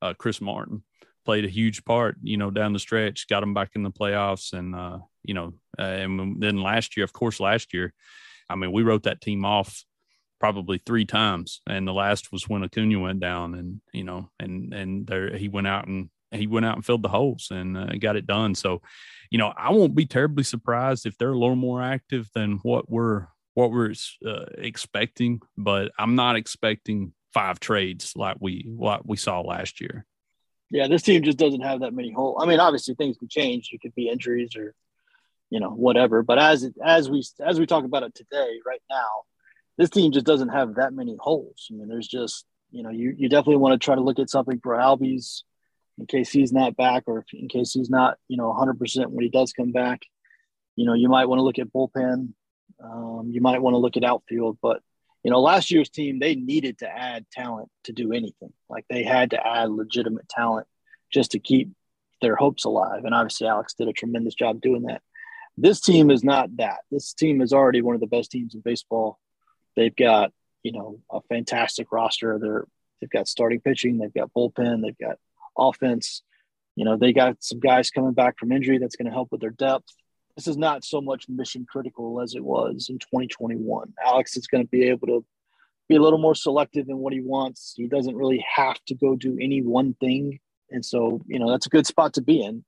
uh, 0.00 0.14
Chris 0.14 0.40
Martin 0.40 0.84
played 1.24 1.44
a 1.44 1.48
huge 1.48 1.84
part, 1.84 2.16
you 2.22 2.36
know, 2.36 2.50
down 2.50 2.72
the 2.72 2.78
stretch, 2.78 3.28
got 3.28 3.40
them 3.40 3.54
back 3.54 3.70
in 3.74 3.82
the 3.82 3.90
playoffs, 3.90 4.52
and 4.52 4.74
uh, 4.74 4.98
you 5.22 5.34
know, 5.34 5.54
uh, 5.78 5.82
and 5.82 6.40
then 6.40 6.62
last 6.62 6.96
year, 6.96 7.04
of 7.04 7.12
course, 7.12 7.40
last 7.40 7.74
year, 7.74 7.92
I 8.48 8.56
mean, 8.56 8.72
we 8.72 8.82
wrote 8.82 9.02
that 9.02 9.20
team 9.20 9.44
off 9.44 9.84
probably 10.40 10.78
three 10.78 11.04
times, 11.04 11.60
and 11.66 11.86
the 11.86 11.92
last 11.92 12.32
was 12.32 12.48
when 12.48 12.64
Acuna 12.64 12.98
went 12.98 13.20
down, 13.20 13.54
and 13.54 13.80
you 13.92 14.04
know, 14.04 14.30
and 14.38 14.72
and 14.72 15.06
there 15.06 15.36
he 15.36 15.48
went 15.48 15.66
out 15.66 15.86
and 15.86 16.08
he 16.32 16.46
went 16.46 16.66
out 16.66 16.76
and 16.76 16.84
filled 16.84 17.02
the 17.02 17.08
holes 17.08 17.48
and 17.50 17.76
uh, 17.76 17.86
got 17.98 18.16
it 18.16 18.26
done. 18.26 18.54
So, 18.54 18.82
you 19.30 19.38
know, 19.38 19.52
I 19.56 19.70
won't 19.70 19.94
be 19.94 20.06
terribly 20.06 20.44
surprised 20.44 21.06
if 21.06 21.16
they're 21.16 21.32
a 21.32 21.38
little 21.38 21.56
more 21.56 21.82
active 21.82 22.28
than 22.34 22.58
what 22.62 22.90
we're 22.90 23.26
what 23.54 23.72
we're 23.72 23.94
uh, 24.26 24.44
expecting. 24.56 25.40
But 25.56 25.92
I'm 25.98 26.14
not 26.14 26.36
expecting 26.36 27.12
five 27.32 27.60
trades 27.60 28.12
like 28.16 28.36
we 28.40 28.64
what 28.68 29.06
we 29.06 29.16
saw 29.16 29.40
last 29.40 29.80
year. 29.80 30.06
Yeah, 30.70 30.86
this 30.88 31.02
team 31.02 31.22
just 31.22 31.38
doesn't 31.38 31.62
have 31.62 31.80
that 31.80 31.94
many 31.94 32.12
holes. 32.12 32.38
I 32.42 32.46
mean, 32.46 32.60
obviously 32.60 32.94
things 32.94 33.16
can 33.16 33.28
change. 33.28 33.70
It 33.72 33.80
could 33.80 33.94
be 33.94 34.08
injuries 34.08 34.54
or 34.56 34.74
you 35.50 35.60
know 35.60 35.70
whatever. 35.70 36.22
But 36.22 36.38
as 36.38 36.70
as 36.84 37.10
we 37.10 37.24
as 37.40 37.58
we 37.58 37.66
talk 37.66 37.84
about 37.84 38.02
it 38.02 38.14
today, 38.14 38.58
right 38.66 38.82
now, 38.90 39.08
this 39.78 39.90
team 39.90 40.12
just 40.12 40.26
doesn't 40.26 40.50
have 40.50 40.74
that 40.74 40.92
many 40.92 41.16
holes. 41.18 41.68
I 41.70 41.74
mean, 41.74 41.88
there's 41.88 42.08
just 42.08 42.44
you 42.70 42.82
know 42.82 42.90
you 42.90 43.14
you 43.16 43.28
definitely 43.28 43.56
want 43.56 43.80
to 43.80 43.84
try 43.84 43.94
to 43.94 44.02
look 44.02 44.18
at 44.18 44.30
something 44.30 44.60
for 44.62 44.74
Albies 44.74 45.42
in 45.98 46.06
case 46.06 46.30
he's 46.30 46.52
not 46.52 46.76
back 46.76 47.04
or 47.06 47.24
in 47.32 47.48
case 47.48 47.72
he's 47.72 47.90
not 47.90 48.18
you 48.28 48.36
know 48.36 48.48
100 48.48 48.78
percent 48.78 49.10
when 49.10 49.24
he 49.24 49.30
does 49.30 49.52
come 49.52 49.72
back. 49.72 50.02
You 50.76 50.86
know, 50.86 50.94
you 50.94 51.08
might 51.08 51.26
want 51.26 51.40
to 51.40 51.42
look 51.42 51.58
at 51.58 51.72
bullpen. 51.72 52.32
Um, 52.82 53.30
you 53.32 53.40
might 53.40 53.60
want 53.60 53.74
to 53.74 53.78
look 53.78 53.96
at 53.96 54.04
outfield, 54.04 54.58
but 54.62 54.80
you 55.24 55.30
know, 55.30 55.40
last 55.40 55.70
year's 55.70 55.90
team, 55.90 56.18
they 56.18 56.36
needed 56.36 56.78
to 56.78 56.88
add 56.88 57.26
talent 57.32 57.68
to 57.84 57.92
do 57.92 58.12
anything. 58.12 58.52
Like 58.68 58.84
they 58.88 59.02
had 59.02 59.30
to 59.30 59.46
add 59.46 59.70
legitimate 59.70 60.28
talent 60.28 60.66
just 61.12 61.32
to 61.32 61.38
keep 61.38 61.70
their 62.22 62.36
hopes 62.36 62.64
alive. 62.64 63.04
And 63.04 63.14
obviously, 63.14 63.48
Alex 63.48 63.74
did 63.74 63.88
a 63.88 63.92
tremendous 63.92 64.34
job 64.34 64.60
doing 64.60 64.82
that. 64.82 65.02
This 65.56 65.80
team 65.80 66.10
is 66.10 66.22
not 66.22 66.56
that. 66.58 66.78
This 66.90 67.12
team 67.12 67.42
is 67.42 67.52
already 67.52 67.82
one 67.82 67.96
of 67.96 68.00
the 68.00 68.06
best 68.06 68.30
teams 68.30 68.54
in 68.54 68.60
baseball. 68.60 69.18
They've 69.74 69.94
got, 69.94 70.32
you 70.62 70.72
know, 70.72 71.00
a 71.10 71.20
fantastic 71.28 71.90
roster. 71.90 72.38
They're 72.40 72.64
they've 73.00 73.10
got 73.10 73.28
starting 73.28 73.60
pitching, 73.60 73.98
they've 73.98 74.14
got 74.14 74.32
bullpen, 74.32 74.82
they've 74.82 74.98
got 74.98 75.18
offense. 75.58 76.22
You 76.76 76.84
know, 76.84 76.96
they 76.96 77.12
got 77.12 77.42
some 77.42 77.60
guys 77.60 77.90
coming 77.90 78.12
back 78.12 78.38
from 78.38 78.52
injury 78.52 78.78
that's 78.78 78.96
going 78.96 79.06
to 79.06 79.12
help 79.12 79.32
with 79.32 79.40
their 79.40 79.50
depth 79.50 79.92
this 80.38 80.46
is 80.46 80.56
not 80.56 80.84
so 80.84 81.00
much 81.00 81.28
mission 81.28 81.66
critical 81.68 82.20
as 82.20 82.36
it 82.36 82.44
was 82.44 82.86
in 82.90 83.00
2021. 83.00 83.92
Alex 84.06 84.36
is 84.36 84.46
going 84.46 84.62
to 84.62 84.70
be 84.70 84.84
able 84.84 85.08
to 85.08 85.24
be 85.88 85.96
a 85.96 86.00
little 86.00 86.20
more 86.20 86.36
selective 86.36 86.88
in 86.88 86.98
what 86.98 87.12
he 87.12 87.20
wants. 87.20 87.74
He 87.76 87.88
doesn't 87.88 88.14
really 88.14 88.44
have 88.54 88.76
to 88.86 88.94
go 88.94 89.16
do 89.16 89.36
any 89.40 89.62
one 89.62 89.94
thing. 89.94 90.38
And 90.70 90.84
so, 90.84 91.24
you 91.26 91.40
know, 91.40 91.50
that's 91.50 91.66
a 91.66 91.70
good 91.70 91.88
spot 91.88 92.14
to 92.14 92.22
be 92.22 92.40
in. 92.40 92.64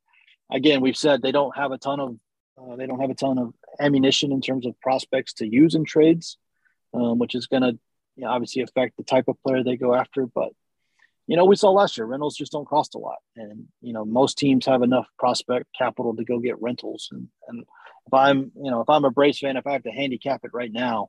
Again, 0.50 0.80
we've 0.80 0.96
said 0.96 1.22
they 1.22 1.30
don't 1.30 1.56
have 1.56 1.70
a 1.70 1.78
ton 1.78 2.00
of 2.00 2.16
uh, 2.60 2.74
they 2.74 2.86
don't 2.86 2.98
have 2.98 3.10
a 3.10 3.14
ton 3.14 3.38
of 3.38 3.54
ammunition 3.78 4.32
in 4.32 4.40
terms 4.40 4.66
of 4.66 4.78
prospects 4.80 5.34
to 5.34 5.46
use 5.46 5.76
in 5.76 5.84
trades, 5.84 6.38
um, 6.92 7.20
which 7.20 7.36
is 7.36 7.46
going 7.46 7.62
to 7.62 7.78
you 8.16 8.24
know, 8.24 8.30
obviously 8.30 8.62
affect 8.62 8.96
the 8.96 9.04
type 9.04 9.28
of 9.28 9.40
player 9.46 9.62
they 9.62 9.76
go 9.76 9.94
after. 9.94 10.26
But 10.26 10.50
you 11.30 11.36
know, 11.36 11.44
we 11.44 11.54
saw 11.54 11.70
last 11.70 11.96
year 11.96 12.06
rentals 12.06 12.36
just 12.36 12.50
don't 12.50 12.66
cost 12.66 12.96
a 12.96 12.98
lot, 12.98 13.18
and 13.36 13.68
you 13.80 13.92
know 13.92 14.04
most 14.04 14.36
teams 14.36 14.66
have 14.66 14.82
enough 14.82 15.06
prospect 15.16 15.66
capital 15.78 16.16
to 16.16 16.24
go 16.24 16.40
get 16.40 16.60
rentals. 16.60 17.08
And, 17.12 17.28
and 17.46 17.60
if 17.60 18.12
I'm, 18.12 18.50
you 18.56 18.68
know, 18.68 18.80
if 18.80 18.90
I'm 18.90 19.04
a 19.04 19.12
Braves 19.12 19.38
fan, 19.38 19.56
if 19.56 19.64
I 19.64 19.74
have 19.74 19.84
to 19.84 19.92
handicap 19.92 20.40
it 20.42 20.50
right 20.52 20.72
now, 20.72 21.08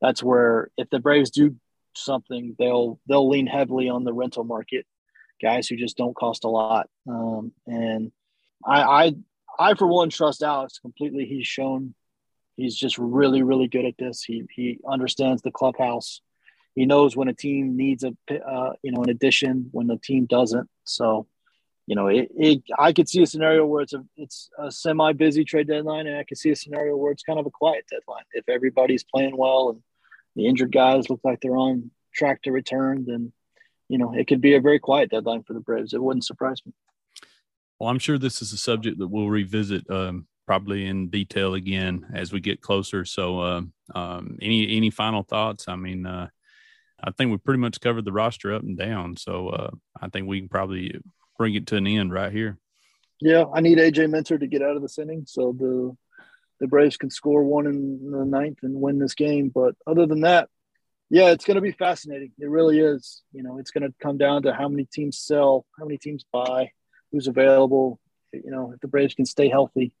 that's 0.00 0.22
where 0.22 0.70
if 0.78 0.88
the 0.88 0.98
Braves 0.98 1.28
do 1.28 1.56
something, 1.94 2.56
they'll 2.58 2.98
they'll 3.06 3.28
lean 3.28 3.46
heavily 3.46 3.90
on 3.90 4.04
the 4.04 4.14
rental 4.14 4.44
market, 4.44 4.86
guys 5.42 5.68
who 5.68 5.76
just 5.76 5.98
don't 5.98 6.16
cost 6.16 6.44
a 6.44 6.48
lot. 6.48 6.88
Um, 7.06 7.52
and 7.66 8.12
I, 8.64 8.82
I 8.82 9.14
I 9.58 9.74
for 9.74 9.86
one 9.86 10.08
trust 10.08 10.42
Alex 10.42 10.78
completely. 10.78 11.26
He's 11.26 11.46
shown 11.46 11.94
he's 12.56 12.76
just 12.76 12.96
really 12.96 13.42
really 13.42 13.68
good 13.68 13.84
at 13.84 13.98
this. 13.98 14.22
He 14.22 14.44
he 14.50 14.78
understands 14.88 15.42
the 15.42 15.50
clubhouse 15.50 16.22
he 16.74 16.86
knows 16.86 17.16
when 17.16 17.28
a 17.28 17.34
team 17.34 17.76
needs 17.76 18.04
a 18.04 18.14
uh, 18.30 18.72
you 18.82 18.92
know 18.92 19.02
an 19.02 19.10
addition 19.10 19.68
when 19.72 19.86
the 19.86 19.96
team 19.96 20.26
doesn't. 20.26 20.68
So, 20.84 21.26
you 21.86 21.94
know, 21.94 22.06
it, 22.06 22.28
it 22.36 22.62
I 22.78 22.92
could 22.92 23.08
see 23.08 23.22
a 23.22 23.26
scenario 23.26 23.66
where 23.66 23.82
it's 23.82 23.92
a 23.92 24.04
it's 24.16 24.50
a 24.58 24.70
semi 24.70 25.12
busy 25.12 25.44
trade 25.44 25.68
deadline, 25.68 26.06
and 26.06 26.16
I 26.16 26.24
could 26.24 26.38
see 26.38 26.50
a 26.50 26.56
scenario 26.56 26.96
where 26.96 27.12
it's 27.12 27.22
kind 27.22 27.38
of 27.38 27.46
a 27.46 27.50
quiet 27.50 27.86
deadline. 27.90 28.24
If 28.32 28.48
everybody's 28.48 29.04
playing 29.04 29.36
well 29.36 29.70
and 29.70 29.82
the 30.36 30.46
injured 30.46 30.72
guys 30.72 31.10
look 31.10 31.20
like 31.24 31.40
they're 31.40 31.56
on 31.56 31.90
track 32.14 32.42
to 32.42 32.52
return, 32.52 33.04
then 33.06 33.32
you 33.88 33.98
know 33.98 34.14
it 34.14 34.26
could 34.26 34.40
be 34.40 34.54
a 34.54 34.60
very 34.60 34.78
quiet 34.78 35.10
deadline 35.10 35.42
for 35.42 35.54
the 35.54 35.60
Braves. 35.60 35.92
It 35.92 36.02
wouldn't 36.02 36.24
surprise 36.24 36.60
me. 36.64 36.72
Well, 37.78 37.88
I'm 37.88 37.98
sure 37.98 38.18
this 38.18 38.42
is 38.42 38.52
a 38.52 38.58
subject 38.58 38.98
that 38.98 39.08
we'll 39.08 39.30
revisit 39.30 39.90
um, 39.90 40.26
probably 40.46 40.86
in 40.86 41.08
detail 41.08 41.54
again 41.54 42.06
as 42.14 42.30
we 42.30 42.40
get 42.40 42.60
closer. 42.60 43.06
So, 43.06 43.40
uh, 43.40 43.62
um, 43.94 44.38
any 44.42 44.76
any 44.76 44.90
final 44.90 45.22
thoughts? 45.22 45.66
I 45.66 45.76
mean, 45.76 46.06
uh, 46.06 46.28
I 47.02 47.10
think 47.10 47.30
we 47.30 47.38
pretty 47.38 47.60
much 47.60 47.80
covered 47.80 48.04
the 48.04 48.12
roster 48.12 48.54
up 48.54 48.62
and 48.62 48.76
down. 48.76 49.16
So 49.16 49.48
uh, 49.48 49.70
I 50.00 50.08
think 50.08 50.26
we 50.26 50.40
can 50.40 50.48
probably 50.48 51.00
bring 51.38 51.54
it 51.54 51.66
to 51.68 51.76
an 51.76 51.86
end 51.86 52.12
right 52.12 52.32
here. 52.32 52.58
Yeah, 53.20 53.44
I 53.52 53.60
need 53.60 53.78
AJ 53.78 54.10
Minter 54.10 54.38
to 54.38 54.46
get 54.46 54.62
out 54.62 54.76
of 54.76 54.82
this 54.82 54.98
inning 54.98 55.24
so 55.26 55.54
the 55.58 55.96
the 56.60 56.68
Braves 56.68 56.98
can 56.98 57.10
score 57.10 57.42
one 57.42 57.66
in 57.66 58.10
the 58.10 58.24
ninth 58.24 58.58
and 58.62 58.80
win 58.80 58.98
this 58.98 59.14
game. 59.14 59.48
But 59.48 59.74
other 59.86 60.06
than 60.06 60.20
that, 60.20 60.48
yeah, 61.08 61.30
it's 61.30 61.44
going 61.44 61.54
to 61.54 61.62
be 61.62 61.72
fascinating. 61.72 62.32
It 62.38 62.50
really 62.50 62.78
is. 62.78 63.22
You 63.32 63.42
know, 63.42 63.58
it's 63.58 63.70
going 63.70 63.84
to 63.84 63.94
come 64.00 64.18
down 64.18 64.42
to 64.42 64.52
how 64.52 64.68
many 64.68 64.84
teams 64.84 65.18
sell, 65.18 65.64
how 65.78 65.86
many 65.86 65.96
teams 65.96 66.24
buy, 66.30 66.70
who's 67.10 67.28
available. 67.28 67.98
You 68.32 68.50
know, 68.50 68.72
if 68.74 68.80
the 68.80 68.88
Braves 68.88 69.14
can 69.14 69.24
stay 69.24 69.48
healthy. 69.48 69.94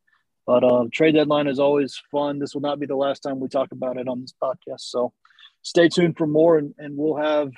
But 0.46 0.64
um, 0.64 0.90
trade 0.90 1.14
deadline 1.14 1.46
is 1.46 1.58
always 1.58 2.00
fun. 2.10 2.38
This 2.38 2.54
will 2.54 2.62
not 2.62 2.80
be 2.80 2.86
the 2.86 2.96
last 2.96 3.20
time 3.20 3.40
we 3.40 3.48
talk 3.48 3.72
about 3.72 3.96
it 3.96 4.08
on 4.08 4.20
this 4.20 4.34
podcast. 4.40 4.80
So 4.80 5.12
stay 5.62 5.88
tuned 5.88 6.16
for 6.16 6.26
more 6.26 6.58
and, 6.58 6.74
and 6.78 6.96
we'll 6.96 7.16
have 7.16 7.52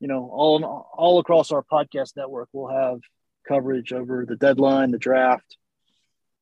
you 0.00 0.08
know 0.08 0.28
all 0.32 0.64
all 0.96 1.18
across 1.18 1.52
our 1.52 1.62
podcast 1.62 2.16
network 2.16 2.48
we'll 2.52 2.68
have 2.68 3.00
coverage 3.46 3.92
over 3.92 4.26
the 4.26 4.36
deadline 4.36 4.90
the 4.90 4.98
draft 4.98 5.56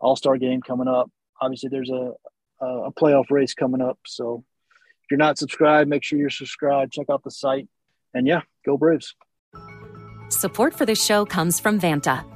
all-star 0.00 0.36
game 0.36 0.60
coming 0.60 0.88
up. 0.88 1.10
Obviously 1.40 1.68
there's 1.68 1.90
a 1.90 2.12
a 2.58 2.90
playoff 2.90 3.30
race 3.30 3.52
coming 3.52 3.82
up. 3.82 3.98
So 4.06 4.42
if 5.02 5.10
you're 5.10 5.18
not 5.18 5.38
subscribed 5.38 5.90
make 5.90 6.02
sure 6.02 6.18
you're 6.18 6.30
subscribed. 6.30 6.92
Check 6.92 7.06
out 7.10 7.22
the 7.22 7.30
site. 7.30 7.68
And 8.14 8.26
yeah 8.26 8.42
go 8.64 8.76
braves. 8.76 9.14
Support 10.28 10.74
for 10.74 10.86
this 10.86 11.04
show 11.04 11.24
comes 11.24 11.60
from 11.60 11.80
vanta 11.80 12.35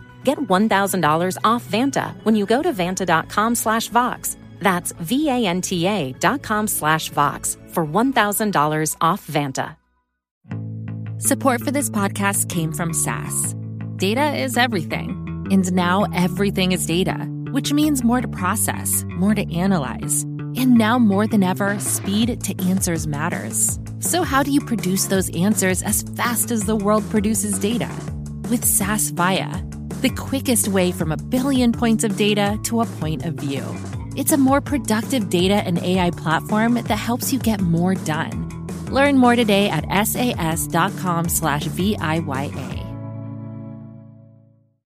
Get 0.23 0.37
$1,000 0.39 1.37
off 1.43 1.65
Vanta 1.65 2.13
when 2.23 2.35
you 2.35 2.45
go 2.45 2.61
to 2.61 2.71
vanta.com 2.71 3.55
slash 3.55 3.89
Vox. 3.89 4.37
That's 4.59 4.93
V-A-N-T-A 4.93 6.13
dot 6.13 6.41
com 6.41 6.67
slash 6.67 7.09
Vox 7.09 7.57
for 7.67 7.85
$1,000 7.85 8.95
off 9.01 9.27
Vanta. 9.27 9.75
Support 11.23 11.61
for 11.61 11.69
this 11.69 11.87
podcast 11.87 12.49
came 12.49 12.71
from 12.71 12.95
SAS. 12.95 13.55
Data 13.97 14.33
is 14.33 14.57
everything, 14.57 15.47
and 15.51 15.71
now 15.71 16.05
everything 16.15 16.71
is 16.71 16.87
data, 16.87 17.13
which 17.51 17.71
means 17.71 18.03
more 18.03 18.21
to 18.21 18.27
process, 18.27 19.03
more 19.07 19.35
to 19.35 19.55
analyze. 19.55 20.23
And 20.57 20.71
now 20.79 20.97
more 20.97 21.27
than 21.27 21.43
ever, 21.43 21.79
speed 21.79 22.43
to 22.43 22.67
answers 22.67 23.05
matters. 23.05 23.79
So, 23.99 24.23
how 24.23 24.41
do 24.41 24.51
you 24.51 24.61
produce 24.61 25.05
those 25.05 25.29
answers 25.35 25.83
as 25.83 26.01
fast 26.17 26.49
as 26.49 26.63
the 26.63 26.75
world 26.75 27.07
produces 27.11 27.59
data? 27.59 27.89
With 28.49 28.65
SAS 28.65 29.11
Viya, 29.11 29.61
the 30.01 30.09
quickest 30.09 30.67
way 30.67 30.91
from 30.91 31.11
a 31.11 31.17
billion 31.17 31.71
points 31.71 32.03
of 32.03 32.17
data 32.17 32.59
to 32.63 32.81
a 32.81 32.85
point 32.85 33.25
of 33.25 33.35
view. 33.35 33.63
It's 34.15 34.31
a 34.31 34.37
more 34.37 34.59
productive 34.59 35.29
data 35.29 35.55
and 35.55 35.77
AI 35.77 36.11
platform 36.11 36.73
that 36.73 36.89
helps 36.89 37.31
you 37.31 37.39
get 37.39 37.61
more 37.61 37.95
done. 37.95 38.47
Learn 38.87 39.17
more 39.17 39.35
today 39.35 39.69
at 39.69 39.85
sas.com 40.07 41.29
slash 41.29 41.65
VIYA. 41.65 42.80